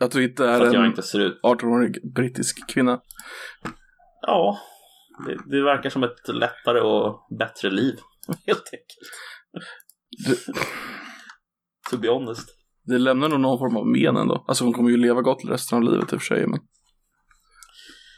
Att 0.00 0.10
du 0.10 0.24
inte 0.24 0.44
är 0.46 0.74
en 0.74 0.86
inte 0.86 1.02
ser 1.02 1.20
ut 1.20 1.40
18-årig 1.42 2.14
brittisk 2.14 2.68
kvinna. 2.70 3.00
Ja, 4.22 4.58
det, 5.26 5.56
det 5.56 5.62
verkar 5.62 5.90
som 5.90 6.02
ett 6.02 6.28
lättare 6.28 6.80
och 6.80 7.26
bättre 7.38 7.70
liv. 7.70 7.98
Helt 8.46 8.70
enkelt. 8.72 8.98
Det, 10.26 10.52
To 11.90 11.96
be 11.98 12.08
honest. 12.08 12.48
det 12.84 12.98
lämnar 12.98 13.28
nog 13.28 13.40
någon 13.40 13.58
form 13.58 13.76
av 13.76 13.86
men 13.86 14.16
ändå. 14.16 14.44
Alltså 14.48 14.64
hon 14.64 14.72
kommer 14.72 14.90
ju 14.90 14.96
leva 14.96 15.22
gott 15.22 15.44
resten 15.44 15.78
av 15.78 15.84
livet 15.84 16.12
i 16.12 16.16
och 16.16 16.20
för 16.22 16.34
sig. 16.34 16.46
Men 16.46 16.60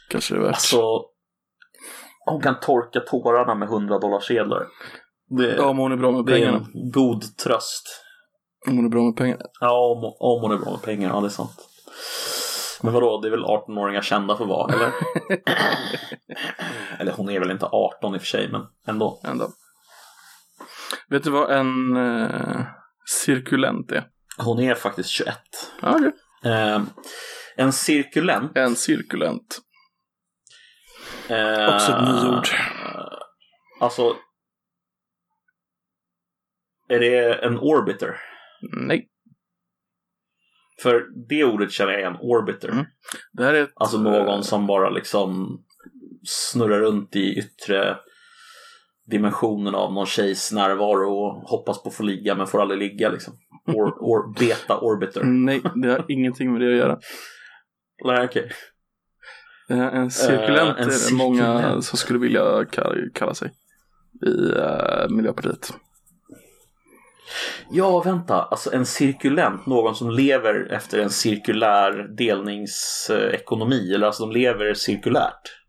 kanske 0.09 0.33
det 0.33 0.39
är 0.39 0.43
värt. 0.43 0.53
Alltså, 0.53 1.01
hon 2.25 2.41
kan 2.41 2.59
torka 2.59 2.99
tårarna 2.99 3.55
med 3.55 3.67
100 3.67 3.99
dollar 3.99 4.19
sedlar. 4.19 4.67
Det, 5.37 5.55
ja, 5.55 5.65
om 5.65 5.77
hon 5.77 5.91
är 5.91 5.97
bra 5.97 6.11
med 6.11 6.25
det 6.25 6.31
är 6.31 6.35
pengarna. 6.35 6.57
en 6.57 6.91
god 6.91 7.37
tröst. 7.37 7.83
Om 8.67 8.75
hon 8.75 8.85
är 8.85 8.89
bra 8.89 9.03
med 9.03 9.15
pengar. 9.15 9.37
Ja, 9.59 9.91
om, 9.91 10.03
om 10.19 10.41
hon 10.41 10.51
är 10.51 10.57
bra 10.57 10.71
med 10.71 10.81
pengar, 10.81 11.09
ja 11.09 11.19
det 11.21 11.27
är 11.27 11.29
sant. 11.29 11.69
Men 12.83 12.93
vadå, 12.93 13.21
det 13.21 13.27
är 13.27 13.31
väl 13.31 13.45
18-åringar 13.45 14.01
kända 14.01 14.37
för 14.37 14.43
att 14.43 14.49
vara, 14.49 14.73
eller? 14.73 14.91
eller 16.99 17.11
hon 17.11 17.29
är 17.29 17.39
väl 17.39 17.51
inte 17.51 17.65
18 17.65 18.15
i 18.15 18.17
och 18.17 18.21
för 18.21 18.27
sig, 18.27 18.49
men 18.51 18.61
ändå. 18.87 19.21
Ändå. 19.23 19.49
Vet 21.09 21.23
du 21.23 21.29
vad 21.29 21.51
en 21.51 21.97
eh, 21.97 22.65
cirkulent 23.05 23.91
är? 23.91 24.03
Hon 24.37 24.59
är 24.59 24.75
faktiskt 24.75 25.09
21. 25.09 25.37
Ja, 25.81 25.95
okej. 25.95 26.11
Eh, 26.51 26.81
en 27.55 27.73
cirkulent. 27.73 28.57
En 28.57 28.75
cirkulent. 28.75 29.59
Eh, 31.27 31.75
Också 31.75 31.91
ett 31.91 32.23
nyord. 32.23 32.47
Alltså. 33.79 34.15
Är 36.89 36.99
det 36.99 37.33
en 37.33 37.59
orbiter? 37.59 38.19
Nej. 38.61 39.09
För 40.83 41.05
det 41.29 41.43
ordet 41.43 41.71
känner 41.71 41.91
jag 41.91 41.99
igen, 42.01 42.17
orbiter. 42.21 42.69
Mm. 42.69 42.85
Det 43.31 43.43
här 43.43 43.53
är 43.53 43.63
ett, 43.63 43.71
Alltså 43.75 43.97
eh, 43.97 44.03
någon 44.03 44.43
som 44.43 44.67
bara 44.67 44.89
liksom 44.89 45.59
snurrar 46.25 46.79
runt 46.79 47.15
i 47.15 47.39
yttre 47.39 47.97
dimensionen 49.11 49.75
av 49.75 49.93
någon 49.93 50.05
tjejs 50.05 50.51
närvaro 50.51 51.09
och 51.13 51.49
hoppas 51.49 51.83
på 51.83 51.89
att 51.89 51.95
få 51.95 52.03
ligga 52.03 52.35
men 52.35 52.47
får 52.47 52.61
aldrig 52.61 52.79
ligga 52.79 53.09
liksom. 53.09 53.33
Or, 53.67 53.89
or, 53.99 54.39
beta 54.39 54.77
orbiter. 54.79 55.23
Nej, 55.23 55.61
det 55.75 55.89
har 55.91 56.05
ingenting 56.07 56.51
med 56.51 56.61
det 56.61 56.71
att 56.71 56.77
göra. 56.77 56.99
Nej, 58.05 58.25
okej. 58.25 58.51
Eh, 59.69 59.79
En 59.95 60.11
cirkulent 60.11 60.77
Eh, 60.77 60.83
en 60.83 60.89
är 60.89 61.09
det 61.11 61.15
många 61.17 61.57
cirkulent. 61.57 61.85
som 61.85 61.97
skulle 61.97 62.19
vilja 62.19 62.41
ka- 62.63 63.09
kalla 63.13 63.33
sig 63.33 63.51
i 64.27 64.49
eh, 64.57 65.09
Miljöpartiet. 65.09 65.73
Ja, 67.71 68.01
vänta. 68.01 68.41
Alltså 68.41 68.73
en 68.73 68.85
cirkulent, 68.85 69.65
någon 69.65 69.95
som 69.95 70.09
lever 70.09 70.73
efter 70.73 70.99
en 70.99 71.09
cirkulär 71.09 72.15
delningsekonomi. 72.17 73.93
Eller 73.93 74.07
alltså 74.07 74.25
de 74.25 74.31
lever 74.31 74.73
cirkulärt. 74.73 75.59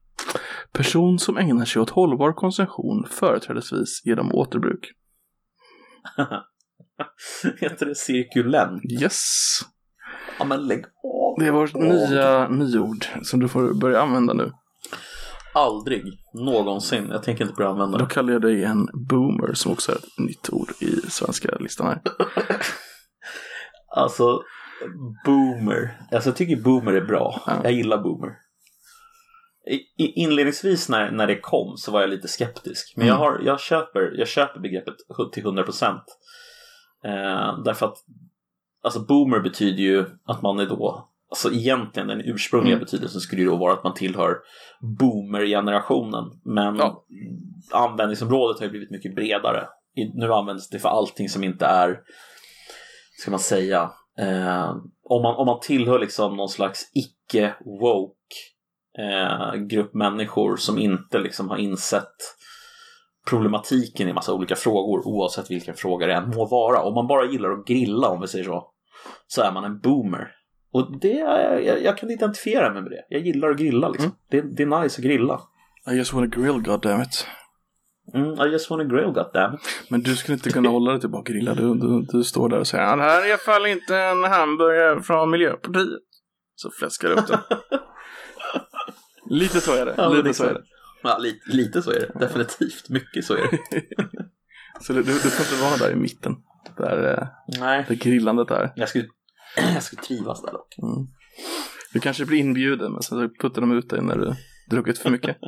Person 0.72 1.18
som 1.18 1.36
ägnar 1.36 1.64
sig 1.64 1.82
åt 1.82 1.90
hållbar 1.90 2.32
konsumtion 2.32 3.06
företrädesvis 3.10 4.02
genom 4.04 4.34
återbruk. 4.34 4.90
Heter 7.60 7.86
det 7.86 7.94
cirkulent? 7.94 8.82
Yes! 9.02 9.60
Ja, 10.38 10.44
men 10.44 10.66
lägg 10.66 10.84
av. 10.84 11.34
Det 11.38 11.46
är 11.46 11.52
vårt 11.52 11.74
nya 11.74 12.48
nyord 12.48 13.06
som 13.22 13.40
du 13.40 13.48
får 13.48 13.80
börja 13.80 14.02
använda 14.02 14.34
nu. 14.34 14.52
Aldrig 15.54 16.02
någonsin. 16.34 17.08
Jag 17.10 17.22
tänker 17.22 17.44
inte 17.44 17.54
börja 17.56 17.70
använda 17.70 17.98
Då 17.98 18.04
det. 18.04 18.14
kallar 18.14 18.32
jag 18.32 18.42
dig 18.42 18.64
en 18.64 18.88
boomer 19.08 19.52
som 19.54 19.72
också 19.72 19.92
är 19.92 19.96
ett 19.96 20.18
nytt 20.18 20.50
ord 20.52 20.70
i 20.80 21.10
svenska 21.10 21.56
listan 21.60 21.86
här. 21.86 22.00
Alltså, 23.96 24.42
boomer. 25.24 26.00
Alltså 26.12 26.28
jag 26.28 26.36
tycker 26.36 26.56
boomer 26.62 26.92
är 26.92 27.00
bra. 27.00 27.42
Ja. 27.46 27.60
Jag 27.62 27.72
gillar 27.72 27.98
boomer. 28.02 28.28
I, 29.98 30.06
inledningsvis 30.22 30.88
när, 30.88 31.10
när 31.10 31.26
det 31.26 31.40
kom 31.40 31.76
så 31.76 31.90
var 31.92 32.00
jag 32.00 32.10
lite 32.10 32.28
skeptisk. 32.28 32.94
Men 32.96 33.06
jag, 33.06 33.14
Mm. 33.16 33.22
har, 33.26 33.40
jag, 33.44 33.60
köper, 33.60 34.12
jag 34.18 34.28
köper 34.28 34.60
begreppet 34.60 34.94
till 35.32 35.44
100%. 35.44 35.84
Eh, 37.04 37.62
därför 37.64 37.86
att 37.86 37.96
alltså 38.82 39.00
boomer 39.00 39.40
betyder 39.40 39.82
ju 39.82 40.04
att 40.24 40.42
man 40.42 40.58
är 40.60 40.66
då, 40.66 41.08
alltså 41.34 41.52
egentligen 41.52 42.08
den 42.08 42.20
ursprungliga 42.24 42.74
Mm. 42.74 42.84
betydelsen 42.84 43.20
skulle 43.20 43.42
ju 43.42 43.48
då 43.48 43.56
vara 43.56 43.72
att 43.72 43.84
man 43.84 43.94
tillhör 43.94 44.36
boomer-generationen. 44.98 46.24
Men 46.44 46.76
Ja. 46.76 47.04
användningsområdet 47.72 48.58
har 48.58 48.64
ju 48.64 48.70
blivit 48.70 48.90
mycket 48.90 49.14
bredare. 49.14 49.66
Nu 50.14 50.32
används 50.32 50.68
det 50.68 50.78
för 50.78 50.88
allting 50.88 51.28
som 51.28 51.44
inte 51.44 51.66
är, 51.66 52.00
ska 53.20 53.30
man 53.30 53.40
säga, 53.40 53.90
eh, 54.18 54.70
om, 55.04 55.22
man, 55.22 55.34
om 55.36 55.46
man 55.46 55.60
tillhör 55.60 55.98
liksom 55.98 56.36
någon 56.36 56.48
slags 56.48 56.82
icke-woke 56.94 58.14
eh, 58.98 59.54
grupp 59.54 59.94
människor 59.94 60.56
som 60.56 60.78
inte 60.78 61.18
liksom 61.18 61.48
har 61.48 61.56
insett 61.56 62.16
problematiken 63.30 64.08
i 64.08 64.12
massa 64.12 64.32
olika 64.34 64.56
frågor 64.56 65.06
oavsett 65.06 65.50
vilken 65.50 65.74
fråga 65.74 66.06
det 66.06 66.14
än 66.14 66.30
må 66.30 66.46
vara. 66.46 66.82
Om 66.82 66.94
man 66.94 67.06
bara 67.06 67.24
gillar 67.26 67.50
att 67.50 67.66
grilla 67.66 68.08
om 68.08 68.20
vi 68.20 68.28
säger 68.28 68.44
så, 68.44 68.70
så 69.26 69.42
är 69.42 69.52
man 69.52 69.64
en 69.64 69.80
boomer. 69.80 70.30
Och 70.74 70.98
det 71.00 71.08
jag, 71.64 71.82
jag 71.82 71.98
kan 71.98 72.10
identifiera 72.10 72.72
mig 72.72 72.82
med 72.82 72.90
det. 72.92 73.04
Jag 73.08 73.20
gillar 73.20 73.50
att 73.50 73.56
grilla 73.56 73.88
liksom. 73.88 74.06
Mm. 74.30 74.46
Det, 74.46 74.56
det 74.56 74.62
är 74.62 74.82
nice 74.82 75.00
att 75.00 75.04
grilla. 75.04 75.40
I 75.90 75.94
just 75.94 76.12
wanna 76.12 76.26
grill, 76.26 76.62
goddammit. 76.62 77.26
Mm, 78.14 78.40
I 78.40 78.52
just 78.52 78.70
wanna 78.70 78.84
grill 78.84 79.04
goddammit. 79.12 79.60
Men 79.90 80.02
du 80.02 80.16
skulle 80.16 80.34
inte 80.34 80.50
kunna 80.50 80.68
hålla 80.68 80.90
dig 80.92 81.00
till 81.00 81.10
bara 81.10 81.22
grilla. 81.22 81.54
Du, 81.54 81.74
du, 81.74 82.06
du 82.12 82.24
står 82.24 82.48
där 82.48 82.58
och 82.58 82.66
säger 82.66 82.84
"Ja, 82.84 82.96
det 82.96 83.02
här 83.02 83.22
är 83.22 83.26
i 83.28 83.30
alla 83.30 83.38
fall 83.38 83.66
inte 83.66 83.96
en 83.98 84.24
hamburgare 84.24 85.02
från 85.02 85.30
Miljöpartiet. 85.30 85.88
Så 86.54 86.70
fläskar 86.70 87.08
du 87.08 87.14
upp 87.14 87.26
den. 87.26 87.38
Lite 89.30 89.60
så 89.60 89.72
är 89.72 89.86
det. 89.86 89.94
Ja, 89.96 90.08
lite 90.08 90.34
så 90.34 90.44
är 90.44 90.54
det. 90.54 90.62
Ja, 91.02 91.18
lite, 91.18 91.56
lite 91.56 91.82
så 91.82 91.90
är 91.90 92.00
det. 92.00 92.18
Definitivt. 92.26 92.88
Mycket 92.88 93.24
så 93.24 93.34
är 93.34 93.38
det. 93.50 93.58
Så 94.80 94.92
du, 94.92 95.02
du, 95.02 95.12
du 95.12 95.18
får 95.18 95.46
inte 95.54 95.64
vara 95.64 95.76
där 95.88 95.96
i 95.96 96.00
mitten. 96.00 96.36
Där, 96.76 97.18
eh, 97.18 97.26
Nej. 97.60 97.84
där 97.88 97.94
grillandet 97.94 98.50
är. 98.50 98.72
Jag 98.76 98.88
skulle, 98.88 99.04
jag 99.56 99.82
skulle 99.82 100.02
trivas 100.02 100.42
där 100.42 100.52
dock. 100.52 100.78
Mm. 100.82 101.06
Du 101.92 102.00
kanske 102.00 102.24
blir 102.24 102.38
inbjuden 102.38 102.92
men 102.92 103.02
sen 103.02 103.30
puttar 103.40 103.60
de 103.60 103.72
ut 103.72 103.90
dig 103.90 104.02
när 104.02 104.16
du 104.16 104.34
druckit 104.70 104.98
för 104.98 105.10
mycket. 105.10 105.36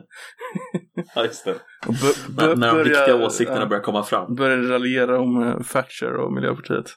Ja, 1.15 1.25
just 1.25 1.45
det. 1.45 1.55
Och 1.87 1.95
När, 2.37 2.57
när 2.57 2.75
de 2.75 2.79
viktiga 2.79 3.15
åsikterna 3.27 3.61
ja, 3.61 3.67
börjar 3.67 3.83
komma 3.83 4.05
fram. 4.05 4.35
Börjar 4.35 4.59
raljera 4.59 5.21
om 5.21 5.43
eh, 5.43 5.63
Thatcher 5.73 6.13
och 6.17 6.33
Miljöpartiet. 6.33 6.91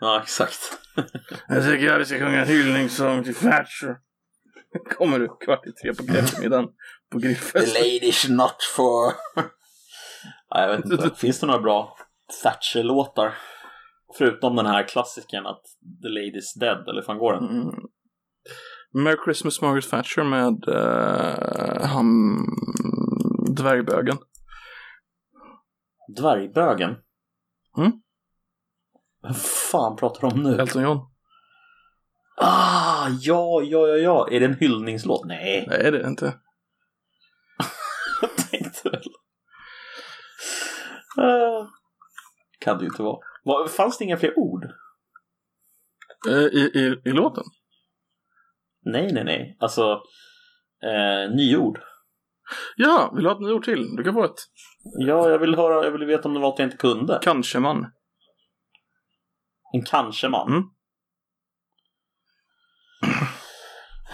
Ja, 0.00 0.20
exakt. 0.22 0.58
Jag 1.48 1.64
tycker 1.64 1.92
att 1.92 2.00
vi 2.00 2.04
ska 2.04 2.18
sjunga 2.18 2.40
en 2.40 2.48
hyllningssång 2.48 3.24
till 3.24 3.34
Thatcher. 3.34 3.96
Kommer 4.98 5.18
du 5.18 5.28
kvart 5.28 5.66
i 5.66 5.72
tre 5.72 5.94
på 5.94 6.12
eftermiddagen 6.12 6.66
på 7.12 7.20
The 7.20 7.26
grillfesten. 7.26 7.82
lady's 7.82 8.30
not 8.30 8.56
for... 8.76 9.12
Nej, 10.54 10.68
jag 10.68 10.76
vet 10.76 10.84
inte. 10.84 11.10
Finns 11.16 11.40
det 11.40 11.46
några 11.46 11.60
bra 11.60 11.96
Thatcher-låtar? 12.42 13.34
Förutom 14.18 14.56
den 14.56 14.66
här 14.66 14.88
klassikern 14.88 15.46
att 15.46 15.62
The 16.02 16.08
lady's 16.08 16.58
dead, 16.60 16.88
eller 16.88 17.02
fan 17.02 17.18
går 17.18 17.32
den? 17.32 17.48
Mm. 17.48 17.74
Merry 18.94 19.16
Christmas 19.24 19.60
Margaret 19.62 19.90
Thatcher 19.90 20.22
med 20.24 20.68
uh, 20.68 21.86
han 21.86 22.06
dvärgbögen. 23.56 24.18
Dvärgbögen? 26.16 26.96
Mm. 27.78 27.92
Vem 29.22 29.34
fan 29.34 29.96
pratar 29.96 30.20
du 30.20 30.34
om 30.34 30.42
nu? 30.42 30.60
Elton 30.60 30.82
John. 30.82 30.98
Ah, 32.36 33.08
ja, 33.20 33.62
ja, 33.62 33.88
ja, 33.88 33.96
ja. 33.96 34.28
Är 34.30 34.40
det 34.40 34.46
en 34.46 34.54
hyllningslåt? 34.54 35.24
Nej, 35.24 35.66
Nej 35.68 35.78
det 35.78 35.88
är 35.88 35.92
det 35.92 36.08
inte. 36.08 36.34
jag 38.20 38.36
tänkte 38.50 38.90
väl. 38.90 39.02
Ah, 41.16 41.66
kan 42.58 42.78
det 42.78 42.84
ju 42.84 42.88
inte 42.88 43.02
vara. 43.02 43.18
Var, 43.44 43.68
fanns 43.68 43.98
det 43.98 44.04
inga 44.04 44.16
fler 44.16 44.38
ord? 44.38 44.64
Eh, 46.28 46.34
I, 46.34 46.70
i, 46.74 47.08
I 47.10 47.12
låten? 47.12 47.44
Nej, 48.84 49.12
nej, 49.12 49.24
nej. 49.24 49.56
Alltså, 49.60 50.02
eh, 50.84 51.34
nyord. 51.34 51.80
Ja, 52.76 53.12
vill 53.14 53.24
du 53.24 53.30
ha 53.30 53.36
ett 53.36 53.42
nyord 53.42 53.64
till? 53.64 53.96
Du 53.96 54.04
kan 54.04 54.14
få 54.14 54.24
ett. 54.24 54.40
Ja, 54.98 55.30
jag 55.30 55.38
vill 55.38 55.54
höra, 55.54 55.84
jag 55.84 55.90
vill 55.90 56.04
veta 56.04 56.28
om 56.28 56.34
det 56.34 56.40
var 56.40 56.48
något 56.48 56.58
jag 56.58 56.66
inte 56.66 56.76
kunde. 56.76 57.18
Kanske 57.22 57.58
man. 57.60 57.86
En 59.72 59.82
kanske-man. 59.84 60.48
Mm. 60.48 60.64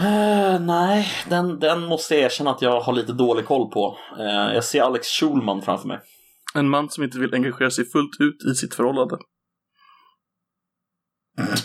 Eh, 0.00 0.60
nej, 0.60 1.06
den, 1.28 1.58
den 1.58 1.84
måste 1.86 2.14
jag 2.14 2.24
erkänna 2.24 2.50
att 2.50 2.62
jag 2.62 2.80
har 2.80 2.92
lite 2.92 3.12
dålig 3.12 3.46
koll 3.46 3.70
på. 3.70 3.98
Eh, 4.18 4.54
jag 4.54 4.64
ser 4.64 4.82
Alex 4.82 5.06
Schulman 5.06 5.62
framför 5.62 5.88
mig. 5.88 6.00
En 6.54 6.68
man 6.68 6.90
som 6.90 7.04
inte 7.04 7.18
vill 7.18 7.34
engagera 7.34 7.70
sig 7.70 7.84
fullt 7.90 8.20
ut 8.20 8.44
i 8.52 8.54
sitt 8.54 8.74
förhållande. 8.74 9.16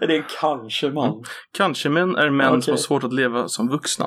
det 0.00 0.04
är 0.04 0.10
en 0.10 0.24
kanske-man. 0.40 1.24
Kanske 1.52 1.88
män 1.88 2.16
är 2.16 2.30
män 2.30 2.48
Okej. 2.48 2.62
som 2.62 2.72
har 2.72 2.78
svårt 2.78 3.04
att 3.04 3.12
leva 3.12 3.48
som 3.48 3.68
vuxna. 3.68 4.06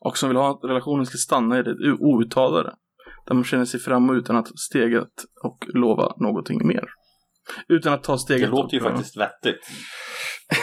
Och 0.00 0.18
som 0.18 0.28
vill 0.28 0.38
ha 0.38 0.50
att 0.50 0.64
relationen 0.64 1.06
ska 1.06 1.18
stanna 1.18 1.58
i 1.58 1.62
det 1.62 1.92
outtalade. 1.92 2.74
Där 3.26 3.34
man 3.34 3.44
känner 3.44 3.64
sig 3.64 3.80
fram 3.80 4.10
utan 4.10 4.36
att 4.36 4.58
steget 4.58 5.12
och 5.42 5.66
lova 5.74 6.14
någonting 6.16 6.66
mer. 6.66 6.84
Utan 7.68 7.92
att 7.92 8.04
ta 8.04 8.12
Det 8.12 8.18
steget. 8.18 8.50
låter 8.50 8.76
ju 8.76 8.82
faktiskt 8.82 9.16
vettigt. 9.16 9.60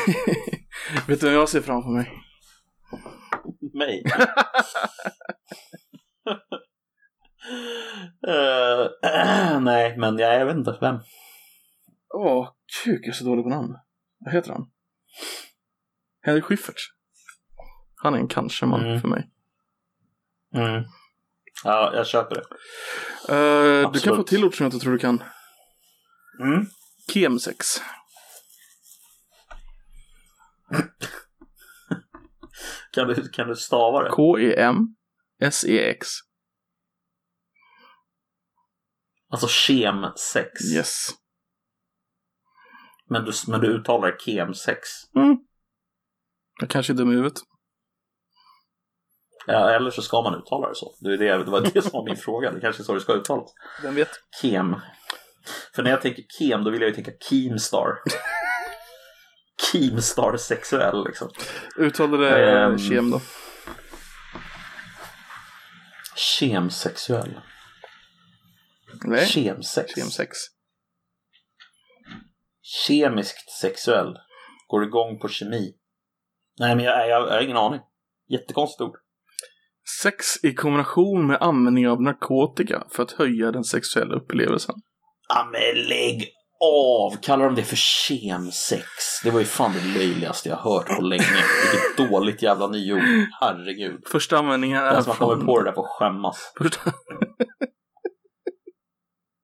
Vet 1.08 1.20
du 1.22 1.26
vem 1.26 1.36
jag 1.36 1.50
ser 1.50 1.62
framför 1.62 1.90
mig? 1.90 2.12
Mig. 3.74 4.04
Eh, 8.28 8.88
nej, 9.62 9.98
men 9.98 10.18
jag, 10.18 10.40
jag 10.40 10.46
vet 10.46 10.56
inte 10.56 10.78
vem. 10.82 11.00
Åh, 12.14 12.50
kuk, 12.84 13.00
jag 13.02 13.08
är 13.10 13.14
så 13.14 13.24
dålig 13.24 13.44
på 13.44 13.50
namn. 13.50 13.76
Vad 14.20 14.34
heter 14.34 14.52
han? 14.52 14.70
Henrik 16.22 16.44
Schyffert. 16.44 16.82
Han 17.96 18.14
är 18.14 18.18
en 18.20 18.28
kanske-man 18.28 18.86
Mm. 18.86 19.02
för 19.02 19.08
mig. 19.08 19.30
Mm. 20.56 20.84
Ja, 21.64 21.92
jag 21.96 22.08
köper 22.08 22.36
det. 22.36 22.42
Eh, 23.34 23.92
du 23.92 24.00
kan 24.00 24.16
få 24.16 24.24
till 24.24 24.46
ord 24.46 24.58
som 24.58 24.64
jag 24.64 24.68
inte 24.74 24.84
tror 24.84 24.94
du 24.94 25.00
kan. 25.00 25.24
Mm. 26.40 26.66
Kemsex. 27.14 27.66
Kan, 32.92 33.08
du, 33.08 33.30
kan 33.30 33.48
du 33.48 33.56
stava 33.56 34.04
det? 34.04 34.10
K-E-M-S-E-X. 34.10 36.08
Alltså 39.32 39.48
kemsex. 39.48 40.50
Yes. 40.76 41.08
Men, 43.10 43.26
du, 43.26 43.32
men 43.48 43.62
du 43.62 43.68
uttalar 43.68 44.16
kemsex. 44.26 44.80
Mm. 45.16 45.38
Jag 46.60 46.70
kanske 46.70 46.94
är 46.94 46.96
dum 46.98 47.12
i 47.12 47.16
huvudet. 47.16 47.40
Ja, 49.48 49.70
eller 49.70 49.92
så 49.92 50.02
ska 50.02 50.22
man 50.22 50.36
uttala 50.36 50.70
det 50.70 50.76
så. 50.76 50.96
Det, 51.00 51.14
är 51.14 51.18
det, 51.18 51.44
det 51.44 51.52
var 51.52 51.62
det 51.62 51.82
som 51.82 51.92
var 51.94 52.06
min 52.06 52.18
fråga. 52.26 52.52
Det 52.52 52.60
kanske 52.62 52.82
är 52.82 52.84
så 52.84 52.94
det 52.94 53.02
ska 53.02 53.14
uttalas. 53.14 53.50
Vem 53.84 53.96
vet? 53.96 54.10
Kem. 54.42 54.76
För 55.76 55.84
när 55.84 55.90
jag 55.92 56.02
tänker 56.02 56.24
kem, 56.40 56.64
då 56.64 56.72
vill 56.72 56.82
jag 56.82 56.90
ju 56.90 56.96
tänka 56.96 57.12
Keemstar. 57.30 57.88
Keemstar 59.72 60.38
sexuell 60.38 61.04
liksom. 61.06 61.30
Uttalar 61.78 62.18
det 62.18 62.52
Ehm. 62.64 62.78
kem 62.78 63.10
då. 63.12 63.22
Kemsexuell. 66.16 67.40
Nej, 69.06 69.26
Kemsex. 69.26 69.96
kemsex. 69.96 70.38
Kemiskt 72.62 73.52
sexuell. 73.62 74.18
Går 74.68 74.84
igång 74.84 75.20
på 75.20 75.28
kemi. 75.28 75.74
Nej, 76.60 76.76
men 76.76 76.86
jag, 76.86 77.10
jag, 77.10 77.28
jag 77.28 77.34
har 77.34 77.42
ingen 77.42 77.58
aning. 77.58 77.80
Jättekonstigt 78.30 78.82
ord. 78.82 78.96
Sex 80.02 80.44
i 80.44 80.54
kombination 80.54 81.28
med 81.28 81.38
användning 81.42 81.88
av 81.88 82.02
narkotika 82.02 82.84
för 82.90 83.04
att 83.04 83.12
höja 83.12 83.52
den 83.52 83.64
sexuella 83.64 84.16
upplevelsen. 84.16 84.76
Ja, 85.30 85.50
men 85.52 85.84
lägg 85.84 86.34
av! 86.60 87.18
Kallar 87.22 87.46
de 87.46 87.56
det 87.56 87.64
för 87.64 87.76
kemsex? 87.76 88.84
Det 89.24 89.32
var 89.32 89.40
ju 89.40 89.46
fan 89.46 89.74
det 89.74 90.00
löjligaste 90.00 90.50
jag 90.50 90.58
hört 90.58 90.88
på 90.98 91.02
länge. 91.02 91.24
Vilket 91.72 92.12
dåligt 92.12 92.42
jävla 92.42 92.68
nyord. 92.68 93.02
Herregud. 93.42 94.02
Första 94.08 94.38
användningen 94.38 94.78
är 94.78 94.94
Den 94.94 95.04
som 95.04 95.12
har 95.12 95.18
kommit 95.18 95.46
på 95.46 95.60
det 95.60 95.70
där 95.70 95.74
får 95.74 95.88
skämmas. 95.88 96.54
Första... 96.58 96.80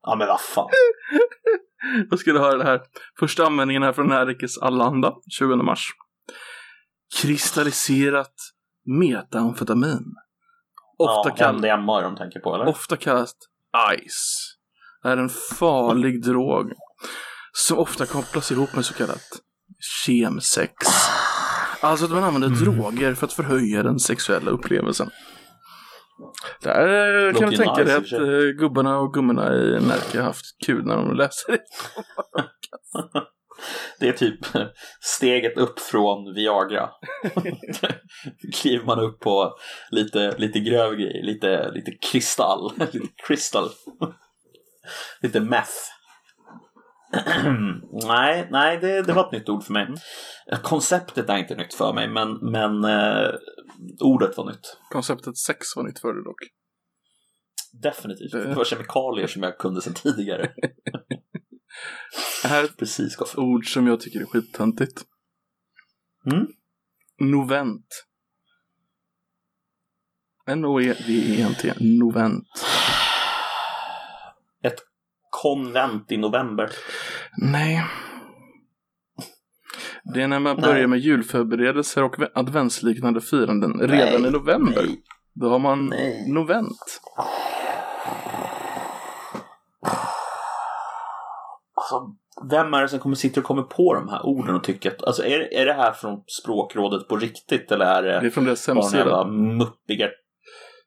Ja, 0.07 0.15
men 0.15 0.27
vad 0.27 0.41
fan. 0.41 0.69
Jag 2.09 2.19
skulle 2.19 2.39
höra 2.39 2.57
det 2.57 2.63
här. 2.63 2.81
Första 3.19 3.45
användningen 3.45 3.83
är 3.83 3.93
från 3.93 4.07
Närikes 4.07 4.57
Allanda, 4.57 5.13
20 5.39 5.55
mars. 5.55 5.89
Kristalliserat 7.21 8.33
metamfetamin. 8.99 10.15
Ofta, 10.97 11.29
ja, 11.29 11.35
kall... 11.35 11.55
MDMA 11.55 12.01
de 12.01 12.15
tänker 12.15 12.39
på, 12.39 12.55
eller? 12.55 12.67
ofta 12.67 12.97
kallat 12.97 13.35
ICE. 13.93 15.09
Är 15.09 15.17
en 15.17 15.29
farlig 15.29 16.23
drog 16.23 16.71
som 17.51 17.77
ofta 17.77 18.05
kopplas 18.05 18.51
ihop 18.51 18.75
med 18.75 18.85
så 18.85 18.93
kallat 18.93 19.27
kemsex. 20.05 20.73
Alltså 21.81 22.05
att 22.05 22.11
man 22.11 22.23
använder 22.23 22.49
droger 22.49 23.13
för 23.13 23.25
att 23.25 23.33
förhöja 23.33 23.83
den 23.83 23.99
sexuella 23.99 24.51
upplevelsen. 24.51 25.09
Där 26.61 27.27
eh, 27.27 27.33
kan 27.33 27.49
du 27.49 27.57
tänka 27.57 27.83
dig 27.83 27.95
att 27.95 28.07
sig. 28.07 28.19
eh, 28.19 28.51
gubbarna 28.51 28.99
och 28.99 29.13
gummorna 29.13 29.55
i 29.55 29.79
Närke 29.79 30.17
har 30.17 30.25
haft 30.25 30.45
kul 30.65 30.85
när 30.85 30.95
de 30.95 31.15
läser 31.15 31.51
det. 31.51 31.59
Det 33.99 34.07
är 34.07 34.13
typ 34.13 34.39
steget 35.01 35.57
upp 35.57 35.79
från 35.79 36.33
Viagra. 36.33 36.89
Kliver 38.53 38.85
man 38.85 38.99
upp 38.99 39.19
på 39.19 39.57
lite, 39.91 40.37
lite 40.37 40.59
grövre 40.59 40.95
grejer, 40.95 41.23
lite, 41.23 41.71
lite 41.71 41.91
kristall. 42.11 42.71
lite 42.91 43.07
crystal. 43.27 43.69
lite 45.21 45.39
meth. 45.39 45.96
nej, 48.07 48.47
nej 48.51 48.77
det, 48.77 49.01
det 49.01 49.13
var 49.13 49.25
ett 49.25 49.31
nytt 49.31 49.49
ord 49.49 49.63
för 49.63 49.73
mig. 49.73 49.87
Konceptet 50.63 51.29
är 51.29 51.37
inte 51.37 51.55
nytt 51.55 51.73
för 51.73 51.93
mig, 51.93 52.07
men, 52.09 52.33
men 52.51 52.83
eh, 52.85 53.29
ordet 53.99 54.37
var 54.37 54.45
nytt. 54.45 54.77
Konceptet 54.91 55.37
sex 55.37 55.75
var 55.75 55.83
nytt 55.83 55.99
för 55.99 56.13
dig 56.13 56.23
dock. 56.23 56.39
Definitivt. 57.81 58.31
Det- 58.31 58.55
var 58.55 58.65
kemikalier 58.65 59.27
som 59.27 59.43
jag 59.43 59.57
kunde 59.57 59.81
sedan 59.81 59.93
tidigare. 59.93 60.51
Det 62.43 62.47
här 62.47 62.59
är 62.59 62.63
ett 62.65 62.77
Precis, 62.77 63.17
ord 63.37 63.65
som 63.73 63.87
jag 63.87 63.99
tycker 63.99 64.21
är 64.21 64.25
skittöntigt. 64.25 65.01
Mm? 66.31 66.47
Novent. 67.19 68.05
N-O-E-V-E-N-T. 70.47 71.73
Novent. 71.79 72.47
Konvent 75.41 76.11
i 76.11 76.17
november. 76.17 76.69
Nej. 77.37 77.83
Det 80.13 80.21
är 80.21 80.27
när 80.27 80.39
man 80.39 80.55
Nej. 80.55 80.65
börjar 80.65 80.87
med 80.87 80.99
julförberedelser 80.99 82.03
och 82.03 82.15
adventsliknande 82.35 83.21
firanden 83.21 83.79
redan 83.79 84.21
Nej, 84.21 84.29
i 84.29 84.31
november. 84.31 84.83
nej. 84.85 85.01
Då 85.33 85.49
har 85.49 85.59
man 85.59 85.85
Nej. 85.85 86.31
novent. 86.31 87.01
Alltså, 91.75 92.15
vem 92.49 92.73
är 92.73 92.81
det 92.81 92.87
som 92.89 92.99
kommer 92.99 93.15
sitta 93.15 93.39
och 93.39 93.45
kommer 93.45 93.63
på 93.63 93.93
de 93.93 94.09
här 94.09 94.25
orden 94.25 94.55
och 94.55 94.63
tycker 94.63 94.91
att, 94.91 95.03
alltså 95.03 95.23
är, 95.23 95.53
är 95.53 95.65
det 95.65 95.73
här 95.73 95.91
från 95.91 96.23
språkrådet 96.43 97.07
på 97.07 97.15
riktigt 97.17 97.71
eller 97.71 97.85
är 97.85 98.03
det, 98.03 98.19
Det 98.19 98.25
är 98.27 98.29
från 98.29 98.45
deras 98.45 98.67
hemsida. 98.67 99.27
muppiga, 99.27 100.07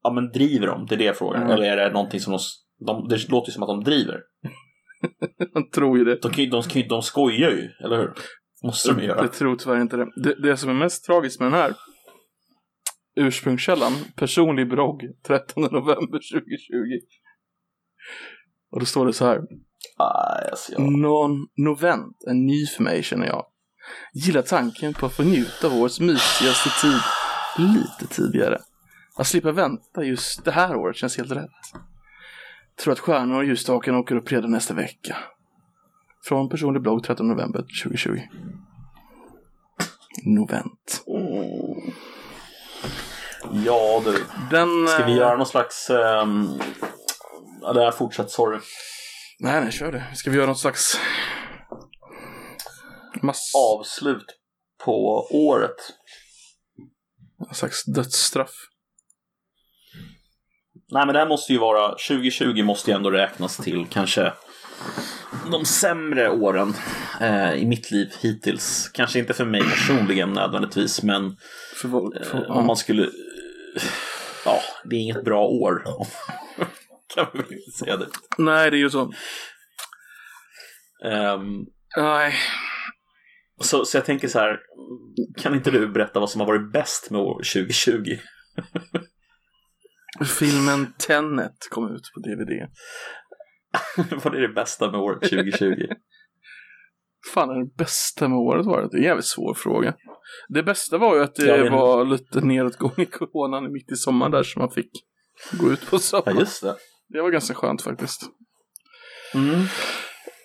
ja 0.02 0.10
men 0.12 0.30
driver 0.30 0.66
de? 0.66 0.86
Det 0.86 0.94
är 0.94 0.98
det 0.98 1.04
jag 1.04 1.16
frågar. 1.16 1.40
Mm. 1.40 1.50
Eller 1.50 1.64
är 1.64 1.76
det 1.76 1.92
någonting 1.92 2.20
som 2.20 2.32
de, 2.32 2.38
de, 2.86 3.08
det 3.08 3.28
låter 3.28 3.50
ju 3.50 3.52
som 3.52 3.62
att 3.62 3.68
de 3.68 3.84
driver. 3.84 4.20
Man 5.54 5.70
tror 5.70 5.98
ju 5.98 6.04
det. 6.04 6.22
De, 6.22 6.32
kan 6.32 6.62
de, 6.72 6.82
de 6.88 7.02
skojar 7.02 7.50
ju, 7.50 7.68
eller 7.84 7.96
hur? 7.96 8.12
Måste 8.64 8.92
de 8.92 9.02
göra. 9.02 9.20
Jag 9.20 9.32
tror 9.32 9.56
tyvärr 9.56 9.80
inte 9.80 9.96
det. 9.96 10.06
det. 10.16 10.42
Det 10.42 10.56
som 10.56 10.70
är 10.70 10.74
mest 10.74 11.04
tragiskt 11.04 11.40
med 11.40 11.52
den 11.52 11.60
här 11.60 11.74
ursprungskällan, 13.16 13.92
personlig 14.16 14.68
blogg, 14.68 15.02
13 15.26 15.62
november 15.62 16.20
2020. 16.32 17.06
Och 18.72 18.80
då 18.80 18.86
står 18.86 19.06
det 19.06 19.12
så 19.12 19.26
här. 19.26 19.38
Aj, 19.96 20.48
alltså, 20.50 20.72
jag, 20.72 20.92
Non 20.92 21.48
novent 21.56 22.24
är 22.26 22.34
ny 22.34 22.66
för 22.66 22.82
mig 22.82 23.02
känner 23.02 23.26
jag. 23.26 23.46
Gillar 24.14 24.42
tanken 24.42 24.94
på 24.94 25.06
att 25.06 25.12
få 25.12 25.22
njuta 25.22 25.66
av 25.66 25.74
årets 25.74 26.00
mysigaste 26.00 26.70
tid 26.80 27.00
lite 27.58 28.14
tidigare. 28.14 28.58
Att 29.16 29.26
slippa 29.26 29.52
vänta 29.52 30.04
just 30.04 30.44
det 30.44 30.50
här 30.50 30.76
året 30.76 30.96
känns 30.96 31.16
helt 31.16 31.32
rätt. 31.32 31.50
Tror 32.80 32.92
att 32.92 33.00
stjärnor 33.00 33.38
och 33.38 33.44
ljusstaken 33.44 33.94
åker 33.94 34.16
upp 34.16 34.32
redan 34.32 34.50
nästa 34.50 34.74
vecka. 34.74 35.16
Från 36.24 36.48
personlig 36.48 36.82
blogg 36.82 37.04
13 37.04 37.28
november 37.28 37.64
2020. 37.82 38.20
Novent. 40.24 41.04
Mm. 41.06 41.92
Ja 43.64 44.02
du. 44.04 44.24
Den... 44.50 44.88
Ska 44.88 45.04
vi 45.04 45.12
eh, 45.12 45.18
göra 45.18 45.36
någon 45.36 45.46
slags... 45.46 45.90
Um, 45.90 46.60
ja, 47.62 47.72
det 47.72 47.84
här 47.84 47.90
fortsätt, 47.90 48.30
sorry. 48.30 48.58
Nej, 49.38 49.60
nej, 49.60 49.72
kör 49.72 49.92
det. 49.92 50.14
Ska 50.14 50.30
vi 50.30 50.36
göra 50.36 50.46
något 50.46 50.60
slags... 50.60 51.00
Mass... 53.22 53.52
Avslut 53.56 54.26
på 54.84 55.26
året. 55.30 55.76
Någon 57.38 57.54
slags 57.54 57.84
dödsstraff. 57.84 58.69
Nej 60.92 61.06
men 61.06 61.12
det 61.12 61.18
här 61.18 61.28
måste 61.28 61.52
ju 61.52 61.58
vara, 61.58 61.88
2020 61.88 62.62
måste 62.62 62.90
ju 62.90 62.94
ändå 62.96 63.10
räknas 63.10 63.56
till 63.56 63.86
kanske 63.90 64.32
de 65.50 65.64
sämre 65.64 66.30
åren 66.30 66.74
eh, 67.20 67.54
i 67.54 67.66
mitt 67.66 67.90
liv 67.90 68.12
hittills. 68.20 68.88
Kanske 68.94 69.18
inte 69.18 69.34
för 69.34 69.44
mig 69.44 69.60
personligen 69.62 70.32
nödvändigtvis 70.32 71.02
men 71.02 71.36
För, 71.82 71.88
vad- 71.88 72.26
för, 72.26 72.44
eh, 72.44 72.50
om 72.56 72.66
man 72.66 72.76
skulle... 72.76 73.08
Ja, 74.44 74.60
det 74.84 74.96
är 74.96 75.00
inget 75.00 75.24
bra 75.24 75.46
år. 75.46 75.82
kan 77.14 77.26
man 77.34 77.42
väl 77.42 77.52
inte 77.52 77.78
säga 77.78 77.96
det. 77.96 78.06
Nej, 78.38 78.70
det 78.70 78.76
är 78.76 78.78
ju 78.78 78.90
så. 78.90 79.12
Ehm, 81.04 81.64
Nej. 81.96 82.34
så, 83.60 83.84
så 83.84 83.96
jag 83.96 84.04
tänker 84.04 84.28
så 84.28 84.38
här, 84.38 84.58
kan 85.38 85.54
inte 85.54 85.70
du 85.70 85.88
berätta 85.88 86.20
vad 86.20 86.30
som 86.30 86.40
har 86.40 86.48
varit 86.48 86.72
bäst 86.72 87.10
med 87.10 87.20
år 87.20 87.34
2020? 87.34 88.16
Filmen 90.24 90.92
Tenet 90.98 91.56
kom 91.70 91.94
ut 91.94 92.10
på 92.14 92.20
DVD. 92.20 92.68
vad 94.24 94.34
är 94.34 94.40
det 94.40 94.54
bästa 94.54 94.90
med 94.90 95.00
år 95.00 95.14
2020? 95.14 95.86
fan 97.34 97.50
är 97.50 97.54
det 97.54 97.74
bästa 97.76 98.28
med 98.28 98.38
året 98.38 98.66
varit? 98.66 98.90
Det 98.90 98.96
är 98.96 98.98
en 98.98 99.04
jävligt 99.04 99.26
svår 99.26 99.54
fråga. 99.54 99.94
Det 100.48 100.62
bästa 100.62 100.98
var 100.98 101.16
ju 101.16 101.22
att 101.22 101.34
det 101.34 101.46
Ja, 101.46 101.70
var 101.76 102.04
lite 102.04 102.40
nedåtgång 102.40 102.94
i 102.96 103.06
coronan 103.06 103.72
mitt 103.72 103.92
i 103.92 103.96
sommaren 103.96 104.32
där 104.32 104.42
som 104.42 104.60
man 104.60 104.70
fick 104.70 104.90
gå 105.52 105.72
ut 105.72 105.90
på 105.90 105.96
ja, 105.96 106.00
sommaren. 106.00 106.38
just 106.38 106.62
det. 106.62 106.76
Det 107.08 107.22
var 107.22 107.30
ganska 107.30 107.54
skönt 107.54 107.82
faktiskt. 107.82 108.22
Mm. 109.34 109.60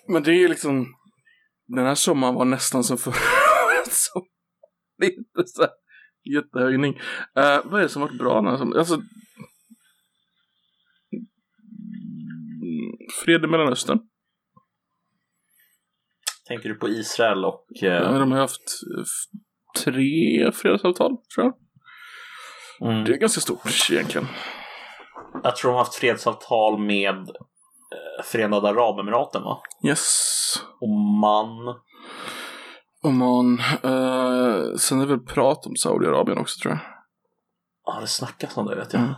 Men 0.08 0.22
det 0.22 0.30
är 0.30 0.38
ju 0.38 0.48
liksom, 0.48 0.86
den 1.66 1.86
här 1.86 1.94
sommaren 1.94 2.34
var 2.34 2.44
nästan 2.44 2.84
som 2.84 2.98
förra 2.98 3.14
året. 3.66 3.92
Så 3.92 4.26
det 4.98 5.06
är 5.06 5.18
inte 5.18 5.42
så 5.46 5.62
här 5.62 5.70
jättehöjning. 6.34 6.94
Uh, 7.38 7.70
vad 7.70 7.74
är 7.74 7.82
det 7.82 7.88
som 7.88 8.02
varit 8.02 8.18
bra? 8.18 8.38
Alltså, 8.78 9.02
fred 13.24 13.44
i 13.44 13.46
Mellanöstern. 13.46 13.98
Tänker 16.48 16.68
du 16.68 16.74
på 16.74 16.88
Israel 16.88 17.44
och... 17.44 17.66
eh, 17.82 17.88
Ja, 17.88 18.18
de 18.18 18.32
har 18.32 18.38
haft 18.38 18.82
eh, 18.98 19.04
tre 19.84 20.52
fredsavtal, 20.52 21.16
tror 21.34 21.46
jag. 21.46 21.54
mm. 22.90 23.04
Det 23.04 23.12
är 23.12 23.16
ganska 23.16 23.40
stort 23.40 23.90
egentligen. 23.90 24.26
Jag 25.42 25.56
tror 25.56 25.70
de 25.70 25.74
har 25.74 25.84
haft 25.84 25.94
fredsavtal 25.94 26.78
med 26.78 27.18
eh, 27.18 28.24
Förenade 28.24 28.68
Arabemiraten 28.68 29.42
va? 29.42 29.58
Yes. 29.86 30.54
Oman. 30.80 31.80
Oman. 33.02 33.58
Uh, 33.84 34.76
sen 34.76 35.00
är 35.00 35.06
det 35.06 35.16
väl 35.16 35.20
prat 35.26 35.66
om 35.66 35.76
Saudiarabien 35.76 36.38
också, 36.38 36.60
tror 36.62 36.72
jag. 36.74 36.80
Ja, 37.84 38.00
det 38.00 38.06
snackas 38.06 38.56
om 38.56 38.66
det 38.66 38.76
vet 38.76 38.92
jag. 38.92 39.02
Mm. 39.02 39.14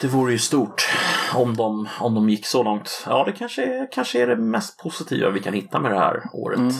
Det 0.00 0.06
vore 0.08 0.32
ju 0.32 0.38
stort 0.38 0.88
om 1.34 1.56
de, 1.56 1.88
om 2.00 2.14
de 2.14 2.28
gick 2.28 2.46
så 2.46 2.62
långt. 2.62 3.04
Ja, 3.06 3.24
det 3.24 3.32
kanske 3.32 3.64
är, 3.64 3.92
kanske 3.92 4.22
är 4.22 4.26
det 4.26 4.36
mest 4.36 4.78
positiva 4.78 5.30
vi 5.30 5.40
kan 5.40 5.54
hitta 5.54 5.80
med 5.80 5.92
det 5.92 5.98
här 5.98 6.22
året. 6.32 6.58
Mm. 6.58 6.72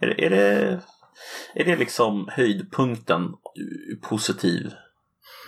Är, 0.00 0.06
det, 0.06 0.26
är, 0.26 0.30
det, 0.30 0.80
är 1.54 1.64
det 1.64 1.76
liksom 1.76 2.28
höjdpunkten 2.32 3.34
positiv 4.02 4.72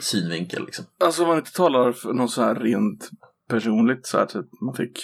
synvinkel. 0.01 0.65
Liksom. 0.65 0.85
Alltså 1.05 1.23
om 1.23 1.29
man 1.29 1.39
inte 1.39 1.53
talar 1.53 1.93
för 1.93 2.13
något 2.13 2.31
så 2.31 2.43
här 2.43 2.55
rent 2.55 3.11
personligt 3.49 4.07
så 4.07 4.19
här 4.19 4.27
typ 4.27 4.47
man 4.61 4.75
fick 4.75 4.99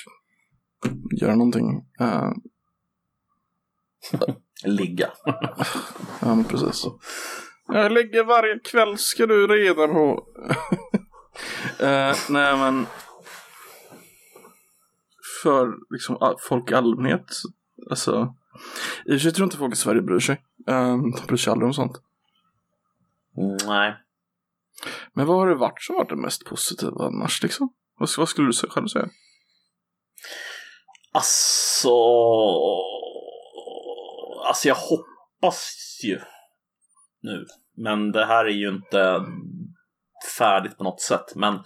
göra 1.21 1.35
någonting. 1.35 1.85
Uh, 2.01 2.33
Ligga. 4.65 5.11
ja 6.21 6.35
men 6.35 6.45
precis. 6.45 6.85
Jag 7.69 7.93
ligger 7.93 8.25
varje 8.25 8.59
kväll 8.59 8.99
ska 8.99 9.27
du 9.27 9.47
reda 9.47 9.89
på. 9.89 10.27
uh, 11.83 12.15
nej 12.29 12.57
men. 12.57 12.87
För 15.43 15.75
liksom 15.91 16.37
folk 16.41 16.71
i 16.71 16.75
allmänhet. 16.75 17.27
Alltså. 17.91 18.35
I 19.05 19.09
och 19.09 19.13
för 19.13 19.19
sig 19.19 19.33
tror 19.33 19.45
inte 19.45 19.57
folk 19.57 19.75
i 19.75 19.77
Sverige 19.77 20.03
bryr 20.03 20.19
sig. 20.19 20.43
Uh, 20.71 20.97
de 20.97 21.27
bryr 21.27 21.37
sig 21.37 21.51
aldrig 21.51 21.67
om 21.67 21.75
sånt. 21.75 22.03
Nej. 23.67 23.97
Men 25.13 25.27
vad 25.27 25.37
har 25.37 25.47
det 25.47 25.55
varit 25.55 25.83
som 25.83 25.97
varit 25.97 26.09
det 26.09 26.17
mest 26.17 26.45
positiva 26.45 27.05
annars 27.07 27.43
liksom? 27.43 27.75
Vad, 27.99 28.09
vad 28.19 28.29
skulle 28.29 28.49
du 28.49 28.53
själv 28.53 28.87
säga? 28.87 29.09
Alltså... 31.13 31.91
Alltså 34.47 34.69
jag 34.69 34.75
hoppas 34.75 36.01
ju 36.05 36.21
nu. 37.21 37.47
Men 37.77 38.13
det 38.13 38.27
här 38.27 38.45
är 38.45 38.51
ju 38.51 38.69
inte 38.69 39.25
färdigt 40.39 40.79
på 40.79 40.85
något 40.85 41.01
sätt. 41.01 41.35
Men 41.35 41.59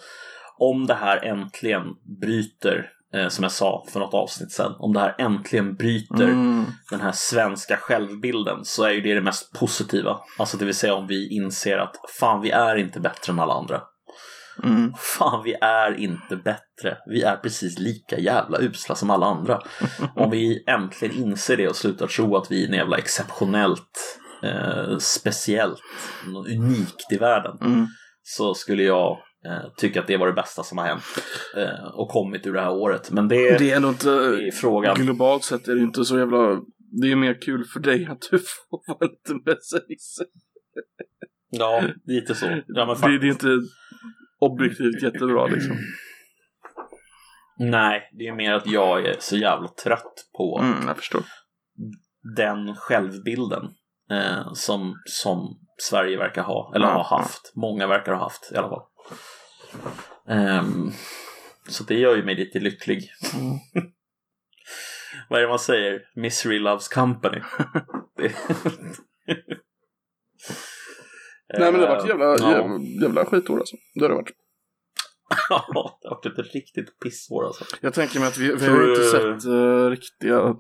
om 0.57 0.87
det 0.87 0.95
här 0.95 1.25
äntligen 1.25 1.83
bryter, 2.21 2.93
eh, 3.15 3.29
som 3.29 3.43
jag 3.43 3.53
sa 3.53 3.85
för 3.93 4.01
något 4.01 4.15
avsnitt 4.15 4.53
sen, 4.53 4.73
om 4.79 4.93
det 4.93 5.01
här 5.01 5.15
äntligen 5.19 5.75
bryter 5.75 6.29
Mm. 6.29 6.65
den 6.91 7.01
här 7.01 7.13
svenska 7.13 7.77
självbilden 7.77 8.65
så 8.65 8.85
är 8.85 8.91
ju 8.91 9.01
det 9.01 9.15
det 9.15 9.21
mest 9.21 9.53
positiva. 9.53 10.21
Alltså 10.39 10.57
det 10.57 10.65
vill 10.65 10.75
säga 10.75 10.95
om 10.95 11.07
vi 11.07 11.29
inser 11.37 11.79
att 11.79 11.97
fan 12.21 12.41
vi 12.41 12.51
är 12.51 12.77
inte 12.77 13.01
bättre 13.01 13.33
än 13.33 13.39
alla 13.41 13.55
andra. 13.55 13.83
Mm. 14.65 14.95
Fan 14.99 15.43
vi 15.45 15.55
är 15.61 16.01
inte 16.01 16.37
bättre. 16.37 16.99
Vi 17.07 17.23
är 17.23 17.37
precis 17.37 17.79
lika 17.79 18.19
jävla 18.19 18.59
usla 18.61 18.95
som 18.95 19.11
alla 19.11 19.27
andra. 19.27 19.61
Om 20.17 20.31
vi 20.31 20.65
äntligen 20.67 21.17
inser 21.17 21.57
det 21.57 21.69
och 21.69 21.77
slutar 21.77 22.07
tro 22.07 22.37
att 22.37 22.51
vi 22.51 22.65
är 22.69 22.75
jävla 22.75 22.99
exceptionellt 22.99 24.19
eh, 24.43 24.99
speciellt, 24.99 25.81
unikt 26.27 27.13
i 27.13 27.17
världen. 27.17 27.59
Mm. 27.61 27.87
Så 28.23 28.55
skulle 28.55 28.83
jag 28.83 29.19
eh, 29.47 29.73
tycka 29.77 30.01
att 30.01 30.07
det 30.07 30.17
var 30.17 30.27
det 30.27 30.33
bästa 30.33 30.63
som 30.63 30.79
har 30.79 30.85
hänt 30.87 31.03
eh, 31.57 31.85
och 31.95 32.09
kommit 32.09 32.47
ur 32.47 32.53
det 32.53 32.61
här 32.61 32.73
året. 32.73 33.11
Men 33.11 33.29
det, 33.29 33.59
Det 33.59 33.71
är 33.71 33.77
ändå 33.77 33.89
inte, 33.89 34.11
är 34.11 34.51
frågan. 34.51 34.95
globalt 34.97 35.45
sett 35.45 35.69
är 35.69 35.75
det 35.75 35.81
inte 35.83 36.05
så 36.05 36.19
jävla, 36.19 36.39
det 37.01 37.13
är 37.13 37.17
mer 37.17 37.43
kul 37.43 37.65
för 37.65 37.81
dig 37.81 38.07
att 38.07 38.21
du 38.31 38.39
får 38.71 38.81
vara 38.89 38.99
lite 39.11 39.35
besserwisser. 39.45 40.27
Ja, 41.51 41.83
lite 42.05 42.35
så. 42.35 42.47
Ja, 42.67 42.87
men 42.87 43.13
Det, 43.13 43.19
det 43.19 43.27
är 43.27 43.31
inte 43.31 43.59
objektivt 44.41 45.03
jättebra 45.03 45.47
liksom. 45.47 45.77
Nej, 47.59 48.11
det 48.19 48.27
är 48.27 48.33
mer 48.35 48.53
att 48.53 48.67
jag 48.67 49.07
är 49.07 49.17
så 49.19 49.37
jävla 49.37 49.69
trött 49.69 50.15
på 50.37 50.59
Mm, 50.63 50.87
jag 50.87 50.97
förstår. 50.97 51.23
den 52.37 52.75
självbilden 52.77 53.63
eh, 54.11 54.53
som, 54.55 54.95
som 55.05 55.59
Sverige 55.91 56.19
verkar 56.19 56.43
ha, 56.43 56.73
eller 56.75 56.87
Ja, 56.87 56.93
har 57.03 57.19
haft. 57.19 57.53
Många 57.55 57.87
verkar 57.87 58.13
ha 58.13 58.21
haft 58.23 58.51
i 58.53 58.57
alla 58.57 58.69
fall. 58.69 58.83
Ehm, 60.29 60.91
så 61.69 61.85
det 61.85 61.95
gör 61.95 62.17
ju 62.17 62.25
mig 62.25 62.35
lite 62.35 62.59
lycklig. 62.59 63.11
Mm. 63.35 63.59
Vad 65.29 65.39
är 65.39 65.43
det 65.43 65.49
man 65.49 65.59
säger? 65.59 66.03
Misery 66.15 66.59
loves 66.59 66.89
company. 66.89 67.39
Nej 71.59 71.73
men 71.73 71.81
det 71.81 71.87
har 71.87 71.97
varit 71.97 72.09
jävla, 72.09 72.25
Eh, 72.25 72.37
ja. 72.41 72.51
jävla, 72.51 72.79
jävla 73.03 73.25
skitår 73.25 73.59
alltså. 73.59 73.77
Det 73.95 74.01
har 74.01 74.09
det 74.09 74.15
varit. 74.15 74.31
Ja, 75.49 75.99
det 76.03 76.09
har 76.09 76.15
varit 76.15 76.39
ett 76.39 76.55
riktigt 76.55 77.01
pissår 77.01 77.47
alltså. 77.47 77.65
Jag 77.81 77.95
tänker 77.95 78.19
mig 78.21 78.29
att 78.29 78.39
vi, 78.39 78.55
vi 78.55 78.67
har 78.67 78.83
ju 78.83 78.91
inte 78.91 79.05
sett 79.05 79.47
uh, 79.47 79.91
riktiga 79.91 80.57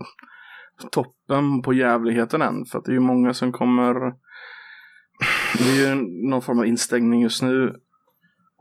toppen 0.90 1.62
på 1.62 1.72
jävligheten 1.72 2.43
än. 2.43 2.64
För 2.64 2.78
att 2.78 2.84
det 2.84 2.90
är 2.90 2.95
ju 2.95 3.01
många 3.01 3.34
som 3.34 3.53
kommer... 3.53 3.95
Det 5.59 5.64
är 5.64 5.88
ju 5.88 5.95
någon 6.30 6.43
form 6.43 6.59
av 6.59 6.66
instängning 6.66 7.22
just 7.22 7.43
nu. 7.43 7.74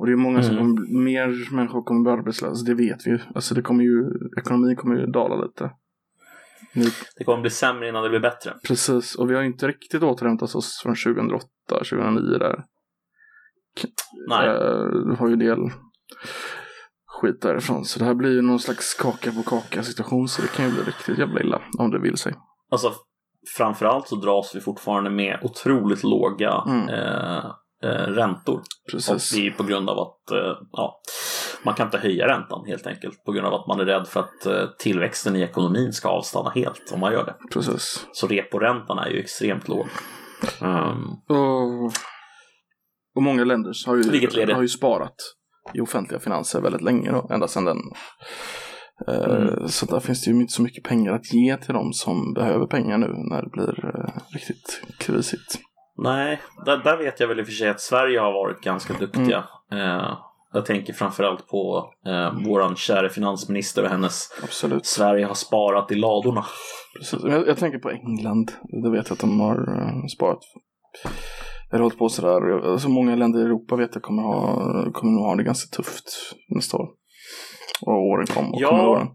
Och 0.02 0.08
det 0.08 0.12
är 0.12 0.16
många 0.18 0.44
som 0.44 0.58
Mm. 0.58 0.76
kommer, 0.76 1.04
mer 1.04 1.54
människor 1.56 1.84
kommer 1.84 2.02
bli 2.04 2.12
arbetslösa, 2.12 2.66
det 2.66 2.74
vet 2.74 3.08
vi 3.08 3.12
ju. 3.12 3.20
Alltså 3.36 3.56
det 3.56 3.62
kommer 3.62 3.84
ju, 3.84 4.04
ekonomin 4.38 4.76
kommer 4.76 4.96
ju 4.96 5.06
dala 5.06 5.36
lite. 5.46 5.72
Nu, 6.74 6.86
Det 7.18 7.24
kommer 7.24 7.42
bli 7.42 7.50
sämre 7.50 7.90
innan 7.90 8.04
det 8.04 8.10
blir 8.10 8.20
bättre. 8.20 8.54
precis, 8.68 9.16
och 9.16 9.30
vi 9.32 9.36
har 9.36 9.44
inte 9.44 9.68
riktigt 9.68 10.04
återhämtat 10.04 10.56
oss 10.56 10.80
från 10.84 10.96
2008, 10.96 11.48
2009 11.70 12.38
där. 12.38 12.64
Nej. 14.30 14.48
Du 15.08 15.16
har 15.20 15.28
ju 15.28 15.36
del 15.36 15.58
skit 17.08 17.42
därifrån. 17.42 17.86
Så 17.86 18.00
det 18.00 18.06
här 18.06 18.14
blir 18.14 18.32
ju 18.32 18.42
någon 18.42 18.60
slags 18.60 18.94
kaka 18.94 19.32
på 19.32 19.44
kaka 19.44 19.84
situation. 19.84 20.28
Så 20.28 20.42
det 20.42 20.48
kan 20.48 20.66
ju 20.66 20.72
bli 20.72 20.84
riktigt 20.84 21.18
jävla 21.18 21.42
illa 21.42 21.62
om 21.80 21.92
det 21.92 22.00
vill 22.00 22.18
sig. 22.18 22.34
Alltså 22.72 22.94
framförallt 23.58 24.08
så 24.08 24.16
dras 24.16 24.56
vi 24.56 24.60
fortfarande 24.62 25.10
med 25.10 25.40
otroligt 25.44 26.04
låga 26.04 26.64
Mm. 26.68 26.90
eh, 26.90 27.46
eh, 27.84 27.90
räntor. 27.90 28.56
Och 28.56 28.92
Precis. 28.92 29.32
det 29.32 29.48
är 29.48 29.52
på 29.52 29.64
grund 29.64 29.90
av 29.90 30.00
att 30.00 30.32
eh, 30.32 30.58
ja, 30.72 31.02
man 31.64 31.74
kan 31.74 31.88
inte 31.88 31.98
höja 31.98 32.28
räntan 32.28 32.66
helt 32.68 32.88
enkelt. 32.88 33.24
På 33.26 33.32
grund 33.32 33.48
av 33.48 33.54
att 33.54 33.68
man 33.68 33.80
är 33.80 33.86
rädd 33.86 34.08
för 34.08 34.20
att 34.20 34.46
eh, 34.46 34.70
tillväxten 34.80 35.36
i 35.36 35.42
ekonomin 35.42 35.94
ska 35.94 36.10
avstanna 36.10 36.50
helt 36.50 36.92
om 36.94 37.00
man 37.00 37.14
gör 37.14 37.26
det. 37.26 37.36
Precis. 37.54 38.08
Så 38.12 38.28
reporäntan 38.28 38.98
är 38.98 39.10
ju 39.10 39.20
extremt 39.20 39.68
låg. 39.68 39.88
Ehm, 40.62 41.04
Och, 41.30 41.86
och 43.16 43.24
många 43.24 43.44
länder 43.44 43.74
har 43.86 43.96
ju, 43.96 44.54
har 44.54 44.62
ju 44.62 44.68
sparat 44.68 45.16
i 45.74 45.82
offentliga 45.82 46.20
finanser 46.20 46.62
väldigt 46.62 46.82
länge 46.82 47.12
då, 47.12 47.28
ända 47.34 47.48
sedan 47.48 47.66
den. 47.66 47.78
Mm. 49.08 49.68
Så 49.68 49.86
där 49.86 50.00
finns 50.00 50.24
det 50.24 50.32
ju 50.32 50.42
inte 50.42 50.54
så 50.54 50.62
mycket 50.62 50.84
pengar 50.84 51.14
att 51.14 51.34
ge 51.34 51.58
till 51.58 51.74
dem 51.74 51.94
som 51.94 52.34
behöver 52.34 52.68
pengar 52.68 52.98
nu 52.98 53.08
när 53.08 53.42
det 53.42 53.50
blir 53.50 53.76
riktigt 54.34 54.82
krisigt. 54.98 55.60
Nej, 56.04 56.42
där, 56.66 56.78
där 56.78 56.98
vet 56.98 57.20
jag 57.20 57.28
väl 57.28 57.40
i 57.40 57.42
och 57.44 57.46
för 57.46 57.54
sig 57.54 57.70
att 57.70 57.82
Sverige 57.82 58.20
har 58.20 58.32
varit 58.34 58.62
ganska 58.62 58.94
duktiga. 58.94 59.44
Eh, 59.72 60.18
jag 60.54 60.66
tänker 60.66 60.94
framförallt 60.94 61.48
på 61.48 61.94
eh, 62.06 62.34
våran 62.46 62.76
kära 62.76 63.10
finansminister 63.10 63.84
och 63.84 63.90
hennes 63.90 64.30
Absolut. 64.44 64.86
Sverige 64.86 65.26
har 65.26 65.34
sparat 65.34 65.92
i 65.92 65.96
ladorna. 65.96 66.46
Precis. 66.98 67.20
Jag, 67.24 67.48
jag 67.48 67.58
tänker 67.58 67.80
på 67.80 67.90
England. 67.90 68.52
Det 68.84 68.90
vet 68.90 69.10
jag 69.10 69.14
att 69.16 69.20
de 69.20 69.40
har 69.40 69.56
eh, 69.56 70.06
sparat. 70.18 70.40
Jag 71.70 71.78
har 71.78 71.84
hållit 71.84 71.98
på 71.98 72.10
sådär. 72.10 72.72
Alltså 72.72 72.90
många 72.90 73.16
länder 73.16 73.40
i 73.40 73.44
Europa 73.44 73.76
vet 73.76 73.90
jag 73.94 74.04
kommer, 74.04 74.24
ha, 74.24 74.56
kommer 74.92 75.14
nog 75.14 75.26
ha 75.26 75.36
det 75.36 75.44
ganska 75.44 75.76
tufft 75.76 76.04
nästa 76.50 76.78
år. 76.78 76.88
Och 77.82 77.94
åren 77.94 78.26
kom 78.28 78.54
och 78.54 78.62
Ja. 78.62 78.68
kommande 78.70 78.90
åren. 78.92 79.08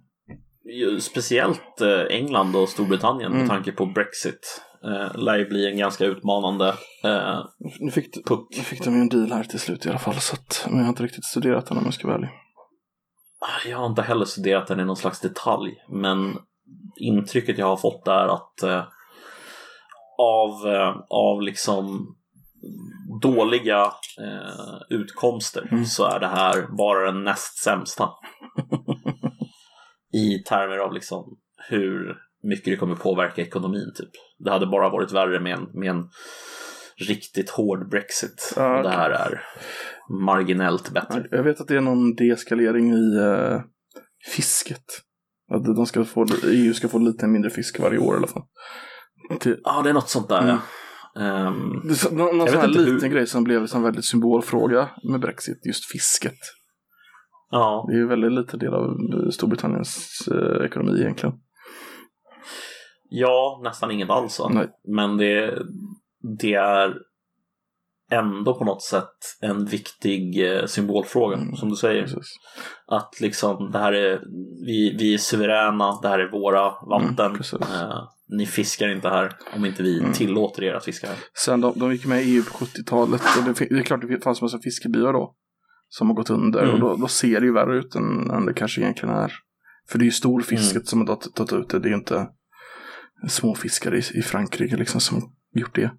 Speciellt 1.01 1.81
eh, 1.81 2.17
England 2.17 2.57
och 2.57 2.69
Storbritannien 2.69 3.27
Mm. 3.33 3.39
med 3.39 3.49
tanke 3.51 3.73
på 3.73 3.87
Brexit. 3.87 4.63
Eh, 4.87 5.19
lär 5.19 5.39
ju 5.39 5.49
bli 5.49 5.71
en 5.71 5.79
ganska 5.79 6.05
utmanande 6.05 6.69
eh, 7.05 7.45
Nu 7.81 7.91
fick, 7.91 8.27
puck. 8.27 8.49
nu 8.57 8.63
fick 8.63 8.85
de 8.85 8.95
ju 8.95 9.01
en 9.01 9.09
deal 9.09 9.33
här 9.33 9.45
till 9.45 9.61
slut 9.61 9.87
i 9.87 9.89
alla 9.89 9.99
fall. 9.99 10.15
Så 10.15 10.35
att, 10.35 10.67
men 10.69 10.77
jag 10.77 10.85
har 10.85 10.89
inte 10.89 11.03
riktigt 11.03 11.25
studerat 11.25 11.67
den 11.67 11.79
om 11.79 11.85
jag 11.85 11.95
ska 11.95 12.07
vara 12.07 12.17
ärlig. 12.17 12.31
Jag 13.67 13.79
har 13.79 13.87
inte 13.87 14.03
heller 14.03 14.25
studerat 14.25 14.67
den 14.67 14.81
i 14.81 14.85
någon 14.85 14.97
slags 14.97 15.21
detalj, 15.21 15.75
men 15.89 16.39
intrycket 16.97 17.59
jag 17.59 17.67
har 17.67 17.77
fått 17.77 18.09
är 18.09 18.35
att 18.35 18.63
eh, 18.63 18.85
av, 20.19 20.67
eh, 20.75 20.95
av 21.11 21.43
liksom 21.43 22.15
dåliga 23.23 23.83
eh, 24.21 24.81
utkomster 24.91 25.69
Mm. 25.73 25.85
så 25.85 26.05
är 26.05 26.21
det 26.21 26.27
här 26.29 26.77
bara 26.79 27.13
den 27.13 27.25
näst 27.25 27.59
sämsta. 27.59 28.11
I 30.13 30.39
termer 30.39 30.79
av 30.79 30.93
liksom 30.93 31.39
hur 31.69 32.17
mycket 32.49 32.65
det 32.65 32.77
kommer 32.77 32.95
påverka 32.97 33.43
ekonomin 33.43 33.93
typ. 33.97 34.11
Det 34.45 34.51
hade 34.51 34.67
bara 34.67 34.89
varit 34.91 35.13
värre 35.13 35.41
med 35.41 35.53
en, 35.59 35.67
med 35.81 35.91
en 35.91 36.05
riktigt 37.09 37.51
hård 37.51 37.91
Brexit. 37.91 38.53
Ja, 38.57 38.83
det 38.83 38.89
här 38.89 39.11
är 39.11 39.43
marginellt 40.25 40.91
bättre. 40.91 41.27
Jag 41.31 41.43
vet 41.43 41.61
att 41.61 41.69
det 41.69 41.77
är 41.77 41.81
någon 41.81 42.15
deeskalering 42.15 42.93
i 42.93 43.17
eh, 43.17 43.61
fisket. 44.35 44.85
Att 45.55 45.65
de 45.65 45.87
ska 45.87 46.05
få, 46.05 46.27
EU 46.45 46.75
ska 46.75 46.89
få 46.89 46.99
lite 46.99 47.27
mindre 47.27 47.51
fisk 47.51 47.81
varje 47.81 47.99
år 47.99 48.15
i 48.15 48.17
alla 48.19 48.27
fall. 48.27 48.43
Till, 49.41 49.61
Ja, 49.65 49.83
det 49.83 49.91
är 49.91 49.95
något 49.95 50.09
sånt 50.09 50.29
där. 50.29 50.43
Mm. 50.43 50.57
ja. 50.57 50.61
Ehm, 51.23 51.89
Det 51.89 52.11
Någon, 52.13 52.39
någon 52.39 52.49
sån 52.49 52.61
här 52.61 52.69
liten 52.69 53.01
hur- 53.01 53.09
grej 53.09 53.27
som 53.27 53.45
blev 53.45 53.67
en 53.75 53.83
väldigt 53.83 54.05
symbolfråga 54.05 54.89
med 55.11 55.21
Brexit, 55.21 55.67
just 55.67 55.91
fisket. 55.93 56.39
ja, 57.51 57.85
Det 57.89 57.95
är 57.95 57.99
ju 57.99 58.09
väldigt 58.09 58.33
lite 58.33 58.57
del 58.57 58.75
av 58.75 58.97
Storbritanniens 59.31 60.29
eh, 60.33 60.65
ekonomi 60.67 61.01
egentligen. 61.01 61.35
Ja, 63.09 63.61
nästan 63.65 63.91
inget 63.91 64.11
alls. 64.11 64.41
Nej. 64.51 64.69
Men 64.89 65.17
det, 65.17 65.59
det 66.39 66.55
är 66.55 66.95
ändå 68.11 68.55
på 68.55 68.65
något 68.65 68.83
sätt 68.83 69.15
en 69.41 69.65
viktig 69.65 70.53
eh, 70.53 70.67
symbolfråga, 70.67 71.37
Mm, 71.37 71.57
som 71.57 71.69
du 71.71 71.77
säger. 71.77 72.03
Precis. 72.03 72.35
Att 72.87 73.21
liksom, 73.21 73.71
det 73.73 73.79
här 73.79 73.93
är, 73.93 74.21
vi, 74.67 74.97
vi 74.99 75.15
är 75.15 75.19
suveräna, 75.19 76.01
det 76.03 76.09
här 76.09 76.19
är 76.19 76.31
våra 76.33 76.63
vatten. 76.71 77.27
Mm. 77.27 77.81
Eh, 77.91 78.09
ni 78.29 78.47
fiskar 78.47 78.89
inte 78.89 79.09
här 79.09 79.33
om 79.57 79.65
inte 79.65 79.83
vi 79.83 79.99
Mm. 80.01 80.13
tillåter 80.13 80.63
er 80.65 80.75
att 80.75 80.85
fiska 80.85 81.07
här. 81.07 81.17
Sen 81.45 81.61
de, 81.61 81.73
de 81.79 81.93
gick 81.93 82.07
med 82.07 82.23
i 82.23 82.37
EU 82.37 82.43
på 82.43 82.65
70-talet 82.65 83.23
och 83.39 83.45
det, 83.45 83.67
det 83.75 83.79
är 83.81 83.83
klart 83.83 84.01
det 84.09 84.25
fanns 84.25 84.43
massa 84.43 84.59
fiskebyar 84.59 85.13
då. 85.13 85.35
Som 85.89 86.09
har 86.09 86.15
gått 86.15 86.31
under 86.31 86.63
Mm. 86.63 86.75
och 86.75 86.81
då, 86.81 86.97
då 86.97 87.09
ser 87.09 87.41
det 87.41 87.47
ju 87.47 87.53
värre 87.53 87.79
ut 87.79 87.95
än, 87.95 88.31
än 88.31 88.47
det 88.47 88.55
kanske 88.55 88.81
egentligen 88.81 89.15
är. 89.15 89.33
För 89.89 89.99
det 89.99 90.03
är 90.03 90.07
ju 90.07 90.11
storfisket 90.13 90.87
som 90.89 91.09
har 91.09 91.17
tagit 91.17 91.53
ut 91.53 91.69
det. 91.69 91.79
Det 91.79 91.89
är 91.89 91.91
ju 91.91 91.97
inte 91.97 92.29
småfiskare 93.29 93.97
i, 93.99 94.03
i 94.19 94.23
Frankrike 94.23 94.77
liksom 94.77 95.01
som 95.01 95.23
gjort 95.55 95.75
det. 95.75 95.91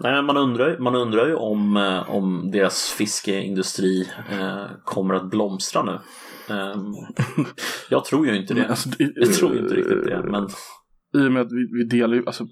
Nej, 0.00 0.22
man 0.22 0.36
undrar, 0.36 0.78
man 0.78 0.94
undrar 0.94 1.26
ju 1.26 1.34
om, 1.34 1.76
eh, 1.76 2.10
om 2.10 2.50
deras 2.52 2.90
fiskeindustri 2.98 4.08
eh, 4.32 4.66
kommer 4.84 5.14
att 5.14 5.30
blomstra 5.30 5.82
nu. 5.82 5.98
Ehm, 6.54 6.92
jag 7.90 8.04
tror 8.04 8.26
ju 8.26 8.36
inte 8.40 8.54
det. 8.54 8.60
Men 8.60 8.70
alltså, 8.70 8.88
det- 8.88 9.12
jag 9.16 9.32
tror 9.34 9.58
inte 9.58 9.74
riktigt 9.74 10.04
det. 10.04 10.22
Men 10.30 10.44
I 11.24 11.28
och 11.28 11.32
med 11.32 11.42
att 11.42 11.52
vi, 11.52 11.68
vi 11.78 11.84
delar 11.98 12.14
ju, 12.16 12.26
alltså. 12.26 12.46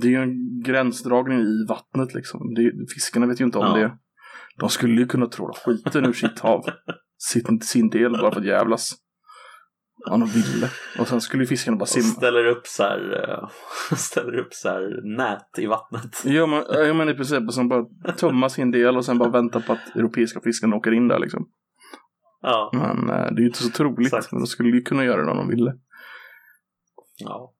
Det 0.00 0.06
är 0.06 0.10
ju 0.10 0.22
en 0.22 0.62
gränsdragning 0.62 1.38
i 1.40 1.66
vattnet 1.68 2.14
liksom. 2.14 2.54
Det, 2.54 2.72
fiskarna 2.94 3.26
vet 3.26 3.40
ju 3.40 3.44
inte 3.44 3.58
om 3.58 3.64
Ja. 3.66 3.76
det. 3.86 3.92
De 4.60 4.68
skulle 4.68 5.00
ju 5.00 5.06
kunna 5.06 5.26
tråla 5.26 5.54
skiten 5.54 6.04
ur 6.06 6.12
sitt 6.12 6.38
hav. 6.38 6.60
Sin, 7.18 7.60
sin 7.60 7.90
del 7.90 8.10
bara 8.12 8.32
för 8.32 8.40
att 8.40 8.46
jävlas. 8.46 8.92
Om 10.10 10.20
de 10.20 10.28
ville. 10.28 10.70
Och 10.98 11.08
sen 11.08 11.20
skulle 11.20 11.42
ju 11.42 11.46
fiskarna 11.46 11.76
bara 11.76 11.86
simma. 11.86 12.06
ställer 12.06 12.46
upp 12.46 12.66
så 12.66 12.82
här, 12.82 13.28
eh, 13.28 13.48
ställer 13.96 14.38
upp 14.38 14.54
så 14.54 14.68
här 14.68 15.16
nät 15.16 15.58
i 15.58 15.66
vattnet. 15.66 16.22
Ja 16.24 16.46
men, 16.46 16.64
ja, 16.68 16.94
men 16.94 17.08
i 17.08 17.14
princip 17.14 17.52
som 17.52 17.68
bara 17.68 17.84
tumma 18.16 18.48
sin 18.48 18.70
del 18.70 18.96
och 18.96 19.04
sen 19.04 19.18
bara 19.18 19.30
vänta 19.30 19.60
på 19.60 19.72
att 19.72 19.96
europeiska 19.96 20.40
fiskarna 20.40 20.76
åker 20.76 20.92
in 20.92 21.08
där 21.08 21.18
liksom. 21.18 21.48
Ja. 22.42 22.70
Men 22.72 23.10
eh, 23.10 23.32
det 23.32 23.38
är 23.38 23.40
ju 23.40 23.46
inte 23.46 23.62
så 23.62 23.70
troligt. 23.70 24.14
Exakt. 24.14 24.32
Men 24.32 24.40
de 24.40 24.46
skulle 24.46 24.70
ju 24.70 24.82
kunna 24.82 25.04
göra 25.04 25.24
det 25.24 25.30
om 25.30 25.36
de 25.36 25.48
ville. 25.48 25.74
Ja. 27.18 27.54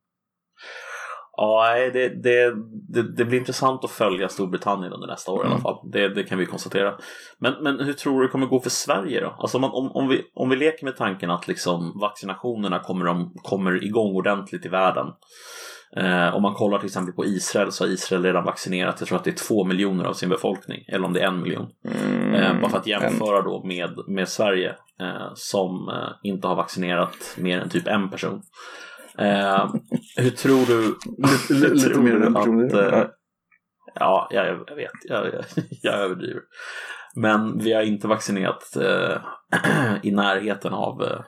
Ja, 1.45 1.75
det, 1.93 2.09
det, 2.09 2.55
det, 2.89 3.03
det 3.17 3.25
blir 3.25 3.39
intressant 3.39 3.85
att 3.85 3.91
följa 3.91 4.29
Storbritannien 4.29 4.93
under 4.93 5.07
nästa 5.07 5.33
år 5.33 5.39
i 5.39 5.47
alla 5.47 5.51
Mm. 5.51 5.63
fall. 5.63 5.79
Det, 5.93 6.09
det 6.09 6.23
kan 6.25 6.39
vi 6.39 6.47
konstatera. 6.47 6.95
Men, 7.39 7.53
men 7.63 7.81
hur 7.81 7.93
tror 7.93 8.21
du 8.21 8.27
det 8.27 8.33
kommer 8.33 8.47
gå 8.47 8.61
för 8.61 8.71
Sverige 8.71 9.21
då? 9.21 9.37
Alltså 9.39 9.59
om, 9.59 9.65
om, 9.65 9.93
om, 9.93 10.09
vi, 10.09 10.23
om 10.35 10.49
vi 10.49 10.57
leker 10.57 10.85
med 10.85 10.97
tanken 10.97 11.31
att 11.31 11.49
liksom 11.49 11.99
vaccinationerna 12.01 12.79
kommer, 12.79 13.05
de, 13.05 13.33
kommer 13.43 13.85
igång 13.85 14.15
ordentligt 14.17 14.67
i 14.67 14.69
världen. 14.69 15.07
Eh, 15.97 16.35
om 16.35 16.43
man 16.43 16.55
kollar 16.55 16.79
till 16.79 16.87
exempel 16.87 17.15
på 17.15 17.25
Israel 17.25 17.73
så 17.73 17.85
har 17.85 17.89
Israel 17.91 18.23
redan 18.23 18.45
vaccinerat, 18.45 18.97
jag 18.99 19.09
tror 19.09 19.19
att 19.19 19.25
det 19.25 19.31
är 19.31 19.47
två 19.49 19.65
miljoner 19.65 20.05
av 20.05 20.13
sin 20.13 20.29
befolkning. 20.29 20.85
Eller 20.89 21.07
om 21.07 21.13
det 21.13 21.21
är 21.21 21.27
en 21.27 21.43
miljon. 21.43 21.67
Eh, 22.35 22.61
bara 22.61 22.71
för 22.71 22.79
att 22.79 22.87
jämföra 22.87 23.43
då 23.43 23.63
med, 23.65 23.91
med 24.07 24.29
Sverige 24.29 24.75
eh, 25.01 25.31
som 25.35 25.89
eh, 25.89 26.29
inte 26.31 26.49
har 26.49 26.55
vaccinerat 26.57 27.17
mer 27.37 27.61
än 27.61 27.69
typ 27.69 27.87
en 27.87 28.11
person. 28.11 28.43
Hur 30.17 30.31
tror 30.31 30.67
du... 30.67 30.83
Lite, 31.19 31.67
hur 31.67 31.75
lite 31.75 31.89
tror 31.89 32.03
mer 32.03 32.13
du 32.13 32.27
än 32.27 32.37
att, 32.37 32.93
eh, 32.93 33.05
Ja, 33.95 34.29
jag, 34.31 34.65
jag 34.67 34.77
vet. 34.77 34.91
Jag, 35.05 35.27
jag, 35.27 35.45
jag 35.83 35.95
överdriver. 35.95 36.43
Men 37.15 37.59
vi 37.59 37.73
har 37.73 37.83
inte 37.83 38.09
vaccinerat 38.09 38.77
eh, 38.77 39.17
i 40.03 40.11
närheten 40.11 40.73
av 40.73 41.03
eh, 41.03 41.21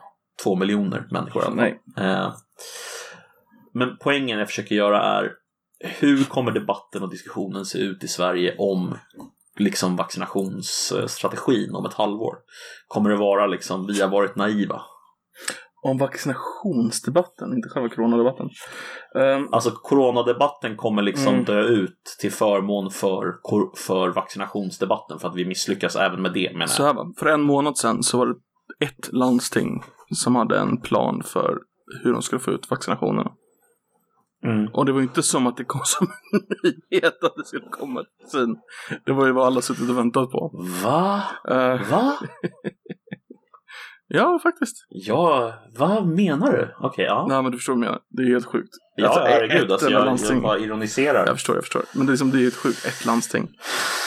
två 0.43 0.55
miljoner 0.55 1.07
människor. 1.11 1.41
fall. 1.41 1.55
Nej. 1.55 1.81
Eh, 1.97 2.33
men 3.73 3.97
poängen 4.01 4.39
jag 4.39 4.47
försöker 4.47 4.75
göra 4.75 5.03
är 5.03 5.31
hur 5.79 6.23
kommer 6.23 6.51
debatten 6.51 7.03
och 7.03 7.09
diskussionen 7.09 7.65
se 7.65 7.77
ut 7.77 8.03
i 8.03 8.07
Sverige 8.07 8.55
om 8.57 8.97
liksom 9.57 9.95
vaccinationsstrategin 9.95 11.75
om 11.75 11.85
ett 11.85 11.93
halvår? 11.93 12.35
Kommer 12.87 13.09
det 13.09 13.17
vara 13.17 13.47
liksom 13.47 13.87
vi 13.87 14.01
har 14.01 14.09
varit 14.09 14.35
naiva? 14.35 14.81
Om 15.89 15.97
vaccinationsdebatten, 15.97 17.53
inte 17.53 17.69
själva 17.69 17.89
coronadebatten. 17.89 18.49
Um, 19.15 19.49
Alltså 19.51 19.71
coronadebatten 19.71 20.77
kommer 20.77 21.01
liksom 21.01 21.33
Mm. 21.33 21.45
dö 21.45 21.61
ut 21.61 22.03
till 22.21 22.31
förmån 22.31 22.91
för, 22.91 23.33
för 23.77 24.09
vaccinationsdebatten 24.09 25.19
för 25.19 25.27
att 25.27 25.35
vi 25.35 25.45
misslyckas 25.45 25.95
även 25.95 26.21
med 26.21 26.33
det 26.33 26.51
menar 26.53 26.67
så 26.67 26.81
jag. 26.81 26.87
här 26.87 26.93
va, 26.93 27.13
för 27.17 27.25
en 27.25 27.41
månad 27.41 27.77
sedan 27.77 28.03
så 28.03 28.17
var 28.17 28.25
det 28.27 28.35
ett 28.85 29.13
landsting 29.13 29.83
som 30.15 30.35
hade 30.35 30.59
en 30.59 30.81
plan 30.81 31.23
för 31.25 31.57
hur 32.03 32.13
de 32.13 32.21
skulle 32.21 32.39
få 32.39 32.51
ut 32.51 32.69
vaccinationerna. 32.71 33.31
Mm. 34.43 34.67
Och 34.73 34.85
det 34.85 34.91
var 34.91 35.01
inte 35.01 35.23
som 35.23 35.47
att 35.47 35.57
det 35.57 35.63
kom 35.63 35.81
som 35.85 36.07
en 36.33 36.41
nyhet 36.91 37.23
att 37.23 37.35
det 37.35 37.45
skulle 37.45 37.69
komma 37.69 38.01
ett 38.01 38.07
vaccin. 38.21 38.55
Det 39.05 39.11
var 39.11 39.25
ju 39.25 39.31
vad 39.31 39.47
alla 39.47 39.61
suttit 39.61 39.89
och 39.89 39.97
väntat 39.97 40.31
på. 40.31 40.51
Va? 40.83 41.21
Eh, 41.49 41.89
Va? 41.91 42.13
ja, 44.15 44.39
faktiskt. 44.43 44.75
Ja, 44.89 45.53
vad 45.77 46.07
menar 46.07 46.51
du? 46.51 46.75
Okej, 46.79 47.05
ja. 47.05 47.25
Nej, 47.29 47.43
men 47.43 47.51
du 47.51 47.57
förstår 47.57 47.73
vad 47.73 47.77
jag 47.77 47.85
menar. 47.85 47.99
Det 48.09 48.23
är 48.23 48.27
helt 48.27 48.45
sjukt. 48.45 48.69
Ja, 48.95 49.07
Alltså, 49.07 49.23
herregud. 49.23 49.71
Alltså, 49.71 49.89
jag, 49.89 50.05
landsting. 50.05 50.35
jag 50.35 50.43
bara 50.43 50.57
ironiserar. 50.59 51.25
Jag 51.27 51.35
förstår, 51.35 51.55
jag 51.55 51.63
förstår. 51.63 51.83
Men 51.93 52.05
det 52.05 52.09
är, 52.09 52.11
liksom, 52.11 52.31
det 52.31 52.37
är 52.37 52.41
helt 52.41 52.55
sjukt. 52.55 52.85
Ett 52.85 53.05
landsting. 53.05 53.47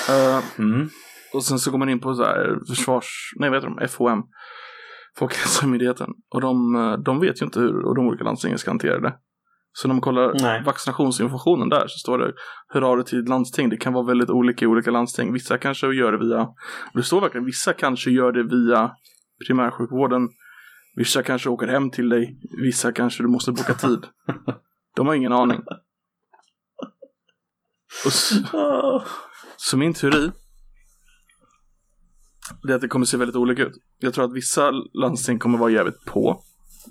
Eh, 0.09 0.41
Mm. 0.59 0.89
Och 1.35 1.45
sen 1.45 1.59
så 1.59 1.71
går 1.71 1.79
man 1.79 1.89
in 1.89 2.01
på 2.01 2.15
så 2.15 2.25
här 2.25 2.59
försvars... 2.69 3.33
Nej, 3.37 3.51
vad 3.51 3.57
heter 3.59 3.69
de? 3.81 3.89
FHM. 3.89 4.23
Folkhälsomyndigheten. 5.19 6.09
Och 6.35 6.41
de, 6.41 6.77
eh, 6.77 6.93
de 6.99 7.21
vet 7.21 7.43
ju 7.43 7.45
inte 7.45 7.61
hur 7.61 7.95
de 7.95 8.07
olika 8.07 8.25
landstingen 8.25 8.59
ska 8.59 8.71
hantera 8.71 9.01
det. 9.01 9.15
Så 9.73 9.89
när 9.89 9.95
man 9.95 10.01
kollar 10.01 10.33
Nej. 10.43 10.63
vaccinationsinformationen 10.65 11.69
där 11.69 11.85
så 11.87 11.99
står 11.99 12.19
det 12.19 12.33
hur 12.69 12.81
har 12.81 12.97
det 12.97 13.05
till 13.05 13.25
landsting. 13.25 13.69
Det 13.69 13.77
kan 13.77 13.93
vara 13.93 14.07
väldigt 14.07 14.31
olika 14.31 14.65
i 14.65 14.69
olika 14.69 14.91
landsting. 14.91 15.33
Vissa 15.33 15.59
kanske 15.59 15.87
gör 15.87 16.13
det 16.13 16.19
via... 16.19 16.49
Det 16.95 17.03
står 17.03 17.21
verkligen 17.21 17.45
vissa 17.45 17.73
kanske 17.73 18.11
gör 18.11 18.33
det 18.33 18.43
via 18.43 18.91
primärsjukvården. 19.47 20.29
Vissa 20.97 21.23
kanske 21.23 21.49
åker 21.49 21.67
hem 21.67 21.91
till 21.91 22.09
dig. 22.09 22.39
Vissa 22.63 22.93
kanske 22.93 23.23
du 23.23 23.29
måste 23.29 23.53
boka 23.53 23.75
tid. 23.75 24.07
De 24.97 25.07
har 25.07 25.15
ingen 25.15 25.33
aning. 25.33 25.61
Och 28.05 28.13
så, 28.13 28.35
så 29.57 29.77
min 29.77 29.95
teori 29.95 30.31
det 32.63 32.73
är 32.73 32.77
att 32.77 32.81
det 32.81 32.89
kommer 32.89 33.07
se 33.07 33.17
väldigt 33.17 33.37
olika 33.37 33.63
ut. 33.63 33.73
Jag 33.99 34.15
tror 34.15 34.25
att 34.25 34.33
vissa 34.33 34.71
landsting 35.03 35.39
kommer 35.39 35.59
vara 35.59 35.71
jävligt 35.71 36.05
på 36.05 36.43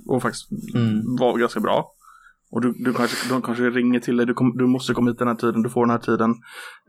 och 0.07 0.21
faktiskt 0.21 0.47
Mm. 0.75 1.15
vara 1.19 1.37
ganska 1.37 1.59
bra. 1.59 1.85
Och 2.51 2.61
du, 2.61 2.73
du 2.73 2.93
kanske, 2.93 3.29
de 3.29 3.41
kanske 3.41 3.69
ringer 3.69 3.99
till 3.99 4.17
dig, 4.17 4.25
du, 4.25 4.33
kom, 4.33 4.57
du 4.57 4.67
måste 4.67 4.93
komma 4.93 5.09
hit 5.09 5.19
den 5.19 5.27
här 5.27 5.35
tiden, 5.35 5.61
du 5.61 5.69
får 5.69 5.85
den 5.85 5.89
här 5.89 5.99
tiden. 5.99 6.35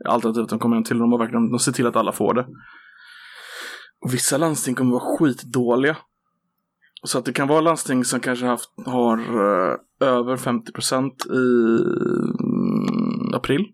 Alternativt 0.05 0.49
de 0.49 0.59
kommer 0.59 0.75
hem 0.75 0.83
till 0.83 0.97
de, 0.97 1.11
har 1.11 1.19
verkligen, 1.19 1.51
de 1.51 1.59
ser 1.59 1.71
till 1.71 1.87
att 1.87 1.95
alla 1.95 2.11
får 2.11 2.33
det. 2.33 2.47
Och 4.01 4.13
vissa 4.13 4.37
landsting 4.37 4.75
kommer 4.75 4.91
vara 4.91 5.17
skitdåliga. 5.17 5.97
Så 7.03 7.17
att 7.17 7.25
det 7.25 7.33
kan 7.33 7.47
vara 7.47 7.61
landsting 7.61 8.05
som 8.05 8.19
kanske 8.19 8.45
haft, 8.45 8.69
har 8.85 9.17
eh, 9.17 9.77
över 9.99 10.37
50% 10.37 11.11
i 11.31 11.81
mm, 12.43 13.33
april. 13.33 13.65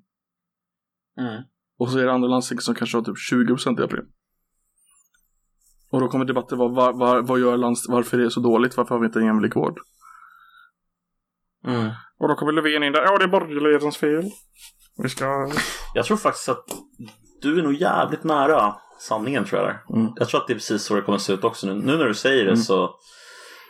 Mm. 1.19 1.43
Och 1.79 1.89
så 1.91 1.99
är 1.99 2.05
det 2.05 2.13
andra 2.13 2.27
landsting 2.27 2.59
som 2.59 2.75
kanske 2.75 2.97
har 2.97 3.03
typ 3.03 3.15
20% 3.31 3.81
i 3.81 3.83
april. 3.83 4.05
Och 5.91 5.99
då 5.99 6.07
kommer 6.07 6.25
debatten 6.25 6.57
vara 6.57 6.69
var, 6.69 6.93
var, 6.93 7.21
vad 7.21 7.39
gör 7.39 7.57
landst- 7.57 7.89
varför 7.89 8.19
är 8.19 8.23
det 8.23 8.31
så 8.31 8.39
dåligt? 8.39 8.77
Varför 8.77 8.95
har 8.95 8.99
vi 8.99 9.05
inte 9.05 9.19
en 9.19 9.25
jämlik 9.25 9.55
vård? 9.55 9.79
Mm. 11.67 11.91
Och 12.19 12.27
då 12.27 12.35
kommer 12.35 12.51
Löfven 12.51 12.83
in 12.83 12.93
där. 12.93 13.03
Ja, 13.03 13.17
det 13.17 13.23
är 13.23 13.27
borgerlighetens 13.27 13.97
fel. 13.97 14.23
Vi 14.97 15.09
ska... 15.09 15.51
Jag 15.93 16.05
tror 16.05 16.17
faktiskt 16.17 16.49
att 16.49 16.65
du 17.41 17.59
är 17.59 17.63
nog 17.63 17.73
jävligt 17.73 18.23
nära 18.23 18.75
sanningen 18.99 19.45
tror 19.45 19.61
jag 19.61 19.69
där. 19.69 19.97
Mm. 19.99 20.11
Jag 20.15 20.29
tror 20.29 20.41
att 20.41 20.47
det 20.47 20.53
är 20.53 20.55
precis 20.55 20.83
så 20.83 20.95
det 20.95 21.01
kommer 21.01 21.17
se 21.17 21.33
ut 21.33 21.43
också 21.43 21.67
nu. 21.67 21.73
Nu 21.73 21.97
när 21.97 22.05
du 22.05 22.13
säger 22.13 22.43
det 22.43 22.49
Mm. 22.51 22.61
så 22.63 22.95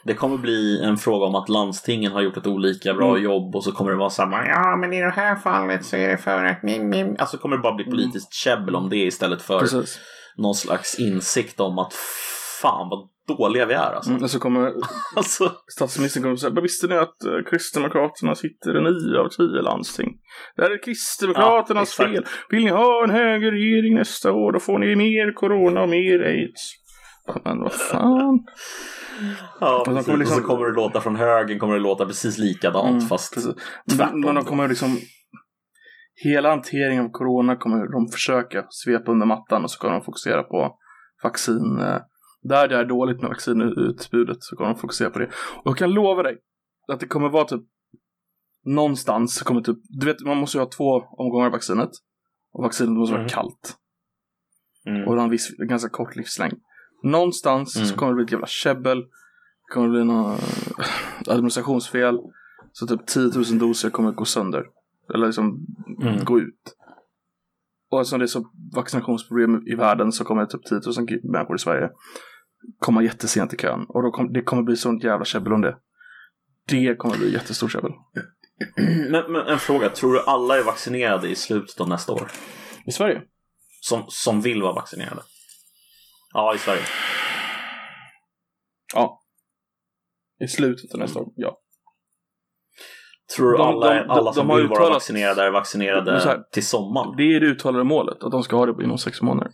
det 0.03 0.13
kommer 0.13 0.37
bli 0.37 0.81
en 0.83 0.97
fråga 0.97 1.25
om 1.25 1.35
att 1.35 1.49
landstingen 1.49 2.11
har 2.11 2.21
gjort 2.21 2.37
ett 2.37 2.47
olika 2.47 2.93
bra 2.93 3.09
Mm. 3.09 3.23
jobb 3.23 3.55
och 3.55 3.63
så 3.63 3.71
kommer 3.71 3.91
det 3.91 3.97
vara 3.97 4.09
samma 4.09 4.47
ja 4.47 4.75
men 4.75 4.93
i 4.93 5.01
det 5.01 5.09
här 5.09 5.35
fallet 5.35 5.85
så 5.85 5.95
är 5.95 6.07
det 6.07 6.17
för 6.17 6.43
att 6.43 6.63
mim, 6.63 6.89
mim. 6.89 7.15
Alltså 7.19 7.37
kommer 7.37 7.55
det 7.57 7.61
bara 7.61 7.75
bli 7.75 7.85
politiskt 7.85 8.33
käbbel 8.33 8.75
om 8.75 8.89
det 8.89 8.97
istället 8.97 9.41
för 9.41 9.59
Precis. 9.59 9.99
någon 10.37 10.55
slags 10.55 10.99
insikt 10.99 11.59
om 11.59 11.79
att 11.79 11.93
fan 12.61 12.89
vad 12.89 13.09
dåliga 13.27 13.65
vi 13.65 13.73
är 13.73 13.93
alltså. 13.93 14.11
Mm. 14.11 14.23
Och 14.23 14.29
så 14.29 14.39
kommer 14.39 14.73
alltså 15.15 15.51
statsministern 15.71 16.23
kommer 16.23 16.35
säga, 16.35 16.53
"Men 16.53 16.63
visste 16.63 16.87
ni 16.87 16.95
att 16.95 17.23
eh, 17.25 17.31
Kristdemokraterna 17.49 18.35
sitter 18.35 18.77
i 18.77 18.81
nio 18.83 19.19
av 19.19 19.29
tio 19.29 19.61
landsting? 19.61 20.09
Det 20.55 20.61
här 20.63 20.71
är 20.71 20.83
Kristdemokraternas 20.83 21.99
Ja, 21.99 22.05
fel. 22.05 22.25
Vill 22.49 22.63
ni 22.63 22.69
ha 22.71 23.03
en 23.03 23.09
högerregering 23.09 23.95
nästa 23.95 24.31
år, 24.31 24.51
då 24.51 24.59
får 24.59 24.79
ni 24.79 24.95
mer 24.95 25.33
corona 25.33 25.81
och 25.81 25.89
mer 25.89 26.19
aids. 26.19 26.73
Men 27.45 27.61
vad 27.61 27.73
fan. 27.73 28.39
Ja, 29.59 29.83
precis. 29.85 30.05
kommer 30.05 30.17
liksom- 30.19 30.37
Och 30.37 30.43
så 30.43 30.47
kommer 30.47 30.65
det 30.65 30.73
låta 30.75 31.01
från 31.01 31.15
högen 31.15 31.59
kommer 31.59 31.73
det 31.73 31.79
låta 31.79 32.05
precis 32.05 32.37
likadant 32.37 32.89
Mm, 32.89 33.01
fast 33.01 33.33
precis. 33.33 33.53
tvärtom. 33.97 34.21
Men 34.21 34.35
de 34.35 34.45
kommer 34.45 34.67
liksom 34.67 34.97
Hela 36.23 36.49
hanteringen 36.49 37.05
av 37.05 37.09
corona 37.09 37.55
kommer 37.55 37.91
de 37.91 38.07
försöka 38.11 38.65
svepa 38.69 39.11
under 39.11 39.25
mattan 39.25 39.63
och 39.63 39.71
så 39.71 39.79
kommer 39.79 39.93
de 39.93 40.01
fokusera 40.03 40.43
på 40.43 40.75
vaccin. 41.23 41.79
Eh, 42.45 42.49
Där 42.49 42.67
det 42.67 42.75
är 42.75 42.85
dåligt 42.85 43.21
med 43.21 43.29
vaccinutbudet 43.29 44.37
så 44.43 44.55
kommer 44.55 44.69
de 44.69 44.79
fokusera 44.79 45.09
på 45.09 45.19
det. 45.19 45.25
Och 45.57 45.67
jag 45.71 45.77
kan 45.77 45.91
lova 45.93 46.23
dig 46.23 46.37
att 46.87 46.99
det 46.99 47.07
kommer 47.07 47.29
vara 47.29 47.45
typ 47.45 47.61
någonstans 48.65 49.41
kommer 49.41 49.61
typ, 49.61 49.77
du 49.89 50.05
vet 50.05 50.21
man 50.25 50.37
måste 50.37 50.57
ju 50.57 50.61
ha 50.63 50.69
två 50.69 50.91
omgångar 51.17 51.49
vaccinet. 51.49 51.89
Och 52.53 52.63
vaccinet 52.63 52.91
måste 52.91 53.11
vara 53.13 53.21
Mm. 53.21 53.29
kallt. 53.29 53.75
Mm. 54.87 55.07
Och 55.07 55.13
det 55.15 55.19
har 55.21 55.25
en 55.25 55.31
viss, 55.31 55.55
ganska 55.57 55.89
kort 55.89 56.15
livslängd. 56.15 56.53
Någonstans 57.03 57.73
så 57.73 57.79
Mm. 57.79 57.95
kommer 57.97 58.11
det 58.11 58.15
bli 58.15 58.23
ett 58.25 58.31
jävla 58.31 58.47
käbbel. 58.47 58.97
Det 59.01 59.73
kommer 59.73 59.89
bli 59.89 60.03
något 60.03 60.39
administrationsfel. 61.27 62.19
Så 62.71 62.87
typ 62.87 63.05
10 63.07 63.21
000 63.51 63.59
doser 63.59 63.89
kommer 63.89 64.11
gå 64.11 64.25
sönder. 64.25 64.63
Eller 65.13 65.25
liksom 65.25 65.65
Mm. 66.01 66.23
gå 66.25 66.39
ut. 66.39 66.75
Och 67.91 67.99
eftersom 68.01 68.19
det 68.19 68.25
är 68.25 68.27
så 68.27 68.45
vaccinationsproblem 68.75 69.67
i 69.67 69.75
världen 69.75 70.11
så 70.11 70.23
kommer 70.23 70.45
typ 70.45 70.63
10 70.65 70.75
000 70.75 70.81
ki- 71.07 71.31
människor 71.31 71.55
i 71.55 71.59
Sverige 71.59 71.89
komma 72.79 73.03
jättesent 73.03 73.53
i 73.53 73.57
kön. 73.57 73.85
Och 73.89 74.03
då 74.03 74.11
kom, 74.11 74.33
det 74.33 74.41
kommer 74.41 74.63
bli 74.63 74.75
sånt 74.75 75.03
jävla 75.03 75.25
käbbel 75.25 75.53
om 75.53 75.61
det. 75.61 75.77
Det 76.67 76.95
kommer 76.95 77.17
bli 77.17 77.33
jättestort 77.33 77.71
käbbel. 77.71 77.91
Men, 79.11 79.31
men 79.31 79.47
en 79.47 79.59
fråga, 79.59 79.89
tror 79.89 80.13
du 80.13 80.21
alla 80.21 80.57
är 80.59 80.63
vaccinerade 80.63 81.29
i 81.29 81.35
slutet 81.35 81.81
av 81.81 81.89
nästa 81.89 82.13
år? 82.13 82.31
I 82.85 82.91
Sverige? 82.91 83.21
Som, 83.81 84.03
som 84.07 84.41
vill 84.41 84.61
vara 84.61 84.73
vaccinerade? 84.73 85.21
Ja, 86.33 86.55
i 86.55 86.57
Sverige. 86.57 86.81
Ja. 88.93 89.21
I 90.43 90.47
slutet 90.47 90.93
av 90.93 90.99
nästa 90.99 91.19
år, 91.19 91.27
ja. 91.35 91.57
Tror 93.35 93.51
du 93.51 93.57
De- 93.57 93.63
alla, 93.63 93.93
de- 93.93 93.99
de- 93.99 94.09
alla 94.09 94.33
som 94.33 94.47
de 94.47 94.51
har 94.53 94.57
vill 94.59 94.67
vara 94.67 94.79
uttalat- 94.79 94.93
vaccinerade 94.93 95.43
är 95.43 95.51
vaccinerade 95.51 96.11
här- 96.19 96.43
till 96.51 96.65
sommaren? 96.65 97.13
Det 97.17 97.23
är 97.35 97.39
det 97.39 97.45
uttalade 97.47 97.83
målet, 97.83 98.23
att 98.23 98.31
de 98.31 98.43
ska 98.43 98.55
ha 98.55 98.65
det 98.65 98.83
inom 98.83 98.97
sex 98.97 99.21
månader. 99.21 99.51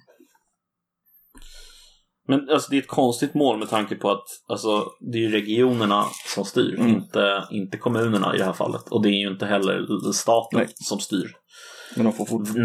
Men 2.31 2.49
alltså, 2.49 2.67
det 2.71 2.77
är 2.77 2.81
ett 2.81 2.87
konstigt 2.87 3.33
mål 3.33 3.57
med 3.59 3.69
tanke 3.69 3.95
på 3.95 4.11
att 4.11 4.23
alltså, 4.47 4.85
det 5.11 5.17
är 5.17 5.21
ju 5.21 5.31
regionerna 5.31 6.05
som 6.35 6.45
styr, 6.45 6.75
Mm. 6.79 6.87
inte, 6.89 7.43
inte 7.51 7.77
kommunerna 7.77 8.35
i 8.35 8.37
det 8.37 8.43
här 8.45 8.53
fallet. 8.53 8.89
Och 8.89 9.01
det 9.01 9.09
är 9.09 9.19
ju 9.19 9.27
inte 9.31 9.45
heller 9.45 10.11
staten 10.11 10.59
Nej. 10.59 10.67
som 10.75 10.99
styr 10.99 11.31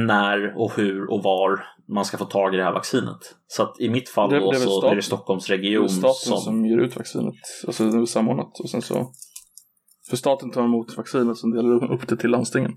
när 0.06 0.54
och 0.58 0.72
hur 0.76 1.10
och 1.10 1.22
var 1.22 1.64
man 1.88 2.04
ska 2.04 2.18
få 2.18 2.24
tag 2.24 2.54
i 2.54 2.56
det 2.56 2.64
här 2.64 2.72
vaccinet. 2.72 3.18
Så 3.46 3.62
att 3.62 3.80
i 3.80 3.88
mitt 3.88 4.08
fall 4.08 4.30
Det- 4.30 4.38
då 4.40 4.50
det 4.52 4.58
så 4.58 4.70
staten. 4.70 4.90
är 4.90 4.96
det 4.96 5.02
Stockholmsregion 5.02 5.82
Det 5.82 5.88
staten 5.92 6.14
som... 6.14 6.38
som... 6.40 6.66
ger 6.66 6.78
ut 6.78 6.96
vaccinet. 6.96 7.34
Alltså 7.66 7.90
det 7.90 7.98
är 7.98 8.06
samordnat. 8.06 8.60
Och 8.60 8.70
sen 8.70 8.82
så... 8.82 9.12
För 10.10 10.16
staten 10.16 10.50
tar 10.50 10.62
emot 10.64 10.96
vaccinet 10.96 11.36
som 11.38 11.50
delar 11.50 11.92
upp 11.94 12.08
det 12.08 12.16
till 12.16 12.30
landstingen. 12.30 12.72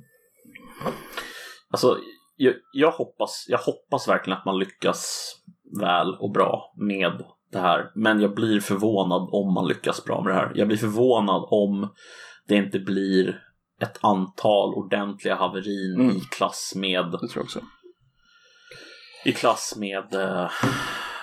Alltså, 1.72 1.98
jag, 2.36 2.54
jag, 2.74 2.92
hoppas, 2.92 3.46
jag 3.48 3.58
hoppas 3.58 4.08
verkligen 4.08 4.40
att 4.40 4.46
man 4.46 4.60
lyckas 4.60 5.32
väl 5.80 6.16
och 6.20 6.32
bra 6.32 6.74
med 6.78 7.24
det 7.52 7.60
här. 7.60 7.92
Men 7.96 8.22
jag 8.22 8.36
blir 8.36 8.60
förvånad 8.60 9.30
om 9.32 9.54
man 9.54 9.68
lyckas 9.68 10.06
bra 10.06 10.24
med 10.24 10.34
det 10.34 10.38
här. 10.38 10.52
Jag 10.56 10.68
blir 10.68 10.78
förvånad 10.78 11.46
om 11.50 11.90
det 12.48 12.56
inte 12.56 12.80
blir 12.80 13.44
ett 13.82 13.98
antal 14.02 14.74
ordentliga 14.74 15.36
haverin 15.36 15.96
Mm. 15.96 16.16
i 16.16 16.20
klass 16.20 16.74
med, 16.76 17.06
Det 17.06 17.18
tror 17.18 17.32
jag 17.36 17.44
också. 17.44 17.60
i 19.26 19.32
klass 19.32 19.76
med 19.78 20.14
eh, 20.14 20.50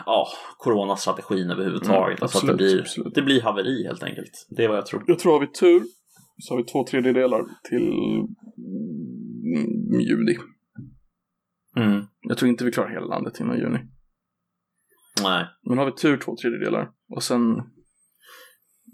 ja, 0.06 0.28
coronastrategin 0.58 1.50
överhuvudtaget. 1.50 2.18
Mm, 2.18 2.22
alltså 2.22 2.38
att 2.38 2.46
det 2.46 2.54
blir, 2.54 2.80
absolut. 2.80 3.14
det 3.14 3.22
blir 3.22 3.42
haveri 3.42 3.84
helt 3.86 4.02
enkelt. 4.02 4.46
Det 4.56 4.64
är 4.64 4.68
vad 4.68 4.76
jag 4.76 4.86
tror. 4.86 5.04
Jag 5.06 5.18
tror 5.18 5.32
har 5.32 5.40
vi 5.40 5.46
tur 5.46 5.82
så 6.38 6.54
har 6.54 6.58
vi 6.58 6.64
två 6.64 6.84
tredjedelar 6.84 7.44
till 7.68 7.88
mm, 7.88 8.26
juni. 10.00 10.36
Mm. 11.76 12.04
Jag 12.20 12.38
tror 12.38 12.48
inte 12.48 12.64
vi 12.64 12.72
klarar 12.72 12.90
hela 12.90 13.06
landet 13.06 13.40
innan 13.40 13.58
juni. 13.58 13.78
Nej. 15.22 15.46
Men 15.68 15.78
har 15.78 15.86
vi 15.86 15.92
tur 15.92 16.16
två 16.16 16.36
tredjedelar 16.36 16.90
och 17.10 17.22
sen 17.22 17.40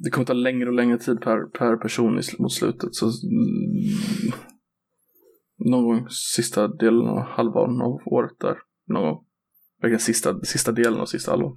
det 0.04 0.10
kommer 0.10 0.24
ta 0.26 0.32
längre 0.32 0.68
och 0.68 0.74
längre 0.74 0.98
tid 0.98 1.20
per, 1.20 1.46
per 1.58 1.76
person 1.76 2.18
i, 2.18 2.22
mot 2.38 2.52
slutet. 2.52 2.94
Så 2.94 3.06
mm, 3.06 4.32
någon 5.58 5.84
gång 5.84 6.08
sista 6.10 6.68
delen 6.68 7.06
av 7.06 7.18
halvan 7.18 7.82
av 7.82 8.00
året 8.06 8.32
där. 8.40 8.58
Någon 8.86 9.02
gång. 9.02 9.24
Verkligen 9.82 10.00
sista, 10.00 10.40
sista 10.40 10.72
delen 10.72 11.00
av 11.00 11.06
sista 11.06 11.30
halvan. 11.30 11.56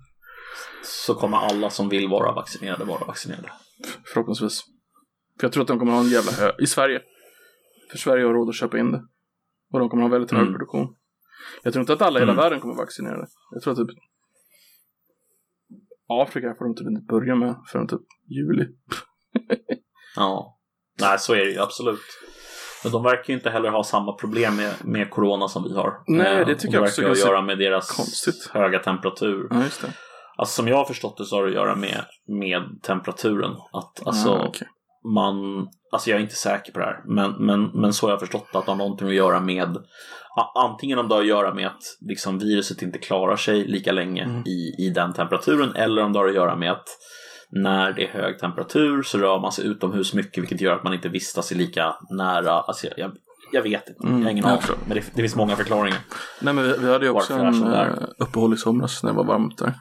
Så 0.83 1.13
kommer 1.13 1.37
alla 1.37 1.69
som 1.69 1.89
vill 1.89 2.07
vara 2.09 2.35
vaccinerade 2.35 2.85
vara 2.85 3.05
vaccinerade. 3.05 3.51
Förhoppningsvis. 4.13 4.63
För 5.39 5.47
jag 5.47 5.51
tror 5.51 5.61
att 5.61 5.67
de 5.67 5.79
kommer 5.79 5.91
ha 5.91 5.99
en 5.99 6.09
jävla 6.09 6.31
hö... 6.31 6.51
I 6.59 6.67
Sverige. 6.67 7.01
För 7.91 7.97
Sverige 7.97 8.25
har 8.25 8.33
råd 8.33 8.49
att 8.49 8.55
köpa 8.55 8.79
in 8.79 8.91
det. 8.91 9.03
Och 9.73 9.79
de 9.79 9.89
kommer 9.89 10.03
ha 10.03 10.09
väldigt 10.09 10.31
hög 10.31 10.41
Mm. 10.41 10.53
produktion. 10.53 10.95
Jag 11.63 11.73
tror 11.73 11.81
inte 11.81 11.93
att 11.93 12.01
alla 12.01 12.19
i 12.19 12.21
hela 12.21 12.31
Mm. 12.31 12.43
världen 12.43 12.59
kommer 12.59 12.75
vaccinerade. 12.75 13.27
Jag 13.51 13.61
tror 13.63 13.73
att 13.73 13.79
typ 13.79 13.97
Afrika 16.09 16.55
får 16.57 16.65
de 16.65 16.75
typ 16.75 16.87
inte 16.87 17.01
börja 17.01 17.35
med 17.35 17.55
förrän 17.71 17.87
typ 17.87 18.01
juli. 18.29 18.65
Ja. 20.15 20.59
Nej, 21.01 21.19
så 21.19 21.33
är 21.33 21.45
det 21.45 21.51
ju 21.51 21.59
absolut. 21.59 21.99
Men 22.83 22.91
de 22.91 23.03
verkar 23.03 23.23
ju 23.27 23.33
inte 23.33 23.49
heller 23.49 23.69
ha 23.69 23.83
samma 23.83 24.13
problem 24.13 24.55
med, 24.55 24.73
med 24.83 25.09
corona 25.09 25.47
som 25.47 25.63
vi 25.63 25.75
har. 25.75 25.93
Nej, 26.07 26.39
Eh, 26.39 26.47
det 26.47 26.55
tycker 26.55 26.67
och 26.67 26.73
jag 26.73 26.83
det 26.83 26.87
också 26.87 27.01
verkar 27.01 27.11
att 27.11 27.17
ganska 27.17 27.29
göra 27.29 27.41
med 27.41 27.57
deras 27.57 27.91
konstigt. 27.91 28.49
höga 28.53 28.79
temperatur. 28.79 29.47
Ja, 29.49 29.63
just 29.63 29.81
det. 29.81 29.93
Alltså 30.37 30.55
som 30.55 30.67
jag 30.67 30.77
har 30.77 30.85
förstått 30.85 31.17
det 31.17 31.25
så 31.25 31.35
har 31.35 31.43
det 31.43 31.49
att 31.49 31.55
göra 31.55 31.75
med, 31.75 32.05
med 32.27 32.81
temperaturen. 32.83 33.51
Att 33.51 34.07
alltså 34.07 34.29
ah, 34.29 34.45
okej. 34.47 34.67
Man, 35.13 35.67
alltså 35.91 36.09
jag 36.09 36.17
är 36.17 36.21
inte 36.23 36.35
säker 36.35 36.71
på 36.71 36.79
det 36.79 36.85
här, 36.85 37.01
men, 37.05 37.31
men, 37.31 37.63
men 37.73 37.93
så 37.93 38.05
har 38.05 38.11
jag 38.11 38.19
förstått 38.19 38.47
att 38.53 38.65
det 38.65 38.71
har 38.71 38.77
någonting 38.77 39.07
att 39.07 39.13
göra 39.13 39.39
med 39.39 39.77
Antingen 40.55 40.99
om 40.99 41.07
det 41.07 41.13
har 41.15 41.21
att 41.21 41.27
göra 41.27 41.53
med 41.53 41.67
att 41.67 41.81
liksom 42.09 42.39
viruset 42.39 42.81
inte 42.81 42.99
klarar 42.99 43.35
sig 43.35 43.67
lika 43.67 43.91
länge 43.91 44.23
Mm. 44.23 44.41
i, 44.45 44.75
i 44.85 44.89
den 44.95 45.13
temperaturen 45.13 45.75
eller 45.75 46.03
om 46.03 46.13
det 46.13 46.19
har 46.19 46.27
att 46.27 46.35
göra 46.35 46.55
med 46.55 46.71
att 46.71 46.87
när 47.49 47.93
det 47.93 48.03
är 48.03 48.07
hög 48.07 48.39
temperatur 48.39 49.03
så 49.03 49.17
rör 49.17 49.39
man 49.39 49.51
sig 49.51 49.65
utomhus 49.67 50.13
mycket 50.13 50.43
vilket 50.43 50.61
gör 50.61 50.75
att 50.75 50.83
man 50.83 50.93
inte 50.93 51.09
vistas 51.09 51.51
i 51.51 51.55
lika 51.55 51.95
nära. 52.09 52.51
Alltså 52.51 52.87
jag, 52.97 53.11
jag, 53.51 53.61
vet 53.61 53.89
inte, 53.89 54.07
Mm, 54.07 54.17
jag 54.17 54.25
har 54.25 54.31
ingen 54.31 54.43
jag 54.43 54.49
aning. 54.51 54.61
förstår. 54.61 54.77
Men 54.87 54.97
det, 54.97 55.03
det 55.15 55.21
finns 55.21 55.35
många 55.35 55.55
förklaringar. 55.55 55.99
Nej 56.41 56.53
men 56.53 56.63
vi, 56.63 56.77
vi 56.77 56.91
hade 56.91 57.05
ju 57.05 57.11
också 57.11 57.33
en 57.33 57.63
uh, 57.63 57.87
uppehåll 58.19 58.53
i 58.53 58.57
somras 58.57 59.03
när 59.03 59.11
det 59.11 59.17
var 59.17 59.25
varmt 59.25 59.57
där. 59.57 59.73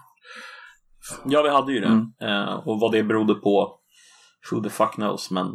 Ja, 1.24 1.42
vi 1.42 1.48
hade 1.48 1.72
ju 1.72 1.80
det. 1.80 1.86
Mm. 1.86 2.06
Eh, 2.22 2.54
och 2.54 2.80
vad 2.80 2.92
det 2.92 3.02
berodde 3.02 3.34
på, 3.34 3.80
who 4.52 4.62
the 4.62 4.70
fuck 4.70 4.94
knows, 4.94 5.30
men 5.30 5.46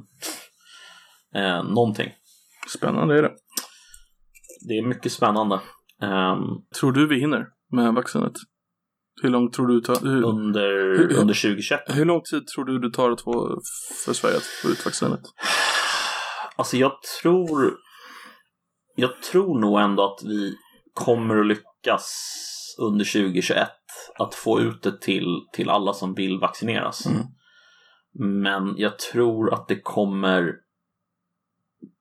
eh, 1.36 1.64
någonting. 1.64 2.12
Spännande 2.78 3.18
är 3.18 3.22
det. 3.22 3.32
Det 4.68 4.74
är 4.78 4.88
mycket 4.88 5.12
spännande. 5.12 5.60
Ehm, 6.02 6.40
Tror 6.80 6.92
du 6.92 7.08
vi 7.08 7.20
hinner 7.20 7.46
med 7.72 7.94
vaccinet? 7.94 8.34
Hur 9.22 9.30
lång 9.30 9.52
tror 9.52 9.68
du 9.68 9.82
tar, 9.82 10.00
hur, 10.10 10.24
under, 10.24 10.70
hur- 10.98 11.14
under 11.18 11.34
2021. 11.34 11.80
hur 11.88 12.06
lång 12.06 12.22
tid 12.22 12.48
tror 12.48 12.66
du 12.66 12.80
det 12.80 12.92
tar 12.94 13.12
att 13.12 13.22
få, 13.22 13.60
för 14.06 14.14
Sverige 14.14 14.38
att 14.38 14.44
få 14.44 14.70
ut 14.70 14.86
vaccinet? 14.86 15.22
Alltså 16.56 16.78
jag 16.78 16.92
tror 17.22 17.78
Jag 18.96 19.22
tror 19.22 19.60
nog 19.62 19.80
ändå 19.80 20.04
att 20.06 20.24
vi 20.24 20.56
kommer 20.94 21.38
att 21.40 21.48
lyckas 21.48 22.16
under 22.80 23.06
2021 23.06 23.68
att 24.20 24.36
få 24.36 24.60
ut 24.62 24.82
det 24.84 25.02
till, 25.02 25.26
till 25.54 25.70
alla 25.70 25.94
som 25.94 26.14
vill 26.14 26.40
vaccineras. 26.40 27.06
Mm. 27.06 27.22
Men 28.14 28.76
jag 28.78 29.00
tror 29.00 29.54
att 29.54 29.68
det 29.68 29.82
kommer 29.82 30.56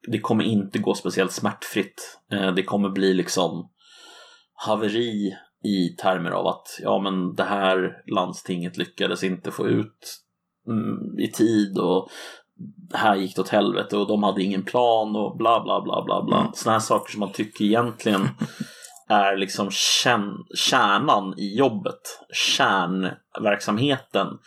det 0.06 0.20
kommer 0.20 0.44
inte 0.44 0.78
gå 0.78 0.94
speciellt 0.94 1.32
smärtfritt. 1.32 2.18
Eh, 2.32 2.54
Det 2.54 2.62
kommer 2.62 2.88
bli 2.88 3.14
liksom 3.14 3.70
haveri 4.54 5.36
i 5.64 5.88
termer 5.88 6.30
av 6.30 6.46
att 6.46 6.78
ja 6.82 6.98
men 6.98 7.34
det 7.34 7.44
här 7.44 8.02
landstinget 8.06 8.76
lyckades 8.76 9.24
inte 9.24 9.50
få 9.50 9.68
ut 9.68 10.18
mm, 10.66 11.18
i 11.18 11.32
tid 11.32 11.78
och 11.78 12.08
här 12.94 13.16
gick 13.16 13.36
det 13.36 13.42
åt 13.42 13.48
helvete 13.48 13.96
och 13.96 14.08
de 14.08 14.22
hade 14.22 14.42
ingen 14.42 14.62
plan 14.62 15.16
och 15.16 15.36
bla 15.36 15.62
bla 15.64 15.80
bla 15.80 16.04
bla 16.04 16.24
bla. 16.24 16.40
Mm. 16.40 16.52
Sådana 16.54 16.78
här 16.78 16.86
saker 16.86 17.12
som 17.12 17.20
man 17.20 17.32
tycker 17.32 17.64
egentligen 17.64 18.28
är 19.08 19.36
liksom 19.36 19.68
kärn, 19.70 20.44
kärnan 20.54 21.34
i 21.38 21.56
jobbet. 21.58 22.00
Kärnverksamheten 22.32 24.38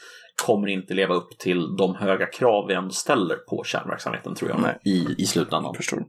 kommer 0.45 0.67
inte 0.67 0.93
leva 0.93 1.13
upp 1.15 1.29
till 1.39 1.75
de 1.77 1.95
höga 1.95 2.25
krav 2.25 2.67
vi 2.67 2.73
ändå 2.73 2.89
ställer 2.89 3.35
på 3.35 3.63
kärnverksamheten 3.63 4.35
tror 4.35 4.49
jag 4.51 4.61
Nej. 4.61 4.79
i, 4.85 5.15
i 5.17 5.25
slutändan. 5.25 5.75
Förstår. 5.75 6.03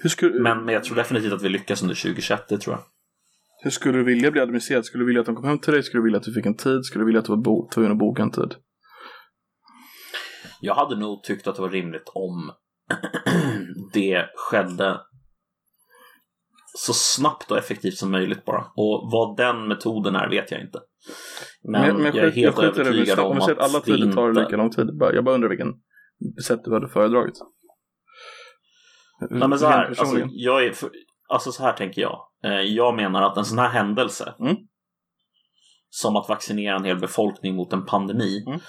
Hur 0.00 0.08
skulle, 0.08 0.40
men, 0.42 0.64
men 0.64 0.74
jag 0.74 0.84
tror 0.84 0.96
definitivt 0.96 1.32
att 1.32 1.42
vi 1.42 1.48
lyckas 1.48 1.82
under 1.82 1.94
2021, 1.94 2.48
det 2.48 2.58
tror 2.58 2.76
jag. 2.76 2.82
hur 3.62 3.70
skulle 3.70 3.98
du 3.98 4.04
vilja 4.04 4.30
bli 4.30 4.40
administrerad? 4.40 4.84
Skulle 4.84 5.02
du 5.02 5.06
vilja 5.06 5.20
att 5.20 5.26
de 5.26 5.36
kom 5.36 5.44
hem 5.48 5.58
till 5.58 5.72
dig? 5.72 5.82
Skulle 5.82 6.00
du 6.00 6.04
vilja 6.04 6.18
att 6.18 6.24
du 6.24 6.32
fick 6.34 6.46
en 6.46 6.56
tid? 6.56 6.84
Skulle 6.84 7.02
du 7.02 7.06
vilja 7.06 7.18
att 7.18 7.24
du 7.26 7.32
var 7.32 7.42
bo- 7.42 7.68
tvungen 7.74 7.92
att 7.92 7.98
boka 7.98 8.22
en 8.22 8.30
tid? 8.30 8.54
Jag 10.60 10.74
hade 10.74 10.96
nog 10.96 11.22
tyckt 11.22 11.46
att 11.46 11.56
det 11.56 11.62
var 11.62 11.70
rimligt 11.70 12.08
om 12.14 12.50
det 13.92 14.26
skedde 14.36 15.00
så 16.78 16.92
snabbt 16.92 17.50
och 17.50 17.58
effektivt 17.58 17.96
som 17.96 18.10
möjligt 18.10 18.44
bara. 18.44 18.64
Och 18.76 19.10
vad 19.12 19.36
den 19.36 19.68
metoden 19.68 20.16
är 20.16 20.28
vet 20.30 20.50
jag 20.50 20.60
inte. 20.60 20.78
Men, 21.62 22.04
jag 22.04 22.16
är 22.16 22.30
helt 22.30 22.56
det. 22.56 22.62
övertygad 22.62 23.18
Om 23.18 23.30
om 23.30 23.38
att 23.38 23.58
alla 23.58 23.80
tider 23.80 24.12
tar 24.12 24.28
inte... 24.28 24.40
lika 24.40 24.56
lång 24.56 24.70
tid. 24.70 24.88
Jag 25.00 25.24
bara 25.24 25.34
undrar 25.34 25.48
vilken 25.48 25.72
sätt 26.46 26.60
du 26.64 26.72
hade 26.74 26.88
föredragit. 26.88 27.34
Nej, 29.30 29.48
men 29.48 29.58
så 29.58 29.66
här, 29.66 29.84
alltså, 29.84 30.18
jag 30.30 30.64
är 30.64 30.72
för, 30.72 30.90
alltså 31.28 31.52
så 31.52 31.62
här 31.62 31.72
tänker 31.72 32.02
jag. 32.02 32.18
Eh, 32.44 32.60
Jag 32.60 32.94
menar 32.96 33.22
att 33.22 33.36
en 33.36 33.44
sån 33.44 33.58
här 33.58 33.68
händelse 33.68 34.34
Mm. 34.40 34.56
som 35.88 36.16
att 36.16 36.28
vaccinera 36.28 36.76
en 36.76 36.84
hel 36.84 36.98
befolkning 37.00 37.54
mot 37.56 37.72
en 37.72 37.84
pandemi 37.86 38.44
Mm. 38.46 38.60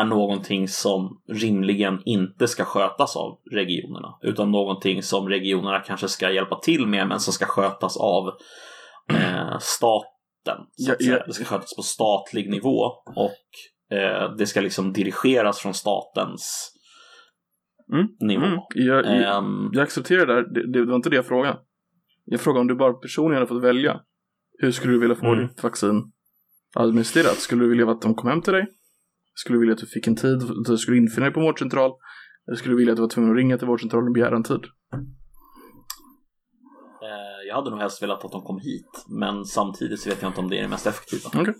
Är 0.00 0.04
någonting 0.04 0.68
som 0.68 1.20
rimligen 1.28 2.02
inte 2.04 2.48
ska 2.48 2.64
skötas 2.64 3.16
av 3.16 3.38
regionerna 3.50 4.18
utan 4.22 4.50
någonting 4.50 5.02
som 5.02 5.28
regionerna 5.28 5.80
kanske 5.80 6.08
ska 6.08 6.30
hjälpa 6.30 6.58
till 6.60 6.86
med 6.86 7.08
men 7.08 7.20
som 7.20 7.32
ska 7.32 7.44
skötas 7.46 7.96
av 7.96 8.28
eh, 9.12 9.58
staten. 9.60 10.66
Så 10.76 10.92
att 10.92 11.02
säga. 11.04 11.24
Det 11.26 11.32
ska 11.32 11.44
skötas 11.44 11.76
på 11.76 11.82
statlig 11.82 12.50
nivå 12.50 12.80
och 13.16 13.96
eh, 13.96 14.34
det 14.38 14.46
ska 14.46 14.60
liksom 14.60 14.92
dirigeras 14.92 15.58
från 15.58 15.74
statens 15.74 16.72
Mm. 17.92 18.08
nivå. 18.20 18.44
Mm. 18.46 18.60
Jag, 18.68 19.04
jag, 19.06 19.36
Ehm, 19.36 19.70
jag 19.72 19.82
accepterar 19.82 20.26
det 20.26 20.34
där. 20.34 20.42
Det, 20.42 20.72
det 20.72 20.84
var 20.84 20.96
inte 20.96 21.10
det 21.10 21.16
jag 21.16 21.26
frågade. 21.26 21.58
Jag 22.24 22.40
frågade 22.40 22.60
om 22.60 22.66
du 22.66 22.74
bara 22.74 22.92
personligen 22.92 23.36
hade 23.36 23.46
fått 23.48 23.62
välja. 23.62 24.00
Hur 24.58 24.72
skulle 24.72 24.92
du 24.92 24.98
vilja 25.00 25.14
få 25.16 25.26
Mm. 25.26 25.46
ditt 25.46 25.62
vaccin 25.62 26.12
administrerat? 26.74 27.38
Skulle 27.38 27.64
du 27.64 27.68
vilja 27.68 27.90
att 27.90 28.02
de 28.02 28.14
kom 28.14 28.30
hem 28.30 28.42
till 28.42 28.52
dig? 28.52 28.66
Skulle 29.42 29.58
vilja 29.58 29.72
att 29.74 29.80
du 29.80 29.86
fick 29.86 30.06
en 30.06 30.16
tid, 30.16 30.42
att 30.42 30.64
du 30.64 30.76
skulle 30.78 30.96
infinna 30.96 31.26
dig 31.26 31.34
på 31.34 31.40
en 31.40 31.46
vårdcentral? 31.46 31.90
Eller 32.48 32.56
skulle 32.56 32.72
du 32.74 32.78
vilja 32.78 32.92
att 32.92 32.96
du 32.96 33.02
var 33.02 33.08
tvungen 33.08 33.30
att 33.30 33.36
ringa 33.36 33.58
till 33.58 33.66
vårdcentralen 33.66 34.08
och 34.08 34.14
begära 34.14 34.36
en 34.36 34.42
tid? 34.42 34.64
Eh, 37.02 37.48
Jag 37.48 37.54
hade 37.54 37.70
nog 37.70 37.78
helst 37.78 38.02
velat 38.02 38.24
att 38.24 38.32
de 38.32 38.42
kom 38.42 38.58
hit, 38.58 39.04
men 39.08 39.44
samtidigt 39.44 40.00
så 40.00 40.10
vet 40.10 40.22
jag 40.22 40.28
inte 40.30 40.40
om 40.40 40.48
det 40.50 40.58
är 40.58 40.62
det 40.62 40.68
mest 40.68 40.86
effektiva. 40.86 41.30
Okej. 41.40 41.54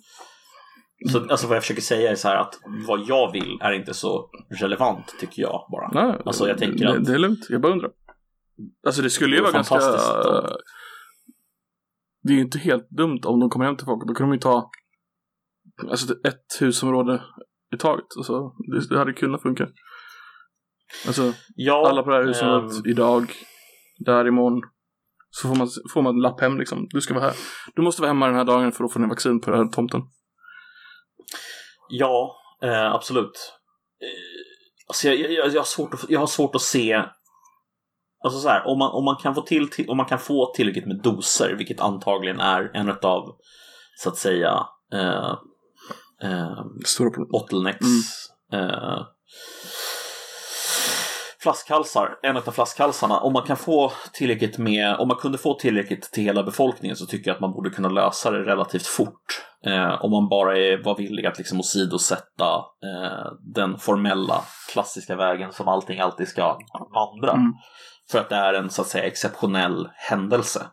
Så, 1.13 1.19
alltså 1.31 1.47
vad 1.47 1.57
jag 1.57 1.63
försöker 1.63 1.83
säga 1.83 2.11
är 2.11 2.15
så 2.15 2.29
här 2.29 2.37
att 2.37 2.61
vad 2.89 3.01
jag 3.09 3.33
vill 3.33 3.59
är 3.61 3.73
inte 3.73 3.95
så 3.95 4.31
relevant 4.61 5.15
tycker 5.21 5.43
jag 5.43 5.69
bara. 5.73 5.91
Nej, 6.05 6.23
Alltså, 6.25 6.49
jag 6.49 6.59
tänker 6.59 6.85
det, 6.87 6.93
att- 6.99 7.05
det 7.05 7.15
är 7.15 7.19
lugnt. 7.19 7.47
Jag 7.51 7.61
bara 7.61 7.73
undrar. 7.73 7.91
Alltså 8.87 9.03
det 9.03 9.11
skulle 9.11 9.37
ju 9.37 9.43
vara 9.43 9.53
ganska... 9.53 9.75
fantastiskt 9.75 10.27
om- 10.27 10.57
Det 12.23 12.33
är 12.33 12.37
ju 12.37 12.43
inte 12.43 12.59
helt 12.59 12.91
dumt 12.91 13.21
om 13.25 13.41
de 13.41 13.51
kommer 13.51 13.65
hem 13.67 13.77
till 13.77 13.85
folk. 13.87 14.07
Då 14.09 14.15
kan 14.15 14.29
de 14.29 14.33
ju 14.35 14.41
ta 14.41 14.71
alltså, 15.91 16.15
ett 16.25 16.61
husområde 16.61 17.23
i 17.75 17.77
taget. 17.77 18.05
Alltså, 18.17 18.53
det, 18.73 18.89
det 18.89 18.99
hade 18.99 19.13
kunnat 19.13 19.43
funka. 19.43 19.69
Alltså, 21.07 21.33
Ja, 21.57 21.89
alla 21.89 22.03
på 22.03 22.11
det 22.11 22.17
här 22.17 22.25
huset 22.25 22.43
ehm, 22.43 22.87
idag, 22.87 23.33
där 23.99 24.27
imorgon. 24.27 24.63
Så 25.31 25.49
får 25.49 25.55
man, 25.55 25.69
får 25.93 26.03
man 26.03 26.15
en 26.15 26.23
lapp 26.23 26.41
hem 26.41 26.59
liksom. 26.59 26.87
Du 26.91 27.01
ska 27.01 27.15
vara 27.15 27.25
här. 27.25 27.35
Du 27.75 27.83
måste 27.83 28.03
vara 28.03 28.11
hemma 28.11 28.27
den 28.27 28.35
här 28.35 28.45
dagen 28.45 28.73
för 28.73 28.85
att 28.85 28.93
få 28.93 28.99
din 28.99 29.09
vaccin 29.09 29.41
på 29.41 29.51
den 29.51 29.61
här 29.61 29.73
tomten. 29.73 30.01
Ja, 31.89 32.37
eh, 32.63 32.93
absolut. 32.93 33.55
Eh, 34.03 34.89
alltså 34.89 35.09
jag, 35.09 35.33
jag, 35.33 35.49
jag, 35.49 35.61
har 35.61 35.65
svårt 35.65 35.95
att, 35.95 36.05
jag 36.09 36.21
har 36.21 36.27
svårt 36.27 36.55
att 36.55 36.63
se 36.63 37.05
Alltså 38.25 38.41
så 38.41 38.49
här, 38.49 38.67
om 38.67 38.79
man, 38.79 38.91
om, 38.91 39.05
man 39.05 39.17
kan 39.17 39.35
få 39.35 39.43
till, 39.43 39.71
till, 39.71 39.89
om 39.89 39.97
man 39.97 40.07
kan 40.07 40.19
få 40.19 40.53
tillräckligt 40.55 40.87
med 40.87 41.01
doser, 41.03 41.55
vilket 41.59 41.81
antagligen 41.81 42.41
är 42.41 42.71
en 42.75 42.91
av 42.91 43.37
så 43.97 44.09
att 44.09 44.17
säga 44.17 44.67
eh, 44.93 45.39
eh, 46.23 46.65
Stora 46.85 47.11
problem. 47.11 47.29
bottlenecks. 47.31 47.87
Eh, 48.53 48.99
flaskhalsar, 51.43 52.19
en 52.23 52.37
av 52.37 52.41
flaskhalsarna. 52.41 53.21
Om 53.21 53.33
man 53.33 53.43
kan 53.43 53.57
få 53.57 53.93
tillräckligt 54.13 54.59
med, 54.59 54.97
om 54.97 55.09
man 55.09 55.17
kunde 55.17 55.39
få 55.39 55.55
tillräckligt 55.55 56.03
till 56.03 56.25
hela 56.25 56.43
befolkningen 56.43 56.97
så 56.97 57.07
tycker 57.07 57.31
jag 57.31 57.35
att 57.35 57.41
man 57.41 57.53
borde 57.53 57.71
kunna 57.71 57.89
lösa 57.89 58.31
det 58.31 58.39
relativt 58.39 58.87
fort. 58.87 59.47
Eh, 59.67 60.05
om 60.05 60.11
man 60.11 60.29
bara 60.29 60.59
är, 60.59 60.85
var 60.85 60.97
villig 60.97 61.27
att 61.27 61.39
liksom 61.39 61.61
åsidosätta 61.61 62.55
eh, 62.85 63.33
den 63.55 63.79
formella 63.79 64.45
klassiska 64.73 65.17
vägen 65.17 65.53
som 65.53 65.69
allting 65.69 66.01
alltid 66.01 66.29
ska 66.29 66.59
vandra. 66.95 67.33
Mm. 67.33 67.53
För 68.11 68.19
att 68.19 68.29
det 68.29 68.37
är 68.37 68.55
en 68.55 68.71
så 68.71 68.83
att 68.83 68.89
säga 68.89 69.05
exceptionell 69.05 69.89
händelse. 69.95 70.67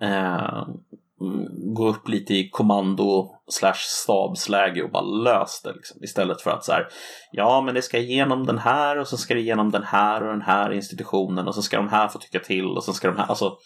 Eh, 0.00 0.62
mm, 0.62 0.68
gå 1.74 1.88
upp 1.88 2.08
lite 2.08 2.34
i 2.34 2.50
kommando 2.50 3.30
slash 3.50 3.78
stabsläge 3.78 4.82
och 4.82 4.90
bara 4.90 5.04
lös 5.04 5.62
det 5.64 5.72
liksom. 5.72 6.04
Istället 6.04 6.42
för 6.42 6.50
att 6.50 6.64
så 6.64 6.72
här, 6.72 6.88
ja 7.32 7.60
men 7.60 7.74
det 7.74 7.82
ska 7.82 7.98
igenom 7.98 8.46
den 8.46 8.58
här 8.58 8.98
och 8.98 9.08
så 9.08 9.16
ska 9.16 9.34
det 9.34 9.40
igenom 9.40 9.70
den 9.70 9.82
här 9.84 10.22
och 10.22 10.32
den 10.32 10.42
här 10.42 10.72
institutionen 10.72 11.48
och 11.48 11.54
så 11.54 11.62
ska 11.62 11.76
de 11.76 11.88
här 11.88 12.08
få 12.08 12.18
tycka 12.18 12.40
till 12.40 12.66
och 12.66 12.84
så 12.84 12.92
ska 12.92 13.08
de 13.08 13.16
här, 13.16 13.26
alltså 13.26 13.56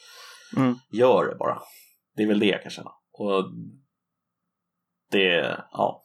Mm. 0.57 0.75
gör 0.93 1.25
det 1.25 1.35
bara. 1.35 1.59
Det 2.17 2.23
är 2.23 2.27
väl 2.27 2.39
det 2.39 2.47
jag 2.47 2.63
kan 2.63 2.71
känna. 2.71 2.91
Och 3.13 3.45
det, 5.11 5.57
ja. 5.73 6.03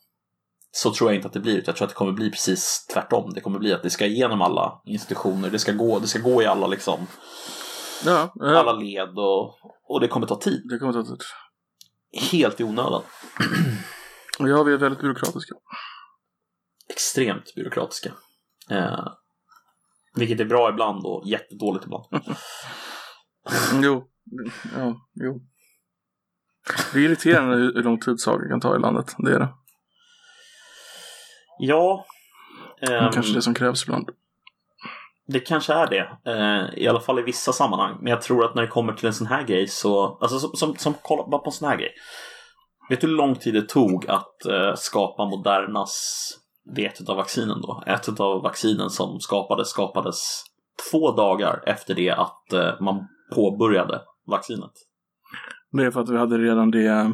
Så 0.72 0.94
tror 0.94 1.10
jag 1.10 1.16
inte 1.16 1.28
att 1.28 1.34
det 1.34 1.40
blir. 1.40 1.64
Jag 1.66 1.76
tror 1.76 1.86
att 1.86 1.90
det 1.90 1.96
kommer 1.96 2.12
bli 2.12 2.32
precis 2.32 2.88
tvärtom. 2.94 3.32
Det 3.34 3.42
kommer 3.42 3.60
bli 3.60 3.74
att 3.74 3.84
det 3.84 3.90
ska 3.90 4.06
igenom 4.06 4.42
alla 4.42 4.82
institutioner. 4.86 5.50
Det 5.50 5.60
ska 5.60 5.72
gå, 5.72 6.00
det 6.00 6.08
ska 6.08 6.20
gå 6.20 6.42
i 6.42 6.46
alla 6.46 6.68
liksom, 6.68 7.08
Ja, 8.06 8.34
ja. 8.36 8.60
alla 8.60 8.74
led 8.74 9.20
och, 9.20 9.58
och 9.84 10.00
det 10.00 10.08
kommer 10.08 10.28
ta 10.28 10.36
tid. 10.36 10.62
det 10.70 10.80
kommer 10.80 10.94
ta 10.94 11.04
tid. 11.04 11.22
Helt 12.32 12.60
i 12.60 12.64
onödan. 12.64 13.02
Och 14.40 14.50
ja, 14.50 14.64
vi 14.64 14.74
är 14.74 14.78
väldigt 14.78 15.02
byråkratiska. 15.02 15.56
Extremt 16.90 17.56
byråkratiska. 17.56 18.12
Eh, 18.70 19.08
vilket 20.16 20.40
är 20.40 20.46
bra 20.46 20.70
ibland 20.70 21.06
och 21.06 21.28
jättedåligt 21.28 21.86
ibland. 21.86 22.06
Jo, 23.84 24.08
ja, 24.76 24.96
jo. 25.14 25.42
Det 26.94 27.00
är 27.00 27.04
irriterande 27.04 27.56
hur 27.56 27.84
lång 27.84 28.00
tid 28.00 28.20
saker 28.20 28.50
kan 28.50 28.62
ta 28.62 28.76
i 28.76 28.80
landet. 28.80 29.16
Det 29.18 29.36
är 29.36 29.40
det. 29.40 29.54
Ja. 31.60 32.06
Ehm, 32.82 33.12
kanske 33.12 33.34
det 33.34 33.42
som 33.42 33.54
krävs 33.54 33.84
ibland. 33.84 34.10
Det 35.28 35.40
kanske 35.40 35.74
är 35.74 35.88
det, 35.88 36.32
eh, 36.32 36.84
i 36.84 36.88
alla 36.88 37.00
fall 37.00 37.20
i 37.20 37.22
vissa 37.22 37.54
sammanhang. 37.54 37.98
Men 38.02 38.12
jag 38.12 38.22
tror 38.22 38.46
att 38.46 38.56
när 38.56 38.62
det 38.62 38.68
kommer 38.68 38.94
till 38.94 39.08
en 39.08 39.14
sån 39.14 39.28
här 39.28 39.44
grej 39.44 39.68
så, 39.68 40.18
alltså 40.22 40.40
som, 40.40 40.50
som, 40.54 40.76
som 40.76 40.94
kolla 41.02 41.28
bara 41.28 41.42
på 41.42 41.50
en 41.50 41.52
sån 41.52 41.70
här 41.70 41.78
grej. 41.78 41.94
Vet 42.90 43.02
du 43.02 43.08
hur 43.08 43.14
lång 43.14 43.36
tid 43.36 43.54
det 43.54 43.70
tog 43.70 44.10
att 44.10 44.46
eh, 44.46 44.74
skapa 44.76 45.26
Modernas, 45.26 46.30
det 46.76 46.86
är 46.86 46.90
ett 46.90 47.10
av 47.10 47.18
vaccinen 47.18 47.62
då, 47.62 47.84
ett 47.88 48.20
av 48.20 48.42
vaccinen 48.42 48.90
som 48.90 49.20
skapades, 49.20 49.68
skapades 49.68 50.44
två 50.92 51.12
dagar 51.12 51.64
efter 51.66 51.96
det 51.96 52.12
att 52.12 52.54
eh, 52.54 52.82
man 52.82 53.08
påbörjade 53.36 54.02
vaccinet. 54.28 54.72
Det 55.72 55.86
är 55.86 55.92
för 55.92 56.02
att 56.02 56.10
vi 56.10 56.18
hade 56.18 56.38
redan 56.38 56.72
det... 56.72 57.12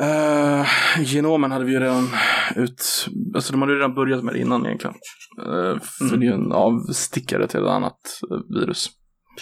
Eh, 0.00 0.66
genomen 1.04 1.52
hade 1.52 1.64
vi 1.64 1.72
ju 1.72 1.80
redan 1.80 2.08
ut... 2.56 3.06
Alltså 3.34 3.52
de 3.52 3.62
hade 3.62 3.74
redan 3.74 3.94
börjat 3.94 4.24
med 4.24 4.34
det 4.34 4.40
innan 4.40 4.66
egentligen. 4.66 4.96
Eh, 5.38 5.78
för 5.80 6.04
Mm. 6.04 6.20
det 6.20 6.26
är 6.26 6.28
ju 6.28 6.34
en 6.34 6.52
avstickare 6.52 7.46
till 7.48 7.60
ett 7.60 7.66
annat 7.66 8.20
eh, 8.30 8.60
virus. 8.60 8.90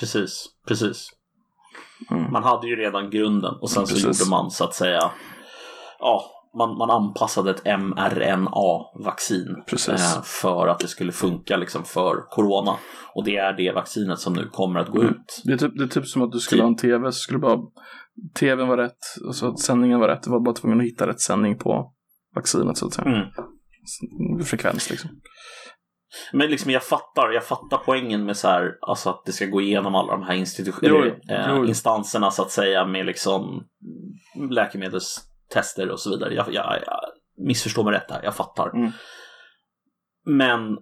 Precis, 0.01 0.47
precis. 0.69 1.09
Mm. 2.11 2.33
Man 2.33 2.43
hade 2.43 2.67
ju 2.69 2.77
redan 2.77 3.11
grunden 3.11 3.55
och 3.61 3.71
sen 3.71 3.87
så 3.87 3.95
Precis. 3.95 4.21
gjorde 4.21 4.31
man 4.31 4.51
så 4.51 4.65
att 4.65 4.75
säga, 4.75 5.11
ja, 5.99 6.25
man, 6.59 6.79
man 6.79 6.91
anpassade 6.91 7.51
ett 7.51 7.65
mRNA-vaccin 7.81 9.57
eh, 9.89 10.23
för 10.23 10.67
att 10.67 10.79
det 10.79 10.89
skulle 10.89 11.13
funka 11.13 11.57
liksom 11.57 11.85
för 11.85 12.31
corona. 12.31 12.77
Och 13.15 13.25
det 13.25 13.37
är 13.37 13.53
det 13.57 13.73
vaccinet 13.73 14.19
som 14.19 14.33
nu 14.33 14.49
kommer 14.53 14.81
att 14.81 14.89
gå 14.89 15.01
Mm. 15.01 15.11
ut. 15.15 15.43
Det 15.45 15.53
är, 15.53 15.57
typ, 15.57 15.79
det 15.79 15.85
är 15.85 15.89
typ 15.89 16.07
som 16.07 16.23
att 16.23 16.33
du 16.33 16.39
skulle 16.41 16.63
ha 16.63 16.69
en 16.69 16.77
tv, 16.77 17.13
så 17.13 17.19
skulle 17.19 17.39
bara 17.39 17.59
tvn 18.39 18.69
var 18.69 18.77
rätt, 18.77 18.99
och 19.29 19.37
så 19.37 19.49
att 19.49 19.59
sändningen 19.61 20.01
var 20.01 20.09
rätt. 20.09 20.23
Du 20.23 20.31
var 20.31 20.41
bara 20.41 20.55
tvungen 20.55 20.81
att 20.81 20.87
hitta 20.87 21.07
rätt 21.07 21.21
sändning 21.21 21.59
på 21.59 21.93
vaccinet 22.39 22.79
så 22.79 22.87
att 22.87 22.95
säga. 22.95 23.09
Mm. 23.09 23.29
Frekvens 24.45 24.91
liksom. 24.91 25.11
Men 26.33 26.51
liksom 26.51 26.71
jag 26.71 26.85
fattar, 26.85 27.31
jag 27.31 27.45
fattar 27.45 27.77
poängen 27.77 28.25
med 28.25 28.37
så 28.37 28.49
här, 28.49 28.73
alltså 28.81 29.11
att 29.11 29.23
det 29.27 29.33
ska 29.33 29.47
gå 29.47 29.61
igenom 29.61 29.95
alla 29.95 30.13
de 30.13 30.23
här 30.23 30.35
institu- 30.35 30.79
Jo, 30.83 30.97
eller, 30.97 31.21
eh, 31.63 31.69
instanserna 31.69 32.31
så 32.31 32.43
att 32.43 32.51
säga 32.51 32.87
med 32.87 33.07
liksom 33.07 33.65
läkemedelstester 34.51 35.91
och 35.91 36.01
så 36.01 36.11
vidare. 36.11 36.35
Jag, 36.35 36.55
jag, 36.55 36.79
jag 36.87 37.01
missförstår 37.47 37.85
mig 37.85 37.93
rätt 37.93 38.11
här, 38.11 38.21
jag 38.25 38.35
fattar. 38.35 38.71
Mm. 38.77 38.91
Men 40.27 40.79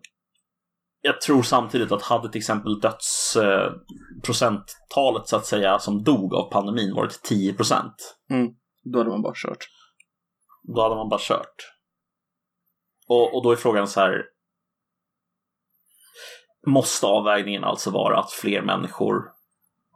jag 1.00 1.20
tror 1.20 1.42
samtidigt 1.42 1.92
att 1.92 2.02
hade 2.02 2.28
till 2.28 2.38
exempel 2.38 2.80
dödsprocenttalet 2.80 5.28
så 5.28 5.36
att 5.36 5.46
säga 5.46 5.78
som 5.78 6.02
dog 6.02 6.34
av 6.34 6.50
pandemin 6.50 6.94
varit 6.94 7.22
10 7.22 7.54
procent 7.54 8.16
Då 8.92 8.98
hade 8.98 9.10
man 9.10 9.22
bara 9.22 9.32
kört. 9.36 9.68
Då 10.74 10.82
hade 10.82 10.94
man 10.94 11.08
bara 11.08 11.20
kört. 11.22 11.72
Och, 13.08 13.34
och 13.34 13.42
då 13.42 13.50
är 13.52 13.56
frågan 13.56 13.88
så 13.88 14.00
här. 14.00 14.24
Måste 16.66 17.06
avvägningen 17.06 17.64
alltså 17.64 17.90
vara 17.90 18.18
att 18.18 18.30
fler 18.30 18.62
människor 18.62 19.22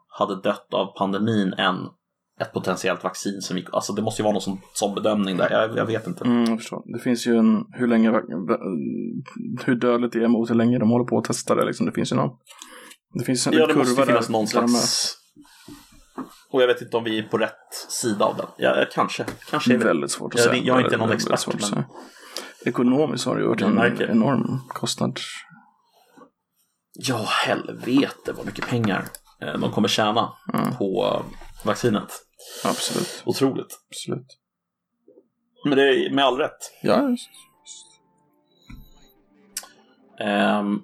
hade 0.08 0.40
dött 0.40 0.74
av 0.74 0.86
pandemin 0.98 1.52
än 1.52 1.76
ett 2.40 2.52
potentiellt 2.52 3.04
vaccin 3.04 3.40
som 3.40 3.56
gick... 3.56 3.66
Alltså 3.72 3.92
det 3.92 4.02
måste 4.02 4.22
ju 4.22 4.24
vara 4.24 4.32
någon 4.32 4.40
sån, 4.40 4.58
sån 4.74 4.94
bedömning 4.94 5.36
där. 5.36 5.50
Jag, 5.50 5.76
jag 5.76 5.86
vet 5.86 6.06
inte. 6.06 6.24
Mm, 6.24 6.58
jag. 6.70 6.82
Det 6.86 6.98
finns 6.98 7.26
ju 7.26 7.36
en, 7.36 7.64
hur 7.72 7.86
länge, 7.86 8.10
hur 9.64 9.74
dödligt 9.74 10.12
det 10.12 10.24
är 10.24 10.28
mot 10.28 10.50
hur 10.50 10.54
länge 10.54 10.78
de 10.78 10.90
håller 10.90 11.04
på 11.04 11.18
att 11.18 11.24
testa 11.24 11.54
det 11.54 11.64
liksom. 11.64 11.86
Det 11.86 11.92
finns 11.92 12.12
ju 12.12 12.16
någon, 12.16 12.30
det 13.18 13.24
finns 13.24 13.46
en 13.46 13.52
Ja, 13.52 13.66
det 13.66 13.72
kurva 13.72 13.78
måste 13.78 14.00
ju 14.00 14.06
finnas 14.06 14.28
någon 14.28 14.46
slags... 14.46 15.16
Och 16.52 16.62
jag 16.62 16.66
vet 16.66 16.82
inte 16.82 16.96
om 16.96 17.04
vi 17.04 17.18
är 17.18 17.22
på 17.22 17.38
rätt 17.38 17.74
sida 17.88 18.24
av 18.24 18.36
den. 18.36 18.46
Ja, 18.56 18.84
kanske. 18.92 19.24
Kanske 19.50 19.74
är 19.74 19.78
vi. 19.78 19.84
Väldigt 19.84 20.10
svårt 20.10 20.34
att 20.34 20.40
Jag- 20.40 20.48
säga. 20.50 20.62
jag 20.64 20.80
är 20.80 20.84
inte 20.84 20.96
någon 20.96 21.12
expert, 21.12 21.70
men-. 21.72 21.84
Ekonomiskt 22.64 23.26
har 23.26 23.34
det 23.36 23.42
ju 23.42 23.48
varit 23.48 23.60
Jag 23.60 23.70
en 23.70 23.76
märker. 23.76 24.10
enorm 24.10 24.60
kostnad. 24.68 25.18
Ja, 26.92 27.24
helvete 27.46 28.32
vad 28.36 28.46
mycket 28.46 28.66
pengar 28.68 29.04
eh, 29.42 29.52
de 29.58 29.72
kommer 29.72 29.88
tjäna 29.88 30.32
Mm. 30.54 30.76
på 30.76 31.22
vaccinet. 31.64 32.12
Absolut. 32.64 33.22
Otroligt. 33.26 33.78
Absolut. 33.90 34.26
Men 35.64 35.76
det 35.78 35.82
är 36.06 36.10
med 36.14 36.24
all 36.24 36.36
rätt. 36.38 36.72
Ja, 36.82 37.08
just. 37.08 37.28
Ehm, 40.20 40.82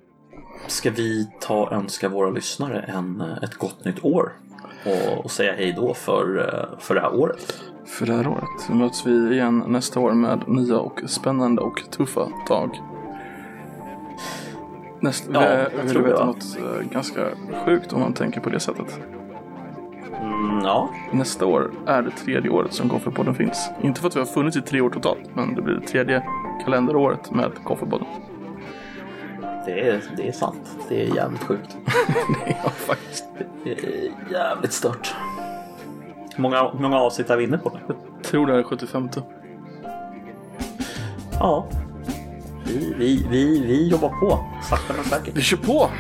ska 0.67 0.91
vi 0.91 1.31
ta 1.41 1.63
och 1.63 1.73
önska 1.73 2.09
våra 2.09 2.31
lyssnare 2.31 2.81
en, 2.83 3.21
eh, 3.21 3.39
ett 3.43 3.55
gott 3.55 3.85
nytt 3.85 4.05
år? 4.05 4.33
Och, 4.87 5.25
och 5.25 5.31
säga 5.31 5.53
hej 5.53 5.73
då 5.77 5.95
för, 5.95 6.39
eh, 6.39 6.79
för 6.79 6.95
det 6.95 7.01
här 7.01 7.15
året. 7.15 7.63
För 7.87 8.07
det 8.07 8.13
här 8.13 8.29
året 8.29 8.61
så 8.67 8.73
möts 8.75 9.07
vi 9.07 9.33
igen 9.35 9.65
nästa 9.67 10.01
år 10.01 10.13
med 10.13 10.49
nya 10.49 10.79
och 10.79 11.01
spännande 11.07 11.63
och 11.63 11.83
tuffa 11.91 12.29
tag. 12.49 12.81
Nästa, 15.01 15.33
Ja, 15.33 15.43
jag 15.77 15.83
vill 15.83 15.91
tror 15.93 16.03
du 16.03 16.09
veta 16.09 16.21
va? 16.25 16.27
något 16.27 16.57
eh, 16.59 16.89
ganska 16.91 17.21
sjukt 17.67 17.93
om 17.93 18.01
man 18.01 18.13
tänker 18.13 18.41
på 18.41 18.51
det 18.51 18.61
sättet? 18.61 19.01
Mm, 20.23 20.59
ja, 20.65 20.91
Nästa 21.13 21.47
år 21.47 21.71
är 21.87 22.03
det 22.03 22.11
tredje 22.11 22.51
året 22.51 22.73
som 22.73 22.89
Koffepodden 22.89 23.35
finns. 23.35 23.71
Inte 23.83 24.01
för 24.01 24.09
att 24.09 24.17
vi 24.17 24.21
har 24.21 24.27
funnits 24.27 24.57
i 24.57 24.63
tre 24.63 24.81
år 24.81 24.91
totalt, 24.91 25.35
men 25.35 25.55
det 25.55 25.63
blir 25.63 25.75
det 25.75 25.87
tredje 25.87 26.23
kalenderåret 26.65 27.31
med 27.31 27.51
Koffepodden. 27.65 28.07
Det 29.67 29.89
är, 29.89 30.03
det 30.17 30.29
är 30.29 30.33
sant. 30.33 30.77
Det 30.89 31.03
är 31.03 31.15
jävligt 31.15 31.43
sjukt. 31.43 31.77
ja, 32.65 32.71
faktiskt. 32.71 33.25
Det 33.65 33.71
är 33.73 34.11
jävligt 34.33 34.73
stört. 34.73 35.15
Hur 36.35 36.43
många, 36.43 36.71
hur 36.71 36.81
många 36.81 36.99
avsnitt 36.99 37.31
är 37.31 37.37
vi 37.37 37.45
inne 37.45 37.59
på? 37.59 37.79
Jag 37.89 38.25
tror 38.25 38.47
det 38.47 38.59
är 38.59 38.63
75. 38.63 39.09
Ja. 41.33 41.67
Vi, 42.65 42.95
vi, 42.99 43.27
vi, 43.31 43.61
vi 43.67 43.89
jobbar 43.89 44.09
på. 44.09 44.45
Sakta 44.71 44.93
men 44.93 45.05
säkert. 45.05 45.37
Vi 45.37 45.43
kör 45.43 45.57
på! 45.57 45.91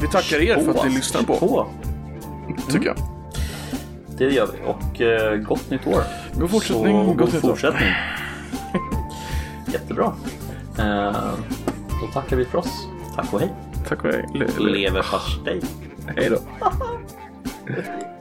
Vi 0.00 0.08
tackar 0.08 0.40
er 0.40 0.54
för 0.54 0.70
att 0.70 0.84
ni 0.84 0.90
På, 0.90 0.96
lyssnar 0.96 1.20
kör 1.20 1.26
på, 1.26 1.66
tycker 2.70 2.86
jag. 2.86 2.96
Det 4.18 4.24
gör 4.24 4.48
vi. 4.52 4.58
Och 4.66 5.00
eh, 5.00 5.36
gott 5.36 5.70
nytt 5.70 5.86
år. 5.86 6.02
God 6.34 6.50
fortsättning, 6.50 7.06
Så, 7.06 7.12
gott 7.12 7.32
god 7.32 7.44
år. 7.44 7.48
fortsättning. 7.48 7.88
Jättebra. 9.72 10.12
Eh, 10.78 11.14
då 12.00 12.06
tackar 12.06 12.36
vi 12.36 12.44
för 12.44 12.58
oss. 12.58 12.88
Tack 13.16 13.32
och 13.32 13.40
hej. 13.40 13.52
Tack 13.88 14.04
och 14.04 14.10
hej. 14.12 14.28
Le- 14.34 14.46
le- 14.58 14.70
Leverpastej. 14.70 15.60
Hej 16.16 16.30
då. 16.30 16.38